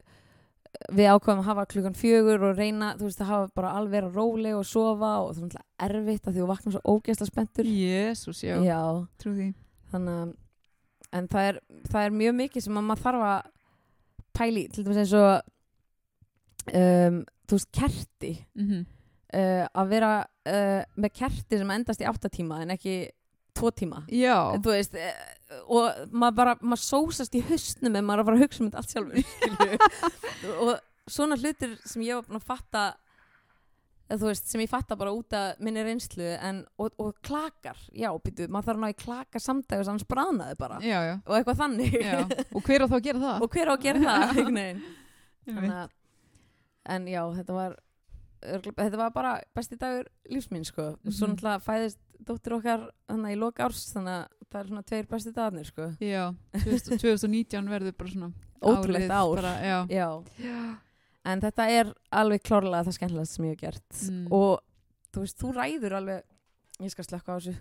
við 0.93 1.09
ákvæmum 1.09 1.41
að 1.41 1.47
hafa 1.49 1.65
klukkan 1.71 1.97
fjögur 1.97 2.43
og 2.49 2.59
reyna 2.59 2.91
þú 2.99 3.07
veist 3.07 3.23
að 3.23 3.31
hafa 3.31 3.49
bara 3.57 3.71
alveg 3.79 3.95
vera 3.95 4.11
róleg 4.13 4.57
og 4.57 4.67
sofa 4.67 5.13
og 5.23 5.31
það 5.33 5.39
er 5.41 5.47
náttúrulega 5.47 5.87
erfitt 5.87 6.27
að 6.27 6.35
því 6.35 6.43
þú 6.43 6.49
vaknar 6.51 6.75
svo 6.75 6.93
ógeðsla 6.93 7.29
spenntur. 7.29 7.71
Jésús, 7.79 8.43
já, 8.45 8.55
Já, 8.65 8.81
trú 9.21 9.33
því. 9.37 9.49
Þannig 9.93 10.19
að 10.19 10.35
en 11.19 11.31
það 11.31 11.49
er, 11.49 11.59
það 11.89 12.05
er 12.05 12.19
mjög 12.19 12.37
mikið 12.43 12.65
sem 12.67 12.77
að 12.77 12.87
maður 12.87 13.05
þarf 13.07 13.27
að 13.31 13.49
pæli 14.37 14.63
til 14.69 14.85
dæmis 14.85 15.01
eins 15.03 15.17
og 15.17 15.31
um, 16.79 17.19
þú 17.49 17.59
veist 17.59 17.71
kerti. 17.79 18.33
Mm 18.53 18.87
uh, 19.35 19.65
að 19.67 19.93
vera 19.93 20.11
uh, 20.23 20.81
með 20.99 21.15
kerti 21.21 21.59
sem 21.59 21.73
endast 21.73 22.03
í 22.03 22.07
áttatíma 22.09 22.63
en 22.63 22.75
ekki 22.75 22.99
tvo 23.57 23.71
tíma. 23.71 24.03
Já, 24.13 24.35
þú 24.61 24.69
veist 24.75 24.93
uh, 24.95 25.09
og 25.65 26.09
maður 26.13 26.35
bara, 26.37 26.55
maður 26.61 26.83
sósast 26.85 27.35
í 27.35 27.41
hausnum 27.49 27.95
en 27.95 28.05
maður 28.05 28.19
er 28.19 28.23
að 28.23 28.27
fara 28.29 28.37
að 28.37 28.43
hugsa 28.45 28.61
um 28.63 28.69
þetta 28.69 28.79
allt 28.83 28.93
sjálfur 28.93 30.59
og 30.65 30.73
svona 31.09 31.37
hlutir 31.41 31.77
sem 31.89 32.03
ég 32.05 32.19
var 32.19 32.27
búin 32.27 32.37
að 32.39 32.45
fatta 32.51 32.83
eða 34.09 34.19
þú 34.23 34.29
veist, 34.31 34.47
sem 34.49 34.61
ég 34.63 34.69
fatta 34.71 34.95
bara 34.97 35.11
út 35.13 35.33
af 35.37 35.59
minni 35.61 35.83
reynslu 35.85 36.25
en, 36.41 36.63
og, 36.81 36.93
og 37.01 37.17
klakar, 37.25 37.77
já, 37.93 38.09
býtu, 38.25 38.47
maður 38.49 38.71
þarf 38.71 38.79
að 38.79 38.83
ná 38.85 38.89
í 38.89 38.97
klaka 39.03 39.41
samdægus, 39.43 39.89
annars 39.91 40.07
bráðnaði 40.09 40.55
bara. 40.57 40.79
Já, 40.81 40.97
já, 41.05 41.13
og 41.29 41.35
eitthvað 41.37 41.59
þannig. 41.59 41.97
Já. 42.01 42.17
Og 42.57 42.63
hver 42.65 42.85
á 42.85 42.89
þá 42.89 42.95
að 42.97 43.03
gera 43.05 43.21
það? 43.25 43.37
og 43.45 43.53
hver 43.53 43.69
á 43.69 43.73
að 43.75 43.83
gera 43.85 44.01
það 44.07 44.33
Þannig 45.49 45.93
en 46.89 47.05
já, 47.09 47.21
þetta 47.37 47.53
var 47.59 47.77
þetta 48.39 48.97
var 49.01 49.13
bara 49.13 49.31
besti 49.57 49.77
dagur 49.77 50.07
lífsmín 50.31 50.65
sko, 50.65 50.93
og 50.95 51.11
svo 51.13 51.27
Mhm. 51.27 51.35
náttúrulega 51.35 51.63
fæðist 51.65 51.99
dóttir 52.27 52.55
okkar 52.57 52.85
þannig 53.09 53.35
í 53.35 53.39
loka 53.39 53.65
árs 53.67 53.85
þannig 53.93 54.15
að 54.17 54.39
það 54.49 54.61
er 54.61 54.69
svona 54.69 54.85
tveir 54.89 55.09
besti 55.09 55.33
dagarnir 55.35 55.69
sko. 55.69 55.89
Já, 56.03 56.23
2000 56.55 57.01
2019 57.03 57.69
verður 57.75 57.97
bara 57.99 58.13
svona 58.13 58.31
ótrúlegt 58.59 59.05
árið 59.05 59.19
ár. 59.19 59.35
bara, 59.35 59.53
já. 59.63 59.77
já. 59.93 60.09
Já. 60.43 60.57
en 61.31 61.43
þetta 61.45 61.69
er 61.75 61.93
alveg 62.21 62.43
klárlega 62.43 62.87
það 62.87 62.97
skemmtilegast 62.97 63.37
sem 63.37 63.47
ég 63.47 63.55
hef 63.55 63.61
gert. 63.61 64.01
Mm. 64.09 64.25
og 64.33 64.59
þú 65.13 65.23
veist, 65.25 65.39
þú 65.39 65.53
ræður 65.55 65.97
alveg 65.99 66.27
ég 66.79 66.93
skal 66.93 67.07
slökka 67.07 67.35
á 67.35 67.37
þessu. 67.39 67.55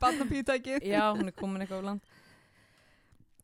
Barnapítækið 0.00 0.86
já, 0.94 1.04
hún 1.16 1.28
er 1.30 1.36
komin 1.36 1.64
eitthvað 1.64 1.84
á 1.84 1.88
land 1.90 2.16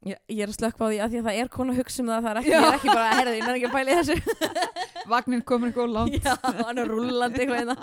ég, 0.07 0.19
ég 0.31 0.43
er 0.45 0.53
að 0.53 0.59
slökka 0.61 0.87
á 0.87 0.89
því 0.89 0.99
að 1.03 1.13
því 1.13 1.21
að 1.21 1.29
það 1.29 1.39
er 1.43 1.53
kona 1.57 1.75
að 1.75 1.81
hugsa 1.83 2.03
um 2.03 2.11
það 2.13 2.27
það 2.27 2.33
er 2.33 2.41
ekki, 2.41 2.53
ég 2.53 2.67
er 2.67 2.79
ekki 2.79 2.93
bara 2.93 3.07
að 3.07 3.21
herða, 3.21 3.37
ég 3.37 3.47
er 3.47 3.57
ekki 3.57 3.69
að 3.69 3.77
pæla 3.77 3.93
í 3.93 4.01
þessu. 4.01 4.17
Vagnin 5.11 5.47
komin 5.47 5.71
eitthvað 5.71 5.95
langt. 5.97 6.19
Já, 6.21 6.35
hann 6.43 6.83
er 6.83 6.91
rúllandi 6.91 7.43
eitthvað 7.43 7.61
hérna 7.63 7.77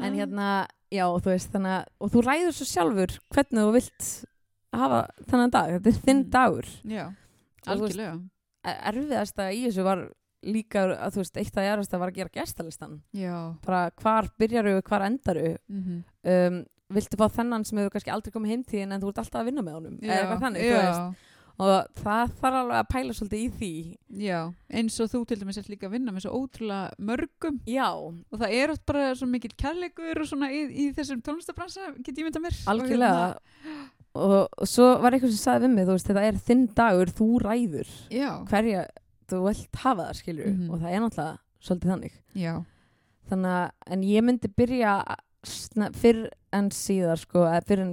en 0.00 0.14
hérna, 0.14 0.66
já, 0.92 1.04
þú 1.18 1.30
veist 1.32 1.50
þannig 1.54 1.74
að, 1.78 1.84
og 2.00 2.10
þú 2.14 2.22
ræður 2.26 2.54
svo 2.56 2.66
sjálfur 2.70 3.16
hvernig 3.34 3.64
þú 3.66 3.72
vilt 3.78 4.08
hafa 4.72 5.00
þennan 5.26 5.50
dag, 5.50 5.70
þetta 5.76 5.90
er 5.90 6.00
þinn 6.06 6.22
Mm. 6.24 6.30
dagur. 6.30 6.68
Já, 6.84 7.04
algjörlega. 7.66 8.14
Er- 8.64 8.80
erfiðasta 8.92 9.48
í 9.52 9.64
þessu 9.66 9.82
var 9.84 10.02
líka 10.44 10.84
að 10.96 11.12
þú 11.14 11.20
veist, 11.24 11.36
eitt 11.36 11.56
af 11.58 11.64
erfiðasta 11.64 11.98
var 11.98 12.10
að 12.10 12.14
gera 12.20 12.34
gestalistan. 12.34 13.00
Já. 13.12 13.56
Bara 13.66 13.90
hvar 14.00 14.28
byrjaru, 14.38 14.80
hvar 14.82 15.02
endaru 15.08 15.56
mm 15.68 16.04
um, 16.24 16.64
viltu 16.90 17.16
fá 17.16 17.28
þennan 17.30 17.64
sem 17.64 17.78
hefur 17.78 17.90
kannski 17.94 18.10
aldrei 18.10 18.32
komið 18.34 18.50
heimtíðin 18.50 18.92
en 18.92 19.00
þú 19.00 19.08
ert 19.12 19.18
alltaf 19.22 19.40
að 19.40 19.44
vinna 19.46 19.62
með 19.62 19.74
honum? 19.78 19.98
Eða 20.02 20.16
eitthvað 20.24 20.40
þannig, 20.42 20.64
þú 20.64 20.72
veist. 20.74 20.98
já, 20.98 21.14
og 21.60 21.68
það 22.00 22.30
þarf 22.40 22.44
alveg 22.62 22.78
að 22.78 22.88
pæla 22.94 23.14
svolítið 23.18 23.42
í 23.44 23.48
því. 23.58 23.70
Já, 24.24 24.38
eins 24.80 24.94
og 25.04 25.10
þú 25.12 25.20
til 25.28 25.36
dæmis 25.42 25.58
ert 25.60 25.68
líka 25.68 25.88
að 25.90 25.94
vinna 25.98 26.14
með 26.16 26.24
svo 26.24 26.38
ótrúlega 26.40 26.94
mörgum. 27.10 27.58
Já, 27.68 27.88
og 27.92 28.40
það 28.40 28.54
er 28.62 28.72
oft 28.74 28.84
bara 28.88 29.10
svo 29.18 29.28
mikill 29.28 29.52
kærleikur 29.60 30.22
og 30.24 30.30
svona 30.30 30.48
í, 30.54 30.62
í 30.72 30.86
þessum 30.96 31.20
tónlistabransa 31.26 31.90
get 32.00 32.16
ég 32.16 32.24
mynda 32.30 32.40
mér. 32.46 32.56
Algjörlega. 32.72 33.26
og, 34.14 34.48
og 34.58 34.66
svo 34.66 34.88
var 35.04 35.12
eitthvað 35.14 35.34
sem 35.36 35.44
sagði 35.44 35.68
við 35.68 35.74
mig 35.76 35.86
þú 35.90 35.94
veist, 35.98 36.08
þetta 36.10 36.24
er 36.30 36.40
þinn 36.48 36.64
dagur, 36.80 37.12
þú 37.20 37.28
ræður. 37.44 37.92
Og, 37.92 38.14
hérna, 38.16 38.48
hverja 38.50 38.86
þú 39.30 39.42
vilt 39.46 39.76
hafa 39.84 40.06
það 40.08 40.16
skilur 40.24 40.48
Mhm. 40.50 40.70
og 40.70 40.80
það 40.80 40.94
er 40.96 41.00
náttúrulega 41.04 41.38
svolítið 41.62 41.92
þannig. 41.92 42.14
Já, 42.34 42.54
þannig 43.30 43.52
að 43.60 43.70
en 43.94 44.02
ég 44.08 44.24
myndi 44.26 44.48
byrja 44.56 44.94
fyrr 46.00 46.24
en 46.52 46.70
síðar 46.74 47.20
sko, 47.20 47.44
fyrr 47.68 47.80
en 47.84 47.92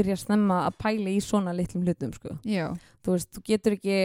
byrja 0.00 0.16
snemma 0.24 0.64
að 0.66 0.80
pæla 0.82 1.12
í 1.14 1.20
svona 1.24 1.54
litlum 1.56 1.84
hlutum 1.86 2.12
sko. 2.16 2.34
þú 3.04 3.14
veist, 3.14 3.30
þú 3.36 3.44
getur 3.52 3.76
ekki 3.78 4.00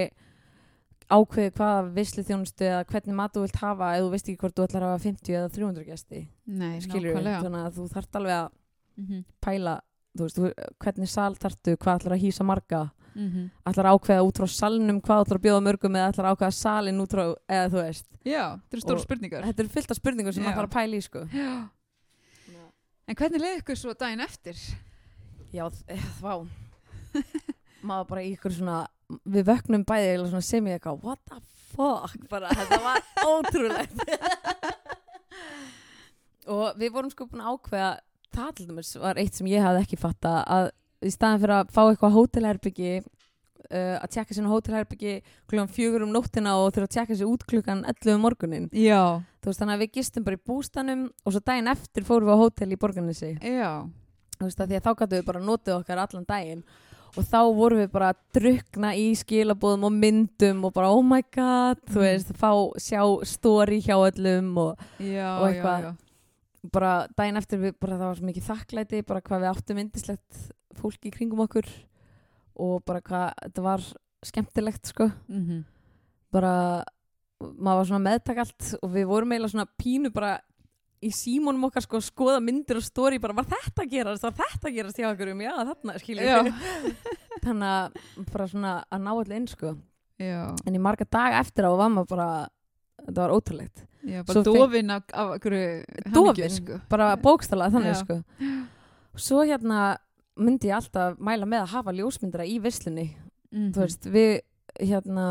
ákveðið 1.06 1.58
hvaða 1.60 1.82
vislu 1.94 2.24
þjónustu 2.26 2.66
eða 2.66 2.86
hvernig 2.90 3.16
mat 3.16 3.34
þú 3.36 3.44
vilt 3.46 3.60
hafa 3.62 3.90
ef 3.96 4.04
þú 4.06 4.12
veist 4.14 4.30
ekki 4.30 4.42
hvort 4.42 4.56
þú 4.58 4.64
ætlar 4.66 4.86
að 4.86 4.94
hafa 4.96 5.04
50 5.04 5.36
eða 5.40 5.52
300 5.54 5.90
gesti. 5.90 6.22
Nei, 6.46 6.80
skilur 6.82 7.12
nákvæmlega. 7.14 7.42
Þannig 7.46 7.66
að 7.66 7.76
þú 7.78 7.90
þarft 7.94 8.22
alveg 8.22 8.40
að 8.40 8.48
mm 8.96 9.26
pæla 9.46 9.76
þú 10.16 10.26
veist, 10.26 10.40
hvernig 10.80 11.10
sal 11.12 11.34
þarftu, 11.36 11.76
hvað 11.78 12.00
ætlar 12.00 12.16
að 12.16 12.24
hýsa 12.24 12.46
marga? 12.48 12.90
-hmm. 13.16 13.50
ætlar 13.66 13.90
að 13.90 13.96
ákveða 13.96 14.26
út 14.28 14.40
frá 14.40 14.48
salnum 14.52 15.02
hvað 15.04 15.24
ætlar 15.26 15.40
að 15.40 15.46
bjóða 15.46 15.64
mörgum 15.68 15.96
eða 15.96 16.10
ætlar 16.12 16.28
að 16.28 16.36
ákveða 16.36 16.58
salin 16.58 17.02
út 17.04 17.16
frá, 17.16 17.24
eða 17.48 17.70
þú 17.72 17.80
veist. 17.82 18.08
Já, 18.26 18.44
þetta 18.60 18.76
eru 18.76 18.82
stóra 18.82 19.00
Og- 19.00 19.06
spurningar. 19.06 19.44
þetta 19.46 19.64
er 19.64 19.74
fullt 19.76 19.92
af 19.92 19.98
spurningum 19.98 20.34
sem 20.34 20.44
Já. 20.44 20.48
maður 20.48 20.60
þarf 20.60 20.70
að 20.70 20.78
pæla 20.78 20.96
í 20.96 21.02
sko. 21.02 21.28
En 23.08 23.16
hvernig 23.16 23.42
leiði 23.42 23.62
ykkur 23.62 23.78
svo 23.78 23.94
daginn 23.94 24.20
eftir 24.26 24.56
Já, 25.56 25.66
þ- 25.72 26.00
vá. 26.26 26.34
Maður 27.86 28.08
bara 28.12 28.24
í 28.26 28.32
ykkur 28.36 28.56
svona 28.58 28.80
við 29.30 29.46
vöknum 29.52 29.84
bæði 29.88 30.14
eða 30.16 30.30
svona 30.32 30.46
sem 30.48 30.68
ég 30.72 30.80
eitthvað 30.80 31.04
what 31.06 31.20
the 31.30 31.38
fuck, 31.76 32.16
bara 32.32 32.50
þetta 32.58 32.80
var 32.82 33.04
ótrúlegt. 33.32 34.00
Og 36.46 36.78
við 36.78 36.92
vorum 36.94 37.10
sko 37.14 37.26
búin 37.30 37.42
að 37.44 37.56
ákveða 37.56 37.92
það 38.36 38.50
til 38.58 38.66
dæmis 38.70 38.92
var 39.02 39.18
eitt 39.22 39.38
sem 39.38 39.48
ég 39.50 39.64
hafði 39.66 39.84
ekki 39.86 39.98
fatta 40.02 40.34
að 40.46 40.68
í 41.06 41.12
staðan 41.14 41.42
fyrir 41.42 41.56
að 41.60 41.72
fá 41.74 41.82
eitthvað 41.88 42.16
hótelherbyggi 42.18 42.92
uh, 43.00 43.96
að 44.02 44.10
tjekka 44.16 44.36
sinna 44.38 44.52
hótelherbyggi 44.52 45.14
klukkan 45.50 45.72
fjögur 45.74 46.06
um 46.06 46.12
nóttina 46.14 46.54
og 46.60 46.72
þurfa 46.76 46.90
að 46.90 46.96
tjekka 46.98 47.18
sér 47.22 47.32
út 47.32 47.46
klukkan 47.50 47.82
11 47.90 48.14
um 48.18 48.24
morgunin 48.26 48.68
já, 48.76 49.00
þú 49.42 49.50
veist 49.52 49.62
þannig 49.64 49.78
að 49.78 49.84
við 49.86 49.94
gistum 50.00 50.26
bara 50.28 50.40
í 50.40 50.44
bústanum 50.52 51.06
og 51.24 51.36
svo 51.36 51.42
daginn 51.50 51.72
eftir 51.74 52.06
fórum 52.08 52.30
við 52.30 52.36
á 52.38 52.42
hótel 52.44 52.70
í 52.76 52.80
borgarnesi. 52.82 53.32
Já, 53.42 53.72
þú 54.40 54.48
veist 54.48 54.60
að 54.62 54.68
því 54.72 54.78
að 54.80 54.86
þá 54.86 54.92
gætu 55.02 55.16
við 55.20 55.26
bara 55.26 55.40
notið 55.46 55.76
okkar 55.80 56.02
allan 56.04 56.26
daginn. 56.30 56.64
Og 57.16 57.24
þá 57.24 57.38
vorum 57.56 57.80
við 57.80 57.92
bara 57.94 58.10
að 58.12 58.18
drukna 58.36 58.90
í 59.00 59.06
skilabóðum 59.16 59.86
og 59.88 59.94
myndum 59.96 60.66
og 60.68 60.74
bara 60.76 60.90
oh 60.92 61.02
my 61.02 61.22
god, 61.32 61.80
þú 61.88 62.02
Mm. 62.02 62.08
veist, 62.10 62.34
fá 62.36 62.52
sjá 62.78 63.02
story 63.24 63.80
hjá 63.82 63.96
öllum 63.96 64.58
og 64.58 64.80
Og 65.00 65.48
eitthvað- 65.48 65.96
bara 66.72 67.08
daginn 67.16 67.38
eftir 67.38 67.60
við 67.60 67.76
bara 67.80 67.94
það 67.96 68.08
var 68.10 68.16
svo 68.16 68.26
mikið 68.26 68.50
þakklæti 68.50 69.06
bara 69.06 69.22
hvað 69.22 69.42
við 69.42 69.52
áttum 69.56 69.80
indislegt 69.80 70.52
fólk 70.76 71.00
í 71.06 71.12
kringum 71.12 71.40
okkur. 71.48 71.66
Og 72.58 72.84
bara 72.86 73.02
hvað 73.02 73.34
þetta 73.44 73.62
var 73.64 73.82
skemmtilegt 74.24 74.86
sko. 74.88 75.12
Mm 75.30 75.64
bara 76.36 76.84
maður 77.40 77.78
var 77.80 77.86
svona 77.86 78.04
meðtak 78.10 78.38
allt 78.42 78.76
og 78.84 78.90
við 78.92 79.06
vorum 79.08 79.30
eiginlega 79.32 79.52
svona 79.54 79.68
pínu 79.80 80.10
bara 80.14 80.40
í 81.04 81.10
símónum 81.12 81.66
okkar 81.68 81.84
sko 81.86 82.00
skoða 82.02 82.40
myndir 82.42 82.78
og 82.80 82.84
story 82.86 83.20
bara 83.20 83.34
var 83.34 83.46
þetta 83.46 83.84
að 83.84 83.90
gerast, 83.92 84.24
var 84.24 84.34
þetta 84.34 84.70
að 84.70 84.76
gerast 84.78 84.98
hjá 85.02 85.10
okkur 85.12 85.32
um 85.34 85.42
já 85.42 85.52
þarna 85.58 85.98
skilur 86.00 86.24
Já. 86.24 86.38
þannig 87.46 87.68
að 87.70 88.00
bara 88.32 88.48
svona 88.48 88.72
að 88.90 89.04
ná 89.06 89.12
allir 89.16 89.36
inn 89.40 89.48
sko 89.52 89.74
já, 90.22 90.40
en 90.66 90.76
í 90.76 90.82
marga 90.82 91.06
daga 91.12 91.42
eftir 91.44 91.68
á 91.68 91.72
var 91.76 91.92
maður 91.92 92.10
bara 92.16 92.30
þetta 93.06 93.20
var 93.22 93.36
ótrúlegt 93.36 93.84
já, 94.06 94.24
bara 94.26 94.44
dofin 94.48 94.96
af, 94.96 95.04
af 95.14 95.36
einhverju 95.36 96.12
Dofin? 96.16 96.50
sko. 96.56 96.80
bara 96.90 97.12
bókstala 97.20 97.70
þannig 97.74 97.94
Já. 97.94 98.02
sko 98.02 98.20
svo 99.16 99.44
hérna 99.48 99.98
myndi 100.36 100.68
ég 100.72 100.76
alltaf 100.80 101.20
mæla 101.24 101.46
með 101.48 101.62
að 101.66 101.74
hafa 101.76 101.94
ljósmyndara 101.96 102.48
í 102.48 102.58
vislunni 102.64 103.12
Mhm. 103.56 103.72
þú 103.72 103.80
veist, 103.86 104.06
við 104.12 104.32
hérna, 104.84 105.26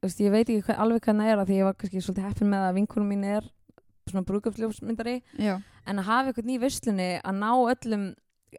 veist, 0.00 0.20
ég 0.24 0.30
veit 0.32 0.46
ekki 0.48 0.62
hvað, 0.64 0.78
alveg 0.80 1.02
hvað 1.04 1.18
það 1.20 1.32
er 1.32 1.40
að 1.42 1.48
því 1.50 1.56
ég 1.58 1.66
var 1.66 1.74
kannski 1.76 2.00
svolítið 2.00 2.24
heppin 2.30 2.48
með 2.48 2.62
að 2.68 2.76
vinkunum 2.78 3.08
mín 3.12 3.24
er 3.28 3.48
svona 4.10 4.24
brúkupsljósmyndari 4.26 5.22
Já, 5.38 5.60
en 5.86 5.98
að 6.02 6.08
hafa 6.10 6.32
eitthvað 6.32 6.48
ný 6.50 6.58
vislunni 6.62 7.10
að 7.22 7.38
ná 7.38 7.50
öllum 7.54 8.08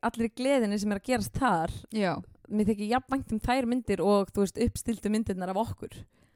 allir 0.01 0.29
gleðinni 0.35 0.79
sem 0.79 0.91
er 0.91 0.99
að 1.01 1.07
gerast 1.11 1.35
þar 1.37 1.71
já, 1.93 2.15
mér 2.49 2.65
þykir 2.71 2.89
jafnvægt 2.95 3.31
um 3.35 3.39
þær 3.43 3.65
myndir 3.69 4.01
og 4.01 4.31
þú 4.33 4.41
veist, 4.45 4.57
uppstiltu 4.65 5.09
myndirnar 5.13 5.49
af 5.53 5.59
okkur 5.67 5.93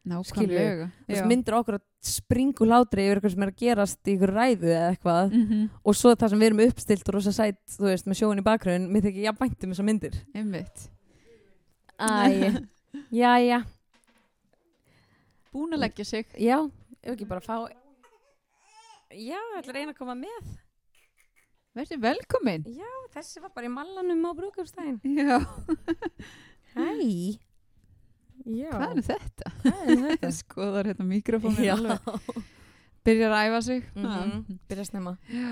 nákvæmlega. 0.07 0.85
Myndir 1.27 1.55
okkur 1.57 1.75
að 1.75 1.81
springu 2.07 2.63
hlátri 2.63 3.03
yfir 3.09 3.17
eitthvað 3.19 3.33
sem 3.33 3.43
er 3.43 3.49
að 3.51 3.57
gerast 3.59 4.07
í 4.07 4.13
ykkur 4.15 4.31
ræðu 4.31 4.69
eða 4.71 4.91
eitthvað 4.93 5.33
Mhm. 5.35 5.63
og 5.83 5.95
svo 5.99 6.13
það 6.15 6.29
sem 6.29 6.39
við 6.39 6.47
erum 6.47 6.61
uppstilt 6.63 7.09
og 7.09 7.15
rosa 7.17 7.31
sætt, 7.35 7.59
þú 7.75 7.89
veist, 7.89 8.07
með 8.07 8.19
sjóin 8.21 8.39
í 8.39 8.45
bakgrunn 8.45 8.87
mér 8.87 9.03
þykir 9.03 9.25
jafnvægt 9.27 9.63
um 9.67 9.71
þessar 9.73 9.87
myndir 9.89 10.15
Einmitt. 10.33 10.87
Æ, 11.99 12.07
já, 13.11 13.31
já 13.43 13.59
Búin 15.51 15.73
að 15.73 15.79
leggja 15.87 16.05
sig. 16.05 16.25
Já, 16.37 16.59
ef 17.03 17.13
ekki 17.15 17.27
bara 17.27 17.41
fá 17.41 17.67
Já, 19.15 19.39
ætla 19.57 19.71
að 19.71 19.75
reyna 19.77 19.93
að 19.93 19.99
koma 20.01 20.15
með 20.19 20.47
Verði 21.77 21.97
velkomin. 22.01 22.63
Já, 22.73 22.89
þessi 23.13 23.41
var 23.43 23.51
bara 23.53 23.67
í 23.69 23.71
mallanum 23.71 24.23
á 24.25 24.31
brúkafstæðin 24.37 24.97
Já, 25.17 25.37
Hæ 26.73 26.87
Já, 28.47 28.69
hvað 28.71 28.91
er 28.97 29.03
þetta? 29.07 29.51
hvað 29.63 29.89
er 29.91 30.01
þetta? 30.07 30.31
Skoðar 30.37 30.89
hérna 30.91 31.05
mikrofónin 31.09 31.65
Já, 31.67 31.73
alveg. 31.75 31.99
Byrjar 33.07 33.33
að 33.37 33.47
æfa 33.49 33.61
sig. 33.65 33.85
Mhm. 33.95 34.59
byrja 34.69 34.83
að 34.85 34.89
snemma 34.91 35.13
Já, 35.31 35.51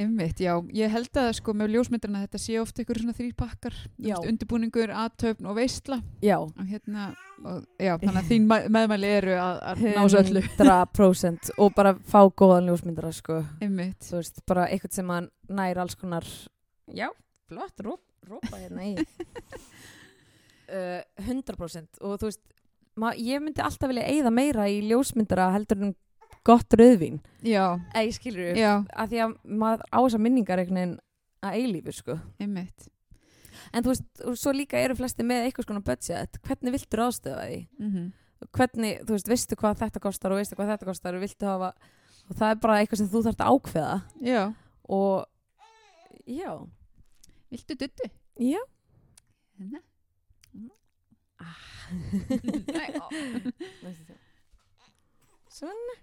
einmitt, 0.00 0.40
já. 0.40 0.54
Ég 0.74 0.90
held 0.90 1.18
að 1.20 1.28
sko 1.38 1.52
með 1.56 1.74
ljósmyndarna 1.76 2.22
þetta 2.24 2.38
sé 2.40 2.56
ofta 2.60 2.82
ykkur 2.82 3.00
svona 3.02 3.14
þrýr 3.16 3.34
pakkar. 3.38 3.74
Undirbúningur, 4.00 4.90
aðtöfn 5.02 5.46
og 5.50 5.56
veistla. 5.58 5.98
Já, 6.24 6.38
Og 6.40 6.64
hérna, 6.70 7.10
og, 7.44 7.64
já, 7.78 7.96
þannig 8.00 8.20
að 8.22 8.30
þín 8.30 8.46
me- 8.50 8.68
meðmæli 8.72 9.10
eru 9.18 9.36
að, 9.38 9.60
að 9.72 9.82
ná 9.96 10.04
svo 10.08 10.22
öllu. 10.22 10.42
100% 10.56 11.50
og 11.58 11.74
bara 11.76 11.94
fá 11.94 12.20
góðan 12.30 12.70
ljósmyndara 12.70 13.12
sko. 13.12 13.42
Einmitt. 13.60 14.00
þú 14.08 14.16
veist, 14.20 14.40
bara 14.46 14.66
eitthvað 14.68 14.92
sem 14.98 15.12
að 15.18 15.28
nær 15.48 15.82
alls 15.84 15.94
konar 16.00 16.24
já, 16.92 17.08
flott, 17.48 17.80
ró, 17.84 17.98
rópa 18.28 18.56
hérna 18.62 18.84
í 18.86 18.96
uh, 20.72 21.02
100% 21.26 22.00
og 22.02 22.18
þú 22.20 22.30
veist 22.30 22.42
ma, 23.00 23.12
ég 23.16 23.40
myndi 23.42 23.62
alltaf 23.64 23.88
vilja 23.90 24.06
eigða 24.08 24.32
meira 24.34 24.66
í 24.70 24.80
ljósmyndara 24.88 25.50
heldur 25.54 25.86
en 25.88 25.94
gott 26.46 26.74
rauðvín 26.78 27.20
Já, 27.46 27.78
eða 27.94 28.04
ég 28.06 28.16
skilur 28.16 28.56
já, 28.58 28.72
að 28.94 29.12
því 29.12 29.20
að 29.26 29.36
maður 29.62 29.84
á 29.90 29.98
þessar 30.00 30.24
minningar 30.26 30.62
einhvern 30.62 30.80
veginn 30.80 30.96
að 31.42 31.58
eilífu 31.58 31.94
sko 31.96 32.16
einmitt. 32.42 32.88
en 33.72 33.84
þú 33.84 33.92
veist, 33.92 34.08
og 34.26 34.36
svo 34.38 34.52
líka 34.56 34.80
eru 34.82 34.96
flesti 34.98 35.26
með 35.26 35.46
eitthvað 35.48 35.68
svona 35.68 35.84
budget, 35.86 36.38
hvernig 36.46 36.76
viltu 36.78 37.00
ráðstöfa 37.00 37.46
því 37.46 37.62
Mm 37.78 38.10
hvernig, 38.50 39.04
þú 39.06 39.14
veist, 39.14 39.28
veistu 39.30 39.54
hvað 39.54 39.76
þetta 39.84 40.00
kostar 40.02 40.32
og 40.34 40.40
veistu 40.40 40.56
hvað 40.58 40.72
þetta 40.72 40.86
kostar 40.88 41.14
og 41.14 41.20
viltu 41.22 41.46
hafa 41.46 41.68
og 42.26 42.36
það 42.40 42.48
er 42.50 42.56
bara 42.64 42.78
eitthvað 42.80 42.98
sem 42.98 43.10
þú 43.12 43.20
þarft 43.22 43.44
að 43.44 43.52
ákveða 43.54 43.92
Já, 44.26 44.40
og 44.90 45.26
já, 46.26 46.50
viltu 47.54 47.76
duttu? 47.78 48.08
já 48.42 48.58
Hérna. 49.60 49.78
Ah. 51.38 51.62
Nei, 52.74 52.88
ó. 52.98 53.06
Svona. 55.52 55.94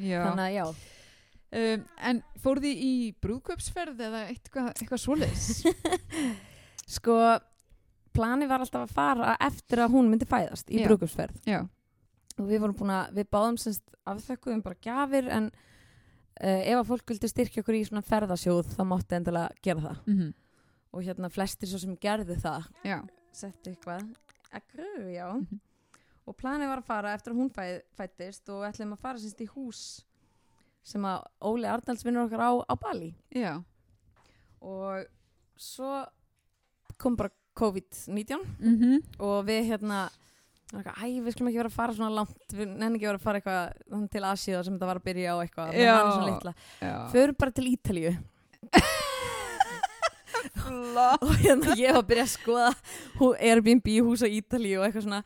Já. 0.00 0.22
Þannig 0.28 0.46
að 0.48 0.56
já, 0.60 0.64
Um, 1.50 1.80
en 2.06 2.18
fór 2.38 2.60
því 2.62 2.70
í 2.78 2.90
brúðkaupsferð 3.18 3.98
eða 4.06 4.18
eitthvað, 4.30 4.68
eitthvað 4.78 5.00
svoleiðis? 5.02 5.46
sko 6.96 7.16
plani 8.14 8.46
var 8.46 8.62
alltaf 8.62 8.84
að 8.86 8.92
fara 8.94 9.32
eftir 9.42 9.82
að 9.82 9.96
hún 9.96 10.10
myndi 10.12 10.28
fæðast 10.30 10.70
í 10.70 10.78
Já. 10.78 11.58
og 12.38 12.46
við 12.46 12.62
vorum 12.62 12.76
búin 12.78 12.92
að, 12.94 13.10
við 13.18 13.26
báðum 13.34 13.58
semst 13.58 13.82
afþökkuðum 14.06 14.62
bara 14.62 14.78
gjafir 14.86 15.26
en 15.40 15.50
uh, 15.50 16.62
ef 16.62 16.76
að 16.78 16.86
fólk 16.92 17.10
vildi 17.10 17.32
styrkja 17.32 17.64
okkur 17.64 17.80
í 17.80 17.82
svona 17.88 18.06
ferðasjóð 18.06 18.70
þá 18.76 18.82
mátti 18.92 19.18
endilega 19.18 19.50
gera 19.66 19.80
það 19.88 19.98
Mm 20.06 20.18
-hmm. 20.20 20.32
og 20.92 21.02
hérna 21.02 21.30
flestir 21.34 21.68
svo 21.68 21.78
sem 21.82 21.96
gerðu 21.96 22.38
það 22.38 22.70
Já. 22.86 23.00
setti 23.32 23.70
eitthvað 23.74 24.06
Akkur, 24.52 25.10
já 25.10 25.26
Mhm. 25.34 25.58
Og 26.28 26.36
planið 26.36 26.68
var 26.70 26.78
að 26.82 26.86
fara 26.90 27.14
eftir 27.16 27.30
að 27.32 27.38
hún 27.40 27.50
fæ, 27.54 27.64
fættist 27.96 28.48
og 28.52 28.64
ætlum 28.68 28.92
að 28.94 29.00
fara 29.04 29.18
semst 29.18 29.40
í 29.40 29.48
hús 29.54 29.82
sem 30.82 31.04
að 31.04 31.18
Óli 31.44 31.66
Arnalds 31.68 32.04
vinnur 32.06 32.24
okkar 32.26 32.40
á, 32.40 32.50
á 32.64 32.74
Bali. 32.80 33.14
Já. 33.34 33.62
og 34.60 35.04
svo 35.56 36.04
kom 37.00 37.16
bara 37.16 37.30
COVID-19 37.56 38.38
Mm 38.58 38.76
-hmm. 38.78 39.02
og 39.18 39.44
við 39.46 39.64
hérna 39.72 40.10
eitthvað, 40.70 40.94
æ, 41.02 41.20
við 41.20 41.32
skulum 41.34 41.48
ekki 41.48 41.58
vera 41.58 41.68
að 41.68 41.72
fara 41.74 41.92
svona 41.92 42.14
langt. 42.14 42.52
Við 42.52 42.66
nenni 42.68 42.96
ekki 42.96 43.06
vera 43.06 43.18
að 43.18 43.22
fara 43.22 43.38
eitthvað 43.40 44.08
til 44.10 44.22
Asíða 44.22 44.64
sem 44.64 44.74
þetta 44.74 44.86
var 44.86 44.96
að 44.96 45.04
byrja 45.04 45.34
á 45.34 45.36
eitthvað 45.42 45.74
förum 47.12 47.34
bara 47.38 47.50
til 47.50 47.64
Ítalíu. 47.76 48.16
Og 51.20 51.34
hérna 51.42 51.74
ég 51.76 51.92
var 51.92 52.02
að 52.02 52.06
byrja 52.06 52.22
að 52.22 52.36
skoða 52.36 52.74
Airbnb 53.40 53.86
hús 54.06 54.22
á 54.22 54.28
Ítalíu 54.30 54.78
og 54.78 54.84
eitthvað 54.86 55.02
svona 55.02 55.22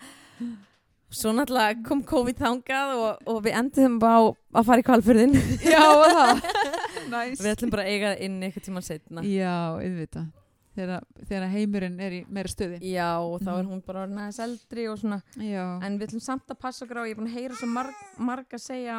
svo 1.16 1.32
náttúrulega 1.34 1.82
kom 1.86 2.02
COVID 2.04 2.38
þangað 2.42 2.94
og, 2.98 3.26
og 3.30 3.42
við 3.44 3.56
endum 3.60 3.98
bara 4.02 4.32
að 4.60 4.66
fara 4.70 4.82
í 4.82 4.86
kvalfyrðin 4.86 5.34
Já, 5.74 5.82
það. 6.14 6.40
Næs. 7.14 7.40
við 7.42 7.50
ætlum 7.54 7.70
bara 7.74 7.84
að 7.84 7.90
eiga 7.94 8.12
það 8.14 8.24
inn 8.28 8.38
eitthvað 8.48 8.66
tíma 8.68 8.82
setna 8.84 9.24
Já, 9.28 9.54
auðvitað. 9.78 10.30
Þegar, 10.74 11.04
þegar 11.28 11.44
heimurinn 11.52 12.00
er 12.02 12.14
í 12.16 12.22
meira 12.34 12.50
stuði. 12.50 12.80
já 12.82 13.10
og 13.22 13.36
þá 13.44 13.50
er 13.52 13.60
Mhm. 13.62 13.68
hún 13.70 13.82
bara 13.86 14.06
aðeins 14.08 14.40
eldri 14.42 14.88
og 14.90 14.96
svona 14.98 15.20
Já. 15.38 15.66
en 15.86 15.98
við 16.00 16.08
ætlum 16.08 16.24
samt 16.24 16.48
að 16.50 16.58
passa 16.58 16.82
okkur 16.84 16.98
á 16.98 17.06
ég 17.06 17.12
er 17.14 17.20
búin 17.20 17.30
að 17.30 17.36
heyra 17.38 17.54
svo 17.60 17.68
marg, 17.70 17.94
marg 18.18 18.48
að 18.50 18.64
segja 18.64 18.96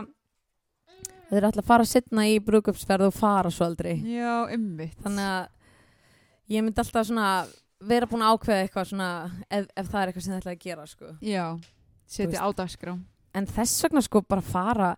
þeir 1.28 1.38
eru 1.42 1.50
alltaf 1.50 1.64
að 1.66 1.68
fara 1.74 1.86
setna 1.90 2.24
í 2.32 2.38
brúkupsferð 2.40 3.10
og 3.10 3.14
fara 3.18 3.52
svo 3.52 3.66
aldrei 3.68 3.98
Já, 4.08 4.48
ymmit. 4.56 4.96
þannig 5.04 5.28
að 5.34 5.48
ég 6.56 6.64
myndi 6.64 6.80
alltaf 6.86 7.08
svona 7.10 7.28
vera 7.86 8.08
búin 8.08 8.24
að 8.24 8.38
ákveða 8.38 8.64
eitthvað 8.70 8.90
svona 8.94 9.10
ef, 9.50 9.68
ef 9.76 9.90
það 9.92 10.00
er 10.02 10.08
eitthvað 10.14 10.26
sem 10.30 10.34
það 10.34 10.42
ætla 10.46 10.54
að 10.56 10.64
gera 10.64 10.86
sko. 10.88 11.12
Já, 11.22 11.46
setja 12.08 12.42
á 12.42 12.50
dagskrá. 12.56 12.98
en 13.36 13.46
þess 13.46 13.84
vegna 13.84 14.02
sko 14.02 14.22
bara 14.22 14.42
fara 14.42 14.96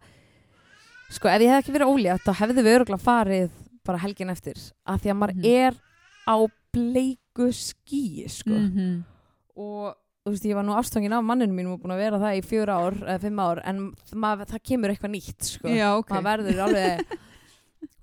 sko 1.10 1.28
ef 1.32 1.42
ég 1.42 1.50
hef 1.54 1.64
ekki 1.66 1.74
verið 1.78 1.92
ólétt 1.94 2.26
þá 2.26 2.34
hefði 2.42 2.64
við 2.64 2.74
öruglega 2.78 3.04
farið 3.04 3.50
bara 3.88 3.98
helgin 4.04 4.30
eftir 4.34 4.58
af 4.86 5.02
því 5.02 5.10
að 5.14 5.18
maður 5.22 5.36
Mhm. 5.36 5.46
er 5.46 5.74
á 6.28 6.36
bleiku 6.74 7.48
skíi 7.56 8.28
sko 8.30 8.52
-hmm. 8.52 9.04
og 9.56 9.96
þú 10.26 10.32
veist 10.32 10.44
ég 10.46 10.56
var 10.56 10.64
nú 10.66 10.76
ástfangin 10.76 11.14
af 11.14 11.24
manninu 11.24 11.54
mínum 11.56 11.74
og 11.74 11.80
búin 11.82 11.94
að 11.96 12.04
vera 12.04 12.20
það 12.20 12.38
í 12.38 12.44
fjör 12.44 12.68
ár 12.70 12.94
eða 13.00 13.22
fimm 13.22 13.40
ár 13.40 13.62
en 13.64 13.94
maður, 14.14 14.46
það 14.46 14.64
kemur 14.64 14.90
eitthvað 14.92 15.12
nýtt 15.16 15.42
sko 15.44 15.68
Já, 15.70 15.96
ok. 15.98 16.10
maður 16.10 16.44
verður 16.44 16.64
alveg 16.68 17.06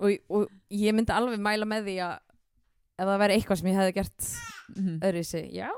og, 0.01 0.11
og 0.31 0.49
ég 0.71 0.95
myndi 0.95 1.13
alveg 1.13 1.39
mæla 1.39 1.65
með 1.69 1.85
því 1.85 1.97
að 2.01 2.19
ef 2.99 3.07
það 3.07 3.19
væri 3.21 3.35
eitthvað 3.37 3.59
sem 3.59 3.69
ég 3.69 3.77
hefði 3.77 3.95
gert 3.95 4.21
Mhm. 4.75 4.99
öðruvísi, 5.05 5.53
já 5.53 5.69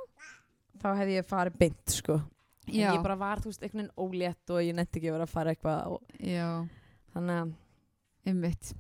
þá 0.81 0.87
hefði 0.95 1.17
ég 1.19 1.27
farið 1.27 1.59
beint 1.59 1.89
sko 1.91 2.23
Já. 2.67 2.89
en 2.91 2.97
ég 2.99 3.03
bara 3.03 3.17
var, 3.17 3.39
þú 3.41 3.51
veist, 3.53 3.63
einhvern 3.63 3.87
veginn 3.87 3.97
ólétt 3.97 4.51
og 4.51 4.61
ég 4.63 4.75
nefndi 4.75 4.99
ekki 5.01 5.09
að 5.09 5.17
vera 5.17 5.27
að 5.29 5.35
fara 5.37 5.51
eitthvað 5.55 5.87
og, 5.87 6.01
Já, 6.21 6.49
þannig 7.15 7.37
að 7.43 7.53
ymmit. 8.27 8.73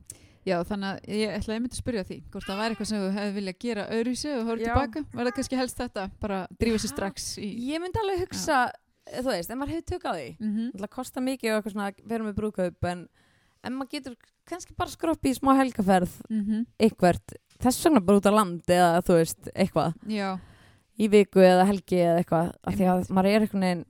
Já, 0.47 0.61
þannig 0.63 0.89
að 0.93 1.09
ég 1.11 1.33
ætla 1.35 1.51
að 1.53 1.57
ég 1.57 1.63
myndi 1.65 1.75
að 1.75 1.83
spyrja 1.83 2.03
því 2.07 2.17
hvort 2.31 2.47
það 2.47 2.59
væri 2.61 2.75
eitthvað 2.77 2.87
sem 2.91 3.01
þú 3.03 3.11
hefði 3.17 3.33
viljað 3.37 3.57
gera 3.65 3.85
öðruvísi 3.91 4.29
og 4.37 4.45
horfðu 4.47 4.67
Já. 4.67 4.75
tilbaka. 4.75 5.05
Var 5.17 5.25
það 5.27 5.35
kannski 5.39 5.57
helst 5.61 5.79
þetta? 5.81 6.05
Bara 6.21 6.41
drífa 6.61 6.79
sér 6.83 6.93
strax 6.93 7.27
í... 7.43 7.49
ég 7.73 7.81
myndi 7.83 7.99
alveg 8.03 8.21
hugsa, 8.27 8.59
þú 9.17 9.27
veist, 9.33 9.51
en 9.51 9.59
maður 9.59 9.75
hefur 9.75 9.89
tök 9.91 10.05
á 10.07 10.13
því 10.15 10.29
Mm 10.39 10.53
-hmm. 10.57 10.69
það 10.81 10.91
kostar 10.91 11.23
mikið 11.23 11.51
og 11.51 11.57
eitthvað 11.59 11.73
svona 11.73 11.89
að 11.91 11.95
vera 12.07 12.25
með 12.25 12.35
brúkaup 12.39 12.85
en, 12.85 13.09
en 13.65 13.73
maður 13.75 13.91
getur 13.91 14.17
kannski 14.47 14.75
bara 14.79 14.91
skroppi 14.91 15.31
í 15.31 15.35
smá 15.35 15.55
helgaferð 15.59 16.13
Mhm. 16.31 16.67
eitthvert, 16.79 17.33
þess 17.59 17.85
vegna 17.85 18.01
bara 18.01 18.19
út 18.19 18.27
á 18.31 18.33
land 18.39 18.63
eða 18.67 19.03
þú 19.03 19.13
veist, 19.19 19.49
eitthvað 19.55 19.95
Já, 20.07 20.39
í 20.97 21.11
viku 21.13 21.43
eða 21.45 21.67
helgi 21.69 22.01
eða 22.01 22.23
eitthvað 22.23 22.49
af 22.53 22.75
því 22.79 22.87
að 22.87 22.95
Einmitt. 22.97 23.13
maður 23.19 23.31
er 23.33 23.47
einhvern 23.47 23.67
veginn 23.67 23.85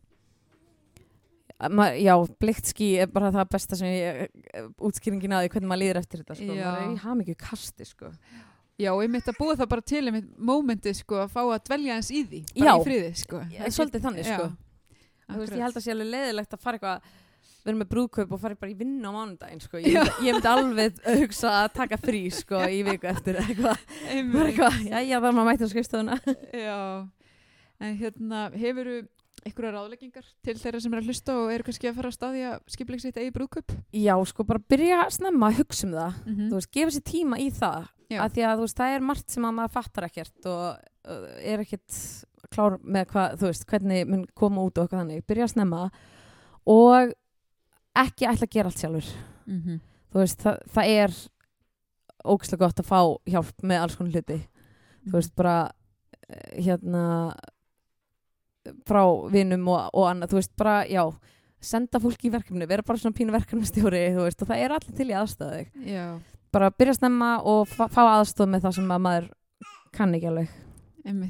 Ma, 1.73 1.87
já, 1.97 2.13
blikt 2.37 2.69
skí 2.69 2.91
er 3.01 3.09
bara 3.09 3.31
það 3.33 3.47
besta 3.55 3.77
sem 3.79 3.89
ég 3.89 4.75
útskýringin 4.77 5.33
því 5.39 5.53
hvernig 5.55 5.71
maður 5.71 5.81
líður 5.81 6.01
eftir 6.03 6.21
þetta 6.21 6.35
sko. 6.37 6.49
Maður 6.51 6.83
er 6.83 6.91
í 6.91 6.99
hamingju 7.01 7.37
kasti 7.41 7.87
sko. 7.89 8.11
já, 8.77 8.91
ymmit 8.93 9.31
að 9.33 9.39
búa 9.39 9.55
það 9.57 9.71
bara 9.73 9.85
til 9.89 10.03
ymmit 10.11 10.27
mómentið 10.37 10.99
sko 10.99 11.23
að 11.23 11.33
fá 11.33 11.41
að 11.47 11.63
dvelja 11.71 11.97
eins 11.97 12.11
í 12.13 12.21
því. 12.29 12.43
Bara 12.59 12.75
Já. 12.75 12.77
í 12.77 12.85
friði 12.91 13.15
sko. 13.23 13.41
Já, 13.55 13.63
svolítið 13.73 14.05
þannig, 14.05 14.29
sko. 14.29 14.51
Veist, 15.33 15.57
ég 15.57 15.65
held 15.65 15.81
að 15.81 15.87
sé 15.87 15.95
alveg 15.95 16.13
leiðilegt 16.13 16.53
að 16.59 16.63
fara 16.67 16.77
eitthvað 16.77 17.09
vera 17.67 17.81
með 17.81 17.91
brúðkaup 17.93 18.33
og 18.37 18.41
fara 18.43 18.59
bara 18.61 18.73
í 18.73 18.79
vinnu 18.79 19.11
á 19.11 19.13
mánudaginn 19.17 19.63
sko. 19.65 19.81
ég, 19.83 20.13
ég 20.25 20.37
myndi 20.39 20.51
alveg 20.53 21.03
hugsa 21.21 21.53
að 21.65 21.69
taka 21.81 21.99
frí 22.01 22.23
sko, 22.35 22.63
í 22.71 22.81
viku 22.87 23.11
eftir 23.11 23.41
eitthvað 23.43 23.83
eitthvað, 24.15 24.81
já, 24.87 24.97
já, 25.03 25.19
það 25.19 25.29
er 25.31 25.37
maður 25.41 25.51
mætti 25.51 25.69
á 25.69 25.73
skrifstofuna 25.75 26.19
Já, 26.67 26.79
en 27.83 28.01
hérna 28.01 28.47
hefur 28.57 28.93
einhverja 29.47 29.73
ráðleggingar 29.77 30.27
til 30.43 30.57
þeirra 30.59 30.81
sem 30.83 30.95
er 30.95 31.03
að 31.03 31.11
hlusta 31.11 31.35
og 31.39 31.51
eru 31.55 31.67
kannski 31.67 31.91
að 31.91 31.99
fara 32.01 32.11
að 32.11 32.17
staðja 32.17 32.53
skipleik 32.73 33.03
sitt 33.03 33.19
eigi 33.21 33.35
brúðköp 33.35 33.75
Já, 33.95 34.15
sko, 34.27 34.47
bara 34.49 34.63
byrja 34.73 35.05
snemma 35.15 35.51
að 35.51 35.61
hugsa 35.61 35.87
um 35.87 35.93
það. 35.95 36.17
mm 36.27 36.41
Þú 36.49 36.57
veist, 36.59 36.71
gefa 36.75 36.95
sér 36.97 37.05
tíma 37.07 37.39
í 37.43 37.47
það. 37.55 37.87
Já. 38.11 38.19
Af 38.25 38.35
því 38.35 38.47
að, 38.47 38.57
þú 38.57 38.65
veist, 38.67 38.81
það 38.81 38.97
er 38.97 39.07
margt 39.11 39.35
sem 39.35 39.47
að 39.47 39.55
maður 39.59 39.75
fattar 39.77 40.07
ekkert 40.09 40.49
og 40.51 40.65
uh, 41.11 41.29
er 41.53 41.63
ekkert 41.63 42.01
klár 42.55 42.77
með 42.83 43.07
hvað, 43.13 43.37
þú 43.41 43.49
veist, 43.51 43.69
hvernig 43.71 44.11
mun 44.11 44.27
koma 44.39 44.67
út 44.67 44.79
og 44.79 44.87
eitthvað 44.87 45.03
þannig. 45.05 45.25
Byrja 45.31 45.49
snemma 45.53 45.85
og 46.67 47.15
ekki 48.03 48.29
ætla 48.29 48.47
að 48.47 48.55
gera 48.55 48.71
allt 48.71 48.83
sjálfur. 48.83 49.09
mm 49.47 49.61
-hmm. 49.63 49.81
Þú 50.13 50.19
veist, 50.23 50.43
það, 50.43 50.59
það 50.75 50.87
er 50.87 51.11
ógislega 52.25 52.65
gott 52.65 52.81
að 52.81 52.87
fá 52.87 53.01
hjálp 53.27 53.63
með 53.63 53.81
alls 53.83 53.97
konar 53.97 54.13
hluti. 54.13 54.41
Þú 55.07 55.13
veist, 55.13 55.35
bara 55.37 55.71
eh, 56.29 56.63
hérna 56.65 57.35
frá 58.87 59.31
vinum 59.31 59.69
og, 59.69 59.91
og 59.93 60.09
annað, 60.11 60.31
þú 60.31 60.35
veist, 60.35 60.57
bara, 60.57 60.87
já 60.87 61.13
senda 61.61 61.99
fólki 62.01 62.29
í 62.29 62.31
verkefni, 62.31 62.67
vera 62.67 62.83
bara 62.83 62.99
svona 62.99 63.15
pínu 63.15 63.33
verkefnastjóri, 63.33 64.15
þú 64.15 64.23
veist, 64.27 64.43
og 64.43 64.49
það 64.49 64.59
er 64.59 64.71
allir 64.71 64.97
til 64.97 65.11
í 65.11 65.15
aðstöðu 65.15 65.67
Bara 66.53 66.71
byrja 66.71 66.95
snemma 66.95 67.43
og 67.43 67.69
fá, 67.69 67.89
aðstöð 67.91 68.49
með 68.49 68.63
það 68.63 68.75
sem 68.75 68.91
að 68.91 69.01
maður 69.01 69.31
kann 69.93 70.15
ekki 70.15 70.27
alveg. 70.27 70.49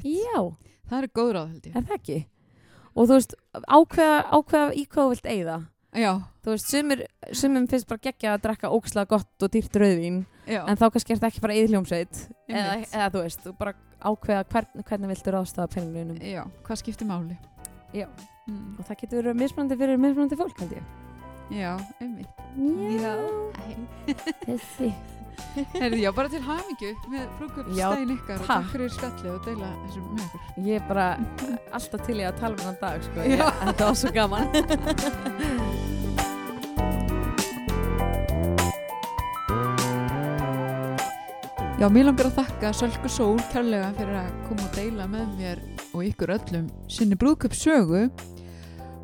Já, 0.03 0.55
Það 0.87 1.01
er 1.01 1.09
góð 1.15 1.31
ráð 1.35 1.47
held 1.51 1.65
ég 1.67 1.73
er? 1.75 2.27
Og 2.97 3.07
þú 3.07 3.17
veist, 3.17 3.33
ákveða, 3.53 4.19
ákveða 4.33 4.69
í 4.73 4.85
hvað 4.87 5.03
þú 5.03 5.09
vilt 5.11 5.27
eigða. 5.33 5.57
Já, 5.97 6.11
Þú 6.47 6.53
veist, 6.53 6.69
sumir, 6.71 7.01
sumum 7.35 7.65
finnst 7.67 7.89
bara 7.89 7.99
geggja 8.05 8.33
að 8.37 8.43
drekka 8.45 8.69
ógislega 8.71 9.09
gott 9.11 9.43
og 9.43 9.49
dýrt 9.51 9.73
rauðvín, 9.81 10.21
já, 10.47 10.61
en 10.63 10.79
þá 10.79 10.85
kannski 10.93 11.11
er 11.11 11.19
þetta 11.19 11.31
ekki 11.33 11.43
bara 11.43 11.57
eðljómsveit. 11.59 12.21
Eða, 12.47 12.75
eða 12.85 13.07
þú 13.15 13.23
veist, 13.25 13.41
þú 13.43 13.53
bara 13.59 13.73
ákveða 13.99 14.45
hvern, 14.53 14.85
hvernig 14.87 15.11
viltu 15.11 15.33
ráðstafa 15.35 15.73
peningunum. 15.73 16.21
Já, 16.23 16.45
hvað 16.63 16.81
skiptir 16.83 17.09
máli 17.09 17.35
Já. 17.91 18.07
mm. 18.47 18.77
Og 18.77 18.87
það 18.87 19.01
getur 19.01 19.21
verið 19.23 19.41
mismunandi 19.41 19.79
fyrir 19.81 20.01
mismunandi 20.05 20.39
fólk, 20.39 20.63
held 20.63 20.77
ég. 20.77 20.87
Já, 21.57 21.73
einmitt 21.99 22.37
Já. 23.03 23.13
Þessi. 24.47 24.93
Herði, 25.81 26.01
já, 26.03 26.11
bara 26.15 26.29
til 26.31 26.43
hamingju 26.45 26.91
með 27.11 27.25
brúðköpstæðin 27.39 28.13
ykkar 28.17 28.41
og 28.41 28.47
takk. 28.51 28.69
fyrir 28.73 28.93
skallið 28.93 29.31
og 29.33 29.41
deila 29.47 29.73
þessu 29.85 30.05
með 30.07 30.23
ykkur 30.27 30.41
Ég 30.67 30.81
er 30.81 30.87
bara 30.89 31.07
alltaf 31.79 32.07
til 32.07 32.17
í 32.17 32.25
að 32.27 32.39
tala 32.41 32.53
um 32.57 32.63
þann 32.67 32.79
dag, 32.83 32.97
sko. 33.09 33.27
Ég, 33.27 33.43
þetta 33.65 33.91
var 33.91 33.97
svo 34.01 34.09
gaman. 34.17 34.45
Já, 41.77 41.85
mér 41.93 42.07
langar 42.07 42.25
að 42.31 42.39
þakka 42.39 42.69
Sölku 42.73 43.09
Sól 43.13 43.35
kærlega 43.51 43.91
fyrir 43.93 44.15
að 44.17 44.29
koma 44.47 44.63
og 44.65 44.71
deila 44.73 45.05
með 45.11 45.27
mér 45.37 45.59
og 45.91 46.07
ykkur 46.07 46.31
öllum 46.33 46.63
sinni 46.89 47.13
brúðköpssögu 47.21 48.07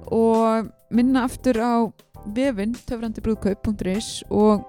og 0.09 0.71
minna 0.89 1.27
aftur 1.27 1.59
á 1.61 1.85
vefinn 2.33 2.73
töfrandibrúðkaup.is 2.89 4.23
og 4.33 4.65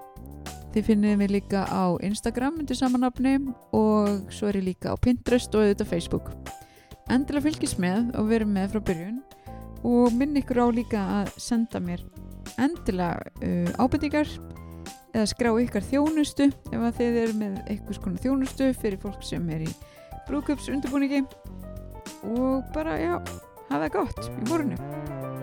þið 0.75 0.87
finnið 0.89 1.19
mig 1.21 1.31
líka 1.31 1.61
á 1.71 1.95
Instagram 2.03 2.57
undir 2.59 2.75
samanafni 2.75 3.37
og 3.71 4.25
svo 4.33 4.49
er 4.49 4.57
ég 4.59 4.65
líka 4.73 4.91
á 4.91 4.99
Pinterest 4.99 5.53
og 5.55 5.63
auðvitað 5.63 5.91
Facebook. 5.93 6.27
Endilega 7.07 7.45
fylgist 7.45 7.79
með 7.79 8.09
og 8.19 8.27
verum 8.27 8.51
með 8.51 8.73
frá 8.73 8.81
byrjun 8.89 9.21
og 9.87 10.17
minn 10.17 10.35
ykkur 10.41 10.59
á 10.59 10.67
líka 10.75 11.05
að 11.21 11.31
senda 11.39 11.79
mér 11.79 12.03
endilega 12.59 13.23
uh, 13.39 13.71
ábendingar 13.79 14.27
eða 15.15 15.29
skrá 15.31 15.53
ykkar 15.63 15.85
þjónustu 15.85 16.49
ef 16.51 16.75
að 16.81 16.99
þið 16.99 17.21
eru 17.23 17.37
með 17.39 17.55
eitthvað 17.69 17.99
skona 18.01 18.23
þjónustu 18.25 18.69
fyrir 18.81 18.99
fólk 19.05 19.23
sem 19.23 19.47
er 19.55 19.63
í 19.69 19.71
brúköps 20.27 20.67
undirbúningi 20.73 21.23
og 22.35 22.67
bara 22.75 22.99
já, 22.99 23.15
hafa 23.69 23.85
það 23.85 23.95
gott 23.95 24.27
í 24.27 24.49
vorinu 24.51 25.34